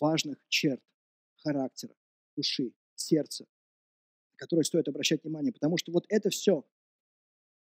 важных 0.01 0.39
черт 0.49 0.83
характера, 1.43 1.95
души, 2.37 2.73
сердца, 2.95 3.47
которые 4.37 4.65
стоит 4.65 4.89
обращать 4.89 5.23
внимание. 5.25 5.53
Потому 5.53 5.77
что 5.77 5.93
вот 5.93 6.05
это 6.09 6.31
все, 6.31 6.65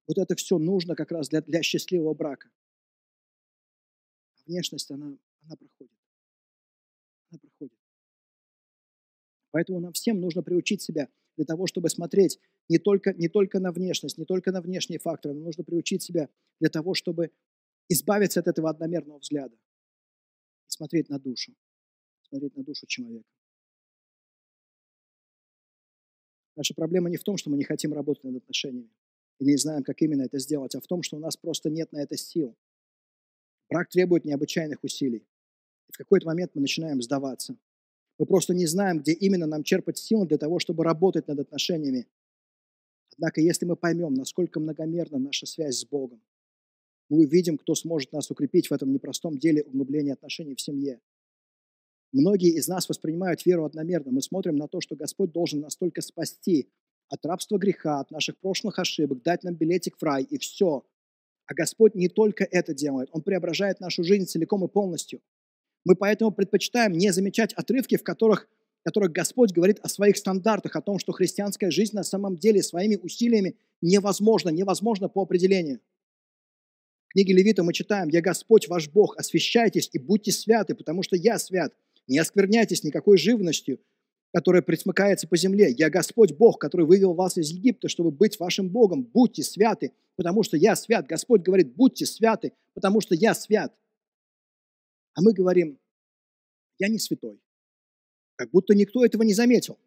вот 0.07 0.17
это 0.17 0.35
все 0.35 0.57
нужно 0.57 0.95
как 0.95 1.11
раз 1.11 1.29
для, 1.29 1.41
для 1.41 1.61
счастливого 1.61 2.13
брака. 2.13 2.49
А 4.37 4.43
внешность, 4.45 4.89
она, 4.91 5.17
она 5.43 5.55
проходит. 5.55 5.93
Она 7.29 7.39
проходит. 7.39 7.77
Поэтому 9.51 9.79
нам 9.79 9.93
всем 9.93 10.19
нужно 10.19 10.43
приучить 10.43 10.81
себя 10.81 11.09
для 11.35 11.45
того, 11.45 11.67
чтобы 11.67 11.89
смотреть 11.89 12.39
не 12.69 12.77
только, 12.77 13.13
не 13.13 13.27
только 13.27 13.59
на 13.59 13.71
внешность, 13.71 14.17
не 14.17 14.25
только 14.25 14.51
на 14.51 14.61
внешние 14.61 14.99
факторы, 14.99 15.33
но 15.33 15.41
нужно 15.41 15.63
приучить 15.63 16.03
себя 16.03 16.29
для 16.59 16.69
того, 16.69 16.93
чтобы 16.93 17.31
избавиться 17.89 18.39
от 18.39 18.47
этого 18.47 18.69
одномерного 18.69 19.19
взгляда 19.19 19.55
и 19.55 20.69
смотреть 20.69 21.09
на 21.09 21.19
душу, 21.19 21.53
смотреть 22.29 22.55
на 22.55 22.63
душу 22.63 22.85
человека. 22.87 23.27
Наша 26.61 26.75
проблема 26.75 27.09
не 27.09 27.17
в 27.17 27.23
том, 27.23 27.37
что 27.37 27.49
мы 27.49 27.57
не 27.57 27.63
хотим 27.63 27.91
работать 27.91 28.23
над 28.23 28.35
отношениями 28.35 28.91
и 29.39 29.45
не 29.45 29.57
знаем, 29.57 29.81
как 29.81 29.99
именно 30.03 30.21
это 30.21 30.37
сделать, 30.37 30.75
а 30.75 30.79
в 30.79 30.85
том, 30.85 31.01
что 31.01 31.17
у 31.17 31.19
нас 31.19 31.35
просто 31.35 31.71
нет 31.71 31.91
на 31.91 31.97
это 31.97 32.15
сил. 32.15 32.55
Брак 33.67 33.89
требует 33.89 34.25
необычайных 34.25 34.83
усилий. 34.83 35.25
И 35.89 35.91
в 35.91 35.97
какой-то 35.97 36.27
момент 36.27 36.51
мы 36.53 36.61
начинаем 36.61 37.01
сдаваться. 37.01 37.57
Мы 38.19 38.27
просто 38.27 38.53
не 38.53 38.67
знаем, 38.67 38.99
где 38.99 39.11
именно 39.11 39.47
нам 39.47 39.63
черпать 39.63 39.97
силы 39.97 40.27
для 40.27 40.37
того, 40.37 40.59
чтобы 40.59 40.83
работать 40.83 41.27
над 41.27 41.39
отношениями. 41.39 42.07
Однако, 43.13 43.41
если 43.41 43.65
мы 43.65 43.75
поймем, 43.75 44.13
насколько 44.13 44.59
многомерна 44.59 45.17
наша 45.17 45.47
связь 45.47 45.79
с 45.79 45.85
Богом, 45.85 46.21
мы 47.09 47.21
увидим, 47.21 47.57
кто 47.57 47.73
сможет 47.73 48.11
нас 48.11 48.29
укрепить 48.29 48.67
в 48.67 48.71
этом 48.71 48.93
непростом 48.93 49.35
деле 49.39 49.63
углубления 49.63 50.13
отношений 50.13 50.53
в 50.53 50.61
семье. 50.61 51.01
Многие 52.11 52.55
из 52.57 52.67
нас 52.67 52.89
воспринимают 52.89 53.45
веру 53.45 53.65
одномерно. 53.65 54.11
Мы 54.11 54.21
смотрим 54.21 54.57
на 54.57 54.67
то, 54.67 54.81
что 54.81 54.95
Господь 54.95 55.31
должен 55.31 55.61
нас 55.61 55.77
только 55.77 56.01
спасти 56.01 56.69
от 57.07 57.25
рабства 57.25 57.57
греха, 57.57 57.99
от 57.99 58.11
наших 58.11 58.37
прошлых 58.37 58.79
ошибок, 58.79 59.21
дать 59.23 59.43
нам 59.43 59.55
билетик 59.55 59.97
в 59.97 60.03
рай, 60.03 60.23
и 60.23 60.37
все. 60.37 60.83
А 61.47 61.53
Господь 61.53 61.95
не 61.95 62.09
только 62.09 62.43
это 62.43 62.73
делает, 62.73 63.09
Он 63.11 63.21
преображает 63.21 63.79
нашу 63.79 64.03
жизнь 64.03 64.25
целиком 64.25 64.63
и 64.65 64.67
полностью. 64.67 65.21
Мы 65.85 65.95
поэтому 65.95 66.31
предпочитаем 66.31 66.93
не 66.93 67.11
замечать 67.11 67.53
отрывки, 67.53 67.97
в 67.97 68.03
которых, 68.03 68.47
в 68.81 68.83
которых 68.83 69.11
Господь 69.11 69.51
говорит 69.51 69.79
о 69.79 69.89
своих 69.89 70.17
стандартах, 70.17 70.75
о 70.75 70.81
том, 70.81 70.99
что 70.99 71.11
христианская 71.11 71.71
жизнь 71.71 71.95
на 71.95 72.03
самом 72.03 72.37
деле 72.37 72.61
своими 72.61 72.97
усилиями 72.97 73.55
невозможна, 73.81 74.49
невозможна 74.49 75.09
по 75.09 75.21
определению 75.21 75.79
книге 77.11 77.33
Левита 77.33 77.63
мы 77.63 77.73
читаем, 77.73 78.09
«Я 78.09 78.21
Господь 78.21 78.67
ваш 78.67 78.89
Бог, 78.89 79.17
освящайтесь 79.17 79.89
и 79.93 79.99
будьте 79.99 80.31
святы, 80.31 80.75
потому 80.75 81.03
что 81.03 81.15
я 81.15 81.37
свят. 81.37 81.73
Не 82.07 82.19
оскверняйтесь 82.19 82.83
никакой 82.83 83.17
живностью, 83.17 83.79
которая 84.33 84.61
присмыкается 84.61 85.27
по 85.27 85.37
земле. 85.37 85.71
Я 85.71 85.89
Господь 85.89 86.33
Бог, 86.33 86.59
который 86.59 86.85
вывел 86.85 87.13
вас 87.13 87.37
из 87.37 87.49
Египта, 87.51 87.89
чтобы 87.89 88.11
быть 88.11 88.39
вашим 88.39 88.69
Богом. 88.69 89.03
Будьте 89.03 89.43
святы, 89.43 89.93
потому 90.15 90.43
что 90.43 90.57
я 90.57 90.75
свят». 90.75 91.05
Господь 91.07 91.41
говорит, 91.41 91.73
будьте 91.75 92.05
святы, 92.05 92.53
потому 92.73 93.01
что 93.01 93.15
я 93.15 93.33
свят. 93.33 93.75
А 95.13 95.21
мы 95.21 95.33
говорим, 95.33 95.77
я 96.79 96.87
не 96.87 96.99
святой. 96.99 97.39
Как 98.35 98.49
будто 98.51 98.73
никто 98.73 99.05
этого 99.05 99.23
не 99.23 99.33
заметил. 99.33 99.77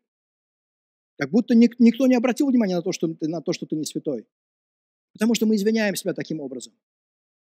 Как 1.17 1.31
будто 1.31 1.55
никто 1.55 2.07
не 2.07 2.15
обратил 2.15 2.49
внимания 2.49 2.77
на 2.77 2.83
то, 2.83 2.93
что 2.93 3.17
на 3.21 3.41
то, 3.41 3.53
что 3.53 3.67
ты 3.67 3.77
не 3.77 3.85
святой. 3.85 4.27
Потому 5.13 5.35
что 5.35 5.47
мы 5.47 5.57
извиняем 5.57 5.95
себя 5.97 6.13
таким 6.13 6.41
образом. 6.41 6.73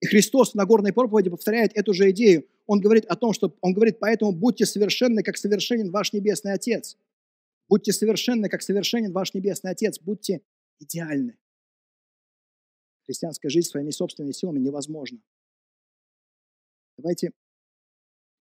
И 0.01 0.07
Христос 0.07 0.51
в 0.51 0.55
Нагорной 0.55 0.93
проповеди 0.93 1.29
повторяет 1.29 1.71
эту 1.73 1.93
же 1.93 2.11
идею. 2.11 2.47
Он 2.67 2.79
говорит 2.79 3.05
о 3.05 3.15
том, 3.15 3.33
что 3.33 3.55
Он 3.61 3.73
говорит, 3.73 3.99
поэтому 3.99 4.31
будьте 4.31 4.65
совершенны, 4.65 5.23
как 5.23 5.37
совершенен 5.37 5.91
ваш 5.91 6.13
Небесный 6.13 6.53
Отец. 6.53 6.97
Будьте 7.67 7.91
совершенны, 7.91 8.49
как 8.49 8.61
совершенен 8.61 9.11
ваш 9.11 9.33
Небесный 9.33 9.71
Отец. 9.71 9.99
Будьте 9.99 10.41
идеальны. 10.79 11.37
Христианская 13.05 13.49
жизнь 13.49 13.69
своими 13.69 13.91
собственными 13.91 14.31
силами 14.31 14.59
невозможна. 14.59 15.19
Давайте, 16.97 17.31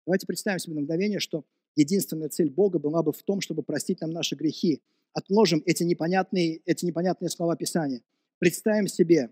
давайте 0.06 0.26
представим 0.26 0.58
себе 0.60 0.74
на 0.74 0.80
мгновение, 0.82 1.20
что 1.20 1.44
единственная 1.74 2.28
цель 2.28 2.50
Бога 2.50 2.78
была 2.78 3.02
бы 3.02 3.12
в 3.12 3.22
том, 3.22 3.40
чтобы 3.40 3.62
простить 3.62 4.00
нам 4.00 4.10
наши 4.10 4.34
грехи. 4.34 4.82
Отложим 5.12 5.62
эти 5.66 5.82
непонятные, 5.82 6.62
эти 6.64 6.84
непонятные 6.86 7.28
слова 7.28 7.56
Писания. 7.56 8.02
Представим 8.38 8.86
себе, 8.86 9.30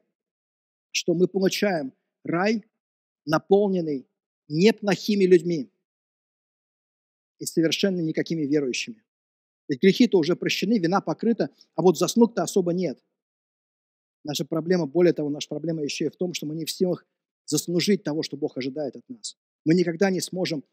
что 0.91 1.14
мы 1.14 1.26
получаем 1.26 1.93
рай, 2.22 2.64
наполненный 3.24 4.07
неплохими 4.49 5.24
людьми 5.24 5.70
и 7.38 7.47
совершенно 7.47 8.01
никакими 8.01 8.42
верующими. 8.42 9.03
Ведь 9.68 9.80
грехи-то 9.80 10.18
уже 10.18 10.36
прощены, 10.36 10.78
вина 10.78 11.01
покрыта, 11.01 11.51
а 11.74 11.82
вот 11.82 11.99
заслуг-то 11.99 12.42
особо 12.42 12.72
нет. 12.72 13.03
Наша 14.24 14.45
проблема, 14.45 14.86
более 14.86 15.12
того, 15.12 15.30
наша 15.30 15.49
проблема 15.49 15.82
еще 15.82 16.07
и 16.07 16.11
в 16.11 16.16
том, 16.16 16.34
что 16.34 16.47
мы 16.47 16.55
не 16.55 16.64
в 16.64 16.70
силах 16.70 17.07
заслужить 17.47 18.03
того, 18.03 18.22
что 18.22 18.36
Бог 18.36 18.57
ожидает 18.57 18.97
от 18.97 19.03
нас. 19.09 19.36
Мы 19.64 19.74
никогда 19.74 20.11
не 20.11 20.20
сможем 20.20 20.64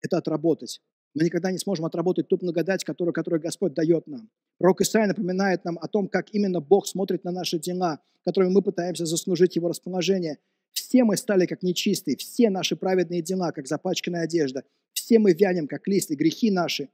это 0.00 0.18
отработать. 0.18 0.80
Мы 1.14 1.24
никогда 1.24 1.50
не 1.50 1.58
сможем 1.58 1.86
отработать 1.86 2.28
ту 2.28 2.36
благодать, 2.36 2.84
которую, 2.84 3.12
которую 3.12 3.40
Господь 3.40 3.74
дает 3.74 4.06
нам. 4.06 4.30
Пророк 4.58 4.80
Исаия 4.80 5.06
напоминает 5.06 5.64
нам 5.64 5.78
о 5.80 5.88
том, 5.88 6.08
как 6.08 6.32
именно 6.32 6.60
Бог 6.60 6.86
смотрит 6.86 7.24
на 7.24 7.32
наши 7.32 7.58
дела, 7.58 8.00
которыми 8.24 8.52
мы 8.52 8.62
пытаемся 8.62 9.06
заслужить 9.06 9.56
Его 9.56 9.68
расположение. 9.68 10.38
Все 10.78 11.02
мы 11.02 11.16
стали 11.16 11.46
как 11.46 11.64
нечистые, 11.64 12.16
все 12.16 12.50
наши 12.50 12.76
праведные 12.76 13.20
дела, 13.20 13.50
как 13.50 13.66
запачканная 13.66 14.22
одежда. 14.22 14.64
Все 14.92 15.18
мы 15.18 15.32
вянем, 15.32 15.66
как 15.66 15.88
лист, 15.88 16.12
и 16.12 16.14
грехи 16.14 16.52
наши, 16.52 16.88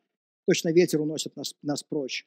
точно 0.47 0.73
ветер 0.73 1.03
уносит 1.03 1.37
нас, 1.37 1.55
нас 1.61 1.83
прочь. 1.83 2.27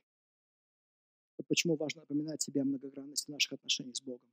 Вот 1.38 1.47
почему 1.47 1.76
важно 1.76 2.01
напоминать 2.01 2.43
себе 2.43 2.62
о 2.62 2.64
многогранности 2.64 3.32
наших 3.32 3.53
отношений 3.53 3.95
с 3.95 4.01
Богом. 4.03 4.32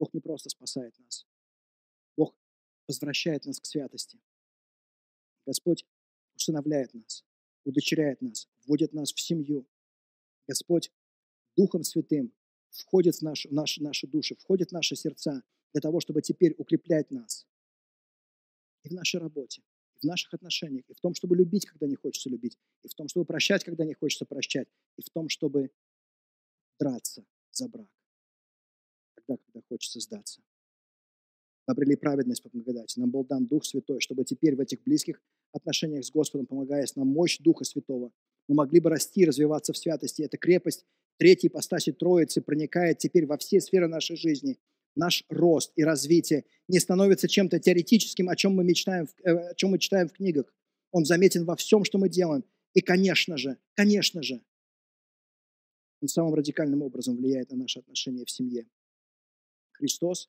Бог 0.00 0.12
не 0.12 0.20
просто 0.20 0.50
спасает 0.50 0.98
нас. 0.98 1.24
Бог 2.16 2.34
возвращает 2.88 3.46
нас 3.46 3.60
к 3.60 3.64
святости. 3.66 4.18
Господь 5.46 5.86
усыновляет 6.34 6.94
нас, 6.94 7.24
удочеряет 7.64 8.20
нас, 8.22 8.48
вводит 8.66 8.92
нас 8.92 9.12
в 9.12 9.20
семью. 9.20 9.68
Господь 10.48 10.90
Духом 11.56 11.84
Святым 11.84 12.32
входит 12.70 13.14
в 13.14 13.22
нашу, 13.22 13.54
наши, 13.54 13.80
наши 13.80 14.08
души, 14.08 14.34
входит 14.34 14.70
в 14.70 14.72
наши 14.72 14.96
сердца 14.96 15.44
для 15.74 15.80
того, 15.80 16.00
чтобы 16.00 16.22
теперь 16.22 16.54
укреплять 16.56 17.10
нас 17.10 17.46
и 18.84 18.88
в 18.88 18.92
нашей 18.92 19.18
работе, 19.20 19.62
и 19.96 19.98
в 19.98 20.04
наших 20.04 20.32
отношениях, 20.32 20.84
и 20.88 20.94
в 20.94 21.00
том, 21.00 21.14
чтобы 21.14 21.36
любить, 21.36 21.66
когда 21.66 21.86
не 21.86 21.96
хочется 21.96 22.30
любить, 22.30 22.56
и 22.82 22.88
в 22.88 22.94
том, 22.94 23.08
чтобы 23.08 23.26
прощать, 23.26 23.64
когда 23.64 23.84
не 23.84 23.94
хочется 23.94 24.24
прощать, 24.24 24.68
и 24.96 25.02
в 25.02 25.10
том, 25.10 25.28
чтобы 25.28 25.72
драться 26.78 27.26
за 27.50 27.68
брак, 27.68 27.88
тогда, 29.16 29.36
когда 29.36 29.60
хочется 29.68 29.98
сдаться. 30.00 30.40
Мы 31.66 31.72
обрели 31.72 31.96
праведность 31.96 32.42
по 32.42 32.50
благодати. 32.50 32.98
Нам 32.98 33.10
был 33.10 33.24
дан 33.24 33.46
Дух 33.46 33.64
Святой, 33.64 34.00
чтобы 34.00 34.24
теперь 34.24 34.54
в 34.54 34.60
этих 34.60 34.82
близких 34.82 35.20
отношениях 35.52 36.04
с 36.04 36.10
Господом, 36.10 36.46
помогаясь 36.46 36.94
нам 36.94 37.08
мощь 37.08 37.38
Духа 37.38 37.64
Святого, 37.64 38.12
мы 38.46 38.54
могли 38.54 38.80
бы 38.80 38.90
расти 38.90 39.22
и 39.22 39.26
развиваться 39.26 39.72
в 39.72 39.78
святости. 39.78 40.22
Эта 40.22 40.36
крепость 40.36 40.84
третьей 41.16 41.48
ипостаси 41.48 41.92
Троицы 41.92 42.42
проникает 42.42 42.98
теперь 42.98 43.26
во 43.26 43.38
все 43.38 43.60
сферы 43.60 43.88
нашей 43.88 44.16
жизни. 44.16 44.58
Наш 44.96 45.24
рост 45.28 45.72
и 45.76 45.82
развитие 45.82 46.44
не 46.68 46.78
становится 46.78 47.28
чем-то 47.28 47.58
теоретическим, 47.58 48.28
о 48.28 48.36
чем 48.36 48.54
мы 48.54 48.64
мечтаем, 48.64 49.08
э, 49.24 49.32
о 49.32 49.54
чем 49.54 49.70
мы 49.70 49.78
читаем 49.78 50.08
в 50.08 50.12
книгах. 50.12 50.52
Он 50.92 51.04
заметен 51.04 51.44
во 51.44 51.56
всем, 51.56 51.84
что 51.84 51.98
мы 51.98 52.08
делаем. 52.08 52.44
И, 52.74 52.80
конечно 52.80 53.36
же, 53.36 53.58
конечно 53.74 54.22
же, 54.22 54.40
он 56.00 56.08
самым 56.08 56.34
радикальным 56.34 56.82
образом 56.82 57.16
влияет 57.16 57.50
на 57.50 57.56
наши 57.56 57.78
отношения 57.78 58.24
в 58.24 58.30
семье. 58.30 58.68
Христос 59.72 60.28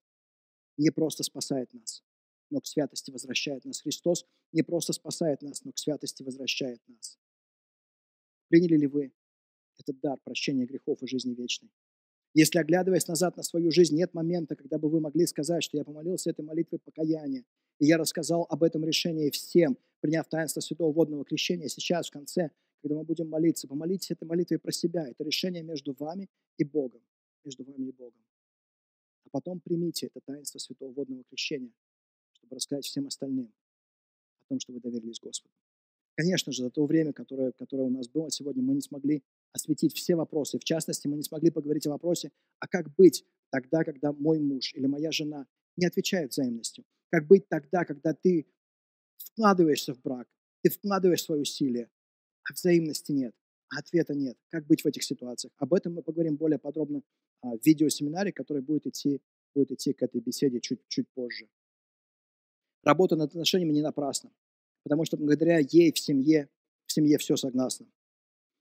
не 0.77 0.89
просто 0.89 1.23
спасает 1.23 1.73
нас, 1.73 2.03
но 2.49 2.61
к 2.61 2.67
святости 2.67 3.11
возвращает 3.11 3.65
нас. 3.65 3.81
Христос 3.81 4.25
не 4.51 4.63
просто 4.63 4.93
спасает 4.93 5.41
нас, 5.41 5.63
но 5.63 5.71
к 5.71 5.77
святости 5.77 6.23
возвращает 6.23 6.81
нас. 6.87 7.19
Приняли 8.47 8.77
ли 8.77 8.87
вы 8.87 9.13
этот 9.77 9.99
дар 9.99 10.19
прощения 10.23 10.65
грехов 10.65 11.01
и 11.03 11.07
жизни 11.07 11.33
вечной? 11.33 11.69
Если, 12.35 12.59
оглядываясь 12.59 13.07
назад 13.07 13.37
на 13.37 13.43
свою 13.43 13.71
жизнь, 13.71 13.95
нет 13.95 14.13
момента, 14.13 14.57
когда 14.57 14.77
бы 14.77 14.89
вы 14.89 14.99
могли 14.99 15.25
сказать, 15.25 15.63
что 15.63 15.77
я 15.77 15.85
помолился 15.85 16.29
этой 16.29 16.43
молитвой 16.43 16.79
покаяния, 16.79 17.45
и 17.79 17.85
я 17.85 17.97
рассказал 17.97 18.45
об 18.49 18.61
этом 18.61 18.83
решении 18.83 19.29
всем, 19.29 19.77
приняв 20.01 20.27
таинство 20.27 20.59
святого 20.59 20.91
водного 20.91 21.23
крещения, 21.23 21.69
сейчас, 21.69 22.09
в 22.09 22.11
конце, 22.11 22.51
когда 22.81 22.97
мы 22.97 23.05
будем 23.05 23.29
молиться, 23.29 23.69
помолитесь 23.69 24.11
этой 24.11 24.25
молитвой 24.27 24.59
про 24.59 24.73
себя. 24.73 25.07
Это 25.07 25.23
решение 25.23 25.63
между 25.63 25.95
вами 25.97 26.29
и 26.57 26.65
Богом. 26.65 27.01
Между 27.45 27.63
вами 27.63 27.85
и 27.85 27.91
Богом. 27.93 28.21
А 29.23 29.29
потом 29.29 29.61
примите 29.61 30.07
это 30.07 30.19
таинство 30.19 30.59
Святого 30.59 30.91
Водного 30.91 31.23
Крещения, 31.23 31.71
чтобы 32.33 32.57
рассказать 32.57 32.83
всем 32.83 33.07
остальным 33.07 33.53
о 34.41 34.49
том, 34.49 34.59
что 34.59 34.73
вы 34.73 34.81
доверились 34.81 35.21
Господу. 35.21 35.53
Конечно 36.15 36.51
же, 36.51 36.63
за 36.63 36.69
то 36.69 36.85
время, 36.85 37.13
которое, 37.13 37.53
которое 37.53 37.83
у 37.83 37.89
нас 37.89 38.09
было 38.09 38.29
сегодня, 38.29 38.61
мы 38.61 38.73
не 38.73 38.81
смогли 38.81 39.23
осветить 39.55 39.95
все 39.95 40.15
вопросы. 40.15 40.59
В 40.59 40.63
частности, 40.63 41.07
мы 41.07 41.15
не 41.17 41.23
смогли 41.23 41.49
поговорить 41.49 41.87
о 41.87 41.91
вопросе, 41.91 42.31
а 42.59 42.67
как 42.67 42.93
быть 42.95 43.25
тогда, 43.51 43.83
когда 43.83 44.11
мой 44.11 44.39
муж 44.39 44.73
или 44.73 44.85
моя 44.85 45.11
жена 45.11 45.47
не 45.77 45.85
отвечают 45.85 46.31
взаимностью? 46.31 46.83
Как 47.09 47.27
быть 47.27 47.47
тогда, 47.47 47.85
когда 47.85 48.13
ты 48.13 48.47
вкладываешься 49.17 49.93
в 49.93 50.01
брак, 50.01 50.27
ты 50.61 50.69
вкладываешь 50.69 51.23
свои 51.23 51.41
усилия, 51.41 51.89
а 52.49 52.53
взаимности 52.53 53.11
нет, 53.11 53.33
а 53.69 53.79
ответа 53.79 54.13
нет? 54.13 54.37
Как 54.49 54.65
быть 54.67 54.83
в 54.83 54.85
этих 54.85 55.03
ситуациях? 55.03 55.53
Об 55.57 55.73
этом 55.73 55.93
мы 55.93 56.03
поговорим 56.03 56.35
более 56.35 56.59
подробно 56.59 57.01
а, 57.41 57.57
в 57.57 57.65
видеосеминаре, 57.65 58.31
который 58.31 58.61
будет 58.61 58.87
идти, 58.87 59.21
будет 59.53 59.71
идти 59.71 59.93
к 59.93 60.01
этой 60.01 60.21
беседе 60.21 60.59
чуть, 60.59 60.81
чуть 60.87 61.07
позже. 61.13 61.47
Работа 62.83 63.15
над 63.15 63.29
отношениями 63.29 63.73
не 63.73 63.81
напрасна 63.81 64.31
потому 64.85 65.03
что 65.03 65.17
благодаря 65.17 65.57
ей 65.57 65.91
в 65.91 65.99
семье, 65.99 66.47
в 66.85 66.91
семье 66.93 67.17
все 67.17 67.35
согласно. 67.35 67.87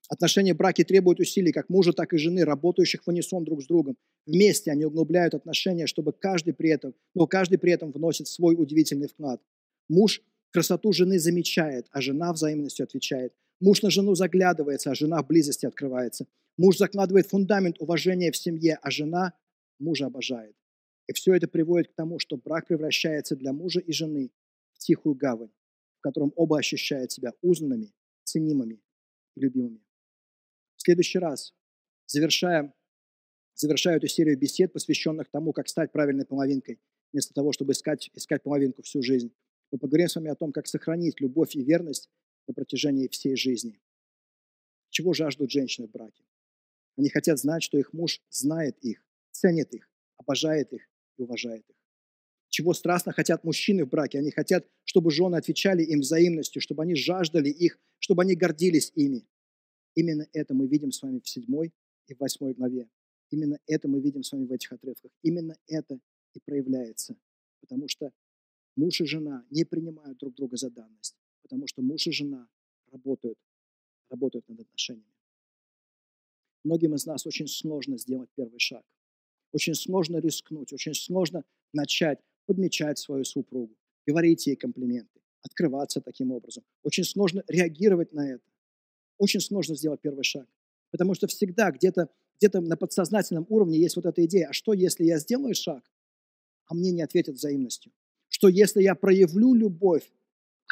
Отношения 0.08 0.52
в 0.52 0.58
браке 0.58 0.84
требуют 0.84 1.20
усилий 1.20 1.50
как 1.50 1.68
мужа, 1.70 1.92
так 1.92 2.12
и 2.12 2.18
жены, 2.18 2.44
работающих 2.44 3.04
в 3.04 3.08
унисон 3.08 3.44
друг 3.44 3.62
с 3.62 3.66
другом. 3.66 3.96
Вместе 4.26 4.70
они 4.70 4.84
углубляют 4.84 5.34
отношения, 5.34 5.86
чтобы 5.86 6.12
каждый 6.12 6.52
при 6.52 6.70
этом, 6.70 6.94
но 7.14 7.26
каждый 7.26 7.58
при 7.58 7.72
этом 7.72 7.90
вносит 7.90 8.28
свой 8.28 8.54
удивительный 8.54 9.08
вклад. 9.08 9.40
Муж 9.88 10.22
красоту 10.50 10.92
жены 10.92 11.18
замечает, 11.18 11.86
а 11.90 12.00
жена 12.00 12.32
взаимностью 12.32 12.84
отвечает. 12.84 13.32
Муж 13.60 13.82
на 13.82 13.90
жену 13.90 14.14
заглядывается, 14.14 14.90
а 14.90 14.94
жена 14.94 15.22
в 15.22 15.26
близости 15.26 15.64
открывается. 15.64 16.26
Муж 16.58 16.76
закладывает 16.76 17.28
фундамент 17.28 17.80
уважения 17.80 18.30
в 18.30 18.36
семье, 18.36 18.78
а 18.82 18.90
жена 18.90 19.32
мужа 19.78 20.06
обожает. 20.06 20.54
И 21.06 21.12
все 21.12 21.34
это 21.34 21.48
приводит 21.48 21.88
к 21.88 21.94
тому, 21.94 22.18
что 22.18 22.36
брак 22.36 22.66
превращается 22.66 23.36
для 23.36 23.52
мужа 23.52 23.80
и 23.80 23.92
жены 23.92 24.30
в 24.72 24.78
тихую 24.78 25.14
гавань, 25.14 25.50
котором 26.00 26.32
оба 26.36 26.58
ощущают 26.58 27.12
себя 27.12 27.32
узнанными, 27.40 27.92
ценимыми 28.24 28.80
и 29.36 29.40
любимыми. 29.40 29.83
Следующий 30.84 31.18
раз, 31.18 31.54
завершая, 32.04 32.74
завершая 33.54 33.96
эту 33.96 34.06
серию 34.06 34.38
бесед, 34.38 34.70
посвященных 34.70 35.30
тому, 35.30 35.54
как 35.54 35.66
стать 35.66 35.92
правильной 35.92 36.26
половинкой, 36.26 36.78
вместо 37.10 37.32
того, 37.32 37.52
чтобы 37.52 37.72
искать, 37.72 38.10
искать 38.12 38.42
половинку 38.42 38.82
всю 38.82 39.02
жизнь, 39.02 39.34
мы 39.72 39.78
поговорим 39.78 40.08
с 40.08 40.16
вами 40.16 40.30
о 40.30 40.34
том, 40.34 40.52
как 40.52 40.66
сохранить 40.66 41.22
любовь 41.22 41.56
и 41.56 41.64
верность 41.64 42.10
на 42.46 42.52
протяжении 42.52 43.08
всей 43.08 43.34
жизни. 43.34 43.80
Чего 44.90 45.14
жаждут 45.14 45.50
женщины 45.50 45.88
в 45.88 45.90
браке? 45.90 46.22
Они 46.98 47.08
хотят 47.08 47.38
знать, 47.38 47.62
что 47.62 47.78
их 47.78 47.94
муж 47.94 48.20
знает 48.28 48.76
их, 48.80 49.02
ценит 49.30 49.72
их, 49.72 49.90
обожает 50.18 50.70
их 50.74 50.86
и 51.16 51.22
уважает 51.22 51.64
их 51.66 51.76
чего 52.54 52.72
страстно 52.72 53.12
хотят 53.12 53.42
мужчины 53.42 53.84
в 53.84 53.88
браке. 53.88 54.20
Они 54.20 54.30
хотят, 54.30 54.64
чтобы 54.84 55.10
жены 55.10 55.34
отвечали 55.34 55.82
им 55.82 56.00
взаимностью, 56.00 56.62
чтобы 56.62 56.84
они 56.84 56.94
жаждали 56.94 57.48
их, 57.48 57.80
чтобы 57.98 58.22
они 58.22 58.36
гордились 58.36 58.92
ими. 58.94 59.26
Именно 59.94 60.26
это 60.32 60.54
мы 60.54 60.66
видим 60.66 60.92
с 60.92 61.02
вами 61.02 61.20
в 61.20 61.28
седьмой 61.28 61.72
и 62.06 62.14
в 62.14 62.20
восьмой 62.20 62.54
главе. 62.54 62.88
Именно 63.30 63.58
это 63.66 63.88
мы 63.88 64.00
видим 64.00 64.22
с 64.22 64.32
вами 64.32 64.46
в 64.46 64.52
этих 64.52 64.72
отрывках. 64.72 65.10
Именно 65.22 65.56
это 65.66 66.00
и 66.34 66.40
проявляется. 66.40 67.16
Потому 67.60 67.88
что 67.88 68.12
муж 68.76 69.00
и 69.00 69.04
жена 69.04 69.46
не 69.50 69.64
принимают 69.64 70.18
друг 70.18 70.34
друга 70.34 70.56
за 70.56 70.70
данность. 70.70 71.16
Потому 71.42 71.66
что 71.66 71.82
муж 71.82 72.06
и 72.06 72.12
жена 72.12 72.48
работают, 72.90 73.38
работают 74.10 74.48
над 74.48 74.60
отношениями. 74.60 75.14
Многим 76.64 76.94
из 76.94 77.06
нас 77.06 77.26
очень 77.26 77.46
сложно 77.46 77.98
сделать 77.98 78.30
первый 78.34 78.58
шаг. 78.58 78.84
Очень 79.52 79.74
сложно 79.74 80.18
рискнуть, 80.18 80.72
очень 80.72 80.94
сложно 80.94 81.44
начать 81.72 82.18
подмечать 82.46 82.98
свою 82.98 83.24
супругу, 83.24 83.76
говорить 84.06 84.46
ей 84.46 84.56
комплименты, 84.56 85.20
открываться 85.42 86.00
таким 86.00 86.32
образом. 86.32 86.64
Очень 86.82 87.04
сложно 87.04 87.44
реагировать 87.48 88.12
на 88.12 88.28
это. 88.28 88.44
Очень 89.18 89.40
сложно 89.40 89.74
сделать 89.76 90.00
первый 90.00 90.24
шаг. 90.24 90.46
Потому 90.90 91.14
что 91.14 91.26
всегда 91.26 91.70
где-то 91.70 92.08
где 92.38 92.60
на 92.60 92.76
подсознательном 92.76 93.46
уровне 93.48 93.78
есть 93.78 93.96
вот 93.96 94.06
эта 94.06 94.24
идея, 94.24 94.48
а 94.48 94.52
что 94.52 94.72
если 94.72 95.04
я 95.04 95.18
сделаю 95.18 95.54
шаг, 95.54 95.88
а 96.66 96.74
мне 96.74 96.90
не 96.90 97.02
ответят 97.02 97.36
взаимностью? 97.36 97.92
Что 98.28 98.48
если 98.48 98.82
я 98.82 98.94
проявлю 98.94 99.54
любовь, 99.54 100.10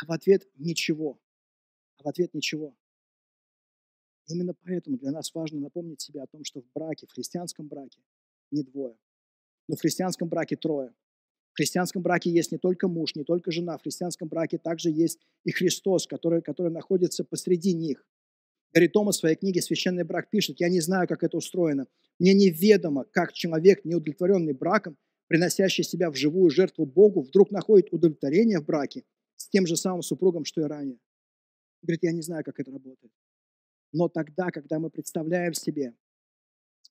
а 0.00 0.06
в 0.06 0.12
ответ 0.12 0.48
ничего? 0.56 1.20
А 1.98 2.02
в 2.02 2.08
ответ 2.08 2.34
ничего. 2.34 2.74
Именно 4.26 4.54
поэтому 4.64 4.98
для 4.98 5.10
нас 5.10 5.32
важно 5.34 5.60
напомнить 5.60 6.00
себе 6.00 6.22
о 6.22 6.26
том, 6.26 6.44
что 6.44 6.60
в 6.60 6.70
браке, 6.74 7.06
в 7.06 7.12
христианском 7.12 7.68
браке 7.68 8.00
не 8.50 8.62
двое, 8.62 8.96
но 9.68 9.76
в 9.76 9.80
христианском 9.80 10.28
браке 10.28 10.56
трое. 10.56 10.92
В 11.52 11.56
христианском 11.56 12.00
браке 12.00 12.30
есть 12.30 12.50
не 12.50 12.58
только 12.58 12.88
муж, 12.88 13.14
не 13.14 13.24
только 13.24 13.50
жена. 13.50 13.76
В 13.76 13.82
христианском 13.82 14.26
браке 14.26 14.56
также 14.56 14.90
есть 14.90 15.20
и 15.44 15.52
Христос, 15.52 16.06
который, 16.06 16.40
который 16.40 16.72
находится 16.72 17.24
посреди 17.24 17.74
них. 17.74 18.06
Гарри 18.74 18.88
Томас 18.88 19.16
в 19.16 19.20
своей 19.20 19.36
книге 19.36 19.60
«Священный 19.60 20.04
брак» 20.04 20.30
пишет, 20.30 20.60
«Я 20.60 20.68
не 20.68 20.80
знаю, 20.80 21.06
как 21.06 21.22
это 21.22 21.36
устроено. 21.36 21.86
Мне 22.18 22.32
неведомо, 22.32 23.04
как 23.04 23.32
человек, 23.32 23.84
неудовлетворенный 23.84 24.54
браком, 24.54 24.96
приносящий 25.28 25.84
себя 25.84 26.10
в 26.10 26.14
живую 26.14 26.50
жертву 26.50 26.86
Богу, 26.86 27.22
вдруг 27.22 27.50
находит 27.50 27.92
удовлетворение 27.92 28.60
в 28.60 28.64
браке 28.64 29.04
с 29.36 29.48
тем 29.48 29.66
же 29.66 29.76
самым 29.76 30.02
супругом, 30.02 30.44
что 30.44 30.62
и 30.62 30.64
ранее». 30.64 30.94
Он 30.94 31.86
говорит, 31.86 32.02
я 32.02 32.12
не 32.12 32.22
знаю, 32.22 32.44
как 32.44 32.60
это 32.60 32.70
работает. 32.70 33.12
Но 33.92 34.08
тогда, 34.08 34.50
когда 34.50 34.78
мы 34.78 34.88
представляем 34.88 35.52
себе, 35.52 35.94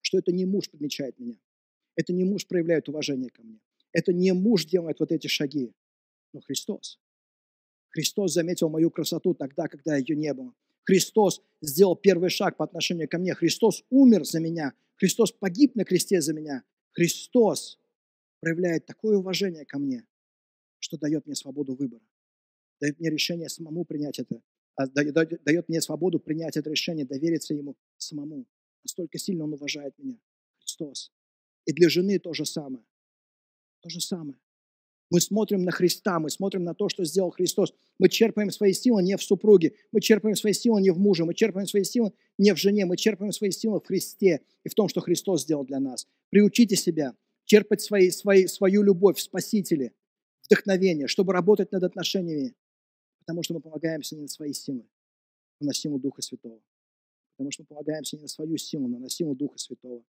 что 0.01 0.19
это 0.19 0.31
не 0.31 0.45
муж 0.45 0.69
подмечает 0.69 1.17
меня, 1.17 1.37
это 1.95 2.13
не 2.13 2.25
муж 2.25 2.45
проявляет 2.47 2.89
уважение 2.89 3.31
ко 3.31 3.41
мне, 3.41 3.59
это 3.91 4.13
не 4.13 4.33
муж 4.33 4.65
делает 4.65 4.99
вот 4.99 5.11
эти 5.11 5.27
шаги, 5.27 5.73
но 6.33 6.41
Христос. 6.41 6.99
Христос 7.89 8.33
заметил 8.33 8.69
мою 8.69 8.91
красоту 8.91 9.33
тогда, 9.33 9.67
когда 9.67 9.97
ее 9.97 10.15
не 10.15 10.33
было. 10.33 10.53
Христос 10.83 11.41
сделал 11.61 11.95
первый 11.95 12.29
шаг 12.29 12.57
по 12.57 12.65
отношению 12.65 13.07
ко 13.07 13.17
мне. 13.17 13.33
Христос 13.33 13.83
умер 13.89 14.25
за 14.25 14.39
меня. 14.39 14.73
Христос 14.95 15.31
погиб 15.31 15.75
на 15.75 15.85
кресте 15.85 16.21
за 16.21 16.33
меня. 16.33 16.63
Христос 16.91 17.79
проявляет 18.39 18.85
такое 18.85 19.17
уважение 19.17 19.65
ко 19.65 19.79
мне, 19.79 20.05
что 20.79 20.97
дает 20.97 21.25
мне 21.25 21.35
свободу 21.35 21.75
выбора. 21.75 22.03
Дает 22.79 22.99
мне 22.99 23.09
решение 23.09 23.49
самому 23.49 23.85
принять 23.85 24.19
это. 24.19 24.41
А 24.75 24.87
дает 24.87 25.69
мне 25.69 25.81
свободу 25.81 26.19
принять 26.19 26.57
это 26.57 26.69
решение, 26.69 27.05
довериться 27.05 27.53
Ему 27.53 27.75
самому. 27.97 28.47
Настолько 28.83 29.19
сильно 29.19 29.43
Он 29.43 29.53
уважает 29.53 29.97
меня. 29.99 30.19
Христос. 30.59 31.11
И 31.65 31.73
для 31.73 31.89
жены 31.89 32.17
то 32.19 32.33
же 32.33 32.45
самое. 32.45 32.83
То 33.81 33.89
же 33.89 34.01
самое. 34.01 34.39
Мы 35.11 35.19
смотрим 35.19 35.63
на 35.63 35.71
Христа, 35.71 36.19
мы 36.19 36.29
смотрим 36.29 36.63
на 36.63 36.73
то, 36.73 36.87
что 36.87 37.03
сделал 37.03 37.31
Христос. 37.31 37.73
Мы 37.99 38.07
черпаем 38.07 38.49
свои 38.49 38.71
силы 38.71 39.03
не 39.03 39.17
в 39.17 39.21
супруге, 39.21 39.73
мы 39.91 39.99
черпаем 39.99 40.37
свои 40.37 40.53
силы 40.53 40.81
не 40.81 40.89
в 40.89 40.97
муже, 40.97 41.25
мы 41.25 41.33
черпаем 41.33 41.67
свои 41.67 41.83
силы 41.83 42.13
не 42.37 42.53
в 42.53 42.57
жене, 42.57 42.85
мы 42.85 42.95
черпаем 42.95 43.33
свои 43.33 43.51
силы 43.51 43.81
в 43.81 43.85
Христе 43.85 44.39
и 44.63 44.69
в 44.69 44.73
том, 44.73 44.87
что 44.87 45.01
Христос 45.01 45.43
сделал 45.43 45.65
для 45.65 45.81
нас. 45.81 46.07
Приучите 46.29 46.77
себя 46.77 47.13
черпать 47.43 47.81
свои, 47.81 48.09
свои, 48.09 48.47
свою 48.47 48.83
любовь 48.83 49.17
в 49.17 49.21
Спасителе, 49.21 49.91
вдохновение, 50.45 51.07
чтобы 51.07 51.33
работать 51.33 51.73
над 51.73 51.83
отношениями, 51.83 52.55
потому 53.19 53.43
что 53.43 53.53
мы 53.53 53.59
полагаемся 53.59 54.15
не 54.15 54.21
на 54.21 54.27
свои 54.29 54.53
силы, 54.53 54.85
но 55.59 55.67
на 55.67 55.73
силу 55.73 55.99
Духа 55.99 56.21
Святого. 56.21 56.61
Потому 57.35 57.51
что 57.51 57.63
мы 57.63 57.67
полагаемся 57.67 58.15
не 58.15 58.21
на 58.21 58.29
свою 58.29 58.55
силу, 58.55 58.87
но 58.87 58.97
на 58.97 59.09
силу 59.09 59.35
Духа 59.35 59.57
Святого 59.57 60.05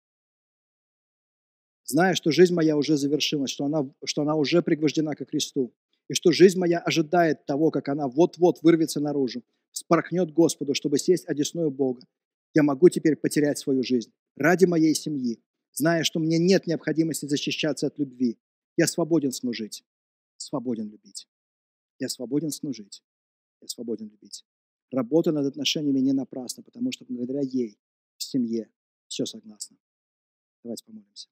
зная, 1.90 2.14
что 2.14 2.30
жизнь 2.30 2.54
моя 2.54 2.76
уже 2.76 2.96
завершилась, 2.96 3.50
что 3.50 3.64
она, 3.64 3.88
что 4.04 4.22
она 4.22 4.34
уже 4.36 4.62
пригвождена 4.62 5.14
ко 5.14 5.24
кресту, 5.24 5.74
и 6.08 6.14
что 6.14 6.32
жизнь 6.32 6.58
моя 6.58 6.78
ожидает 6.78 7.46
того, 7.46 7.70
как 7.70 7.88
она 7.88 8.08
вот-вот 8.08 8.62
вырвется 8.62 9.00
наружу, 9.00 9.42
спорхнет 9.72 10.32
Господу, 10.32 10.74
чтобы 10.74 10.98
сесть 10.98 11.28
одесную 11.28 11.70
Бога. 11.70 12.02
Я 12.54 12.62
могу 12.62 12.88
теперь 12.88 13.16
потерять 13.16 13.58
свою 13.58 13.82
жизнь 13.82 14.12
ради 14.36 14.64
моей 14.64 14.94
семьи, 14.94 15.40
зная, 15.72 16.02
что 16.02 16.18
мне 16.18 16.38
нет 16.38 16.66
необходимости 16.66 17.26
защищаться 17.26 17.86
от 17.86 17.98
любви. 17.98 18.38
Я 18.76 18.86
свободен 18.86 19.32
служить, 19.32 19.84
свободен 20.36 20.88
любить. 20.88 21.28
Я 21.98 22.08
свободен 22.08 22.50
служить, 22.50 23.02
я 23.60 23.68
свободен 23.68 24.08
любить. 24.08 24.44
Работа 24.90 25.30
над 25.32 25.46
отношениями 25.46 26.00
не 26.00 26.12
напрасна, 26.12 26.62
потому 26.62 26.90
что 26.90 27.04
благодаря 27.08 27.40
ей 27.42 27.78
в 28.16 28.22
семье 28.24 28.68
все 29.06 29.26
согласно. 29.26 29.76
Давайте 30.64 30.84
помолимся. 30.84 31.28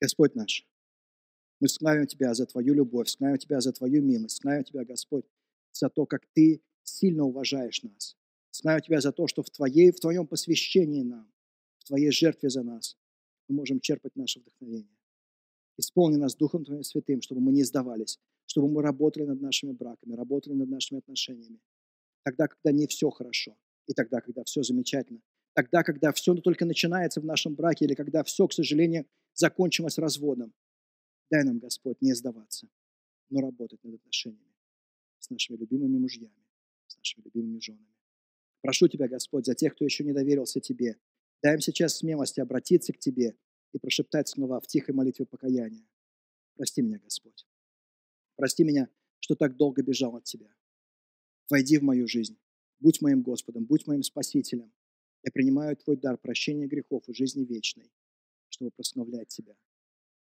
Господь 0.00 0.34
наш, 0.34 0.66
мы 1.60 1.68
славим 1.68 2.06
Тебя 2.06 2.32
за 2.34 2.46
Твою 2.46 2.74
любовь, 2.74 3.08
славим 3.08 3.36
Тебя 3.38 3.60
за 3.60 3.72
Твою 3.72 4.02
милость, 4.02 4.40
славим 4.40 4.64
Тебя, 4.64 4.84
Господь, 4.84 5.26
за 5.72 5.90
то, 5.90 6.06
как 6.06 6.26
Ты 6.32 6.62
сильно 6.82 7.24
уважаешь 7.24 7.82
нас. 7.82 8.16
Славим 8.50 8.80
Тебя 8.80 9.00
за 9.00 9.12
то, 9.12 9.26
что 9.26 9.42
в, 9.42 9.50
твоей, 9.50 9.92
в 9.92 10.00
Твоем 10.00 10.26
посвящении 10.26 11.02
нам, 11.02 11.30
в 11.78 11.84
Твоей 11.84 12.10
жертве 12.10 12.48
за 12.48 12.62
нас, 12.62 12.96
мы 13.48 13.56
можем 13.56 13.80
черпать 13.80 14.16
наше 14.16 14.40
вдохновение. 14.40 14.96
Исполни 15.76 16.16
нас 16.16 16.34
Духом 16.34 16.64
Твоим 16.64 16.82
Святым, 16.82 17.20
чтобы 17.20 17.40
мы 17.40 17.52
не 17.52 17.62
сдавались, 17.64 18.18
чтобы 18.46 18.68
мы 18.68 18.82
работали 18.82 19.24
над 19.24 19.40
нашими 19.40 19.72
браками, 19.72 20.14
работали 20.14 20.54
над 20.54 20.68
нашими 20.68 20.98
отношениями. 20.98 21.60
Тогда, 22.24 22.48
когда 22.48 22.72
не 22.72 22.86
все 22.86 23.10
хорошо, 23.10 23.56
и 23.86 23.92
тогда, 23.92 24.20
когда 24.20 24.44
все 24.44 24.62
замечательно. 24.62 25.20
Тогда, 25.54 25.82
когда 25.82 26.12
все 26.12 26.34
только 26.34 26.64
начинается 26.64 27.20
в 27.20 27.24
нашем 27.24 27.54
браке, 27.54 27.84
или 27.84 27.94
когда 27.94 28.22
все, 28.24 28.46
к 28.46 28.52
сожалению, 28.52 29.06
закончилось 29.40 29.98
разводом. 29.98 30.52
Дай 31.30 31.44
нам, 31.44 31.58
Господь, 31.58 32.00
не 32.00 32.14
сдаваться, 32.14 32.68
но 33.30 33.40
работать 33.40 33.82
над 33.82 33.94
отношениями 33.94 34.50
с 35.18 35.30
нашими 35.30 35.56
любимыми 35.56 35.98
мужьями, 35.98 36.46
с 36.86 36.96
нашими 36.96 37.24
любимыми 37.24 37.58
женами. 37.60 37.96
Прошу 38.62 38.88
Тебя, 38.88 39.08
Господь, 39.08 39.46
за 39.46 39.54
тех, 39.54 39.74
кто 39.74 39.84
еще 39.84 40.04
не 40.04 40.12
доверился 40.12 40.60
Тебе, 40.60 40.98
дай 41.42 41.54
им 41.54 41.60
сейчас 41.60 41.96
смелости 41.96 42.40
обратиться 42.40 42.92
к 42.92 42.98
Тебе 42.98 43.36
и 43.72 43.78
прошептать 43.78 44.28
слова 44.28 44.60
в 44.60 44.66
тихой 44.66 44.94
молитве 44.94 45.26
покаяния. 45.26 45.86
Прости 46.56 46.82
меня, 46.82 46.98
Господь. 46.98 47.46
Прости 48.36 48.64
меня, 48.64 48.88
что 49.20 49.34
так 49.34 49.56
долго 49.56 49.82
бежал 49.82 50.16
от 50.16 50.24
Тебя. 50.24 50.54
Войди 51.48 51.78
в 51.78 51.82
мою 51.82 52.06
жизнь. 52.06 52.38
Будь 52.80 53.00
моим 53.00 53.22
Господом, 53.22 53.64
будь 53.64 53.86
моим 53.86 54.02
Спасителем. 54.02 54.72
Я 55.22 55.32
принимаю 55.32 55.76
Твой 55.76 55.96
дар 55.96 56.16
прощения 56.16 56.66
грехов 56.66 57.08
и 57.08 57.14
жизни 57.14 57.44
вечной, 57.44 57.90
чтобы 58.60 58.72
прославлять 58.72 59.28
Тебя 59.28 59.56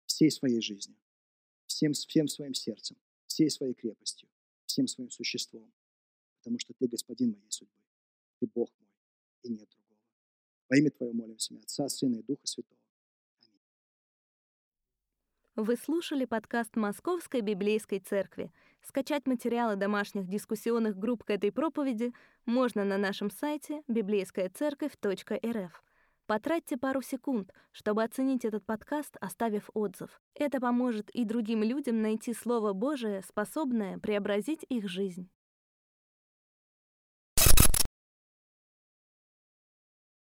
всей 0.06 0.30
своей 0.30 0.62
жизнью, 0.62 0.98
всем, 1.66 1.94
всем 1.94 2.28
своим 2.28 2.54
сердцем, 2.54 2.96
всей 3.26 3.50
своей 3.50 3.74
крепостью, 3.74 4.30
всем 4.68 4.88
своим 4.88 5.10
существом, 5.10 5.74
потому 6.38 6.60
что 6.60 6.74
Ты 6.76 6.88
Господин 6.88 7.32
моей 7.32 7.50
судьбы, 7.50 7.82
Ты 8.40 8.48
Бог 8.54 8.70
мой, 8.80 8.90
и 9.42 9.50
нет 9.50 9.68
другого. 9.70 10.00
Во 10.70 10.78
имя 10.78 10.92
Твое 10.92 11.14
молимся, 11.14 11.58
Отца, 11.58 11.90
Сына 11.90 12.18
и 12.18 12.24
Духа 12.24 12.46
Святого. 12.46 12.80
Вы 15.56 15.76
слушали 15.76 16.26
подкаст 16.26 16.76
Московской 16.76 17.42
библейской 17.42 17.98
церкви. 17.98 18.54
Скачать 18.84 19.26
материалы 19.26 19.76
домашних 19.76 20.28
дискуссионных 20.28 20.96
групп 20.96 21.24
к 21.24 21.32
этой 21.32 21.52
проповеди 21.52 22.14
можно 22.46 22.86
на 22.86 23.00
нашем 23.00 23.32
сайте 23.32 23.82
библейскаяцерковь.рф. 23.88 25.87
Потратьте 26.28 26.76
пару 26.76 27.02
секунд, 27.02 27.54
чтобы 27.72 28.04
оценить 28.04 28.44
этот 28.44 28.66
подкаст, 28.66 29.16
оставив 29.22 29.70
отзыв. 29.74 30.22
Это 30.36 30.60
поможет 30.60 31.10
и 31.12 31.24
другим 31.24 31.64
людям 31.64 32.02
найти 32.02 32.34
Слово 32.34 32.74
Божие, 32.74 33.24
способное 33.24 33.98
преобразить 33.98 34.66
их 34.68 34.90
жизнь. 34.90 35.30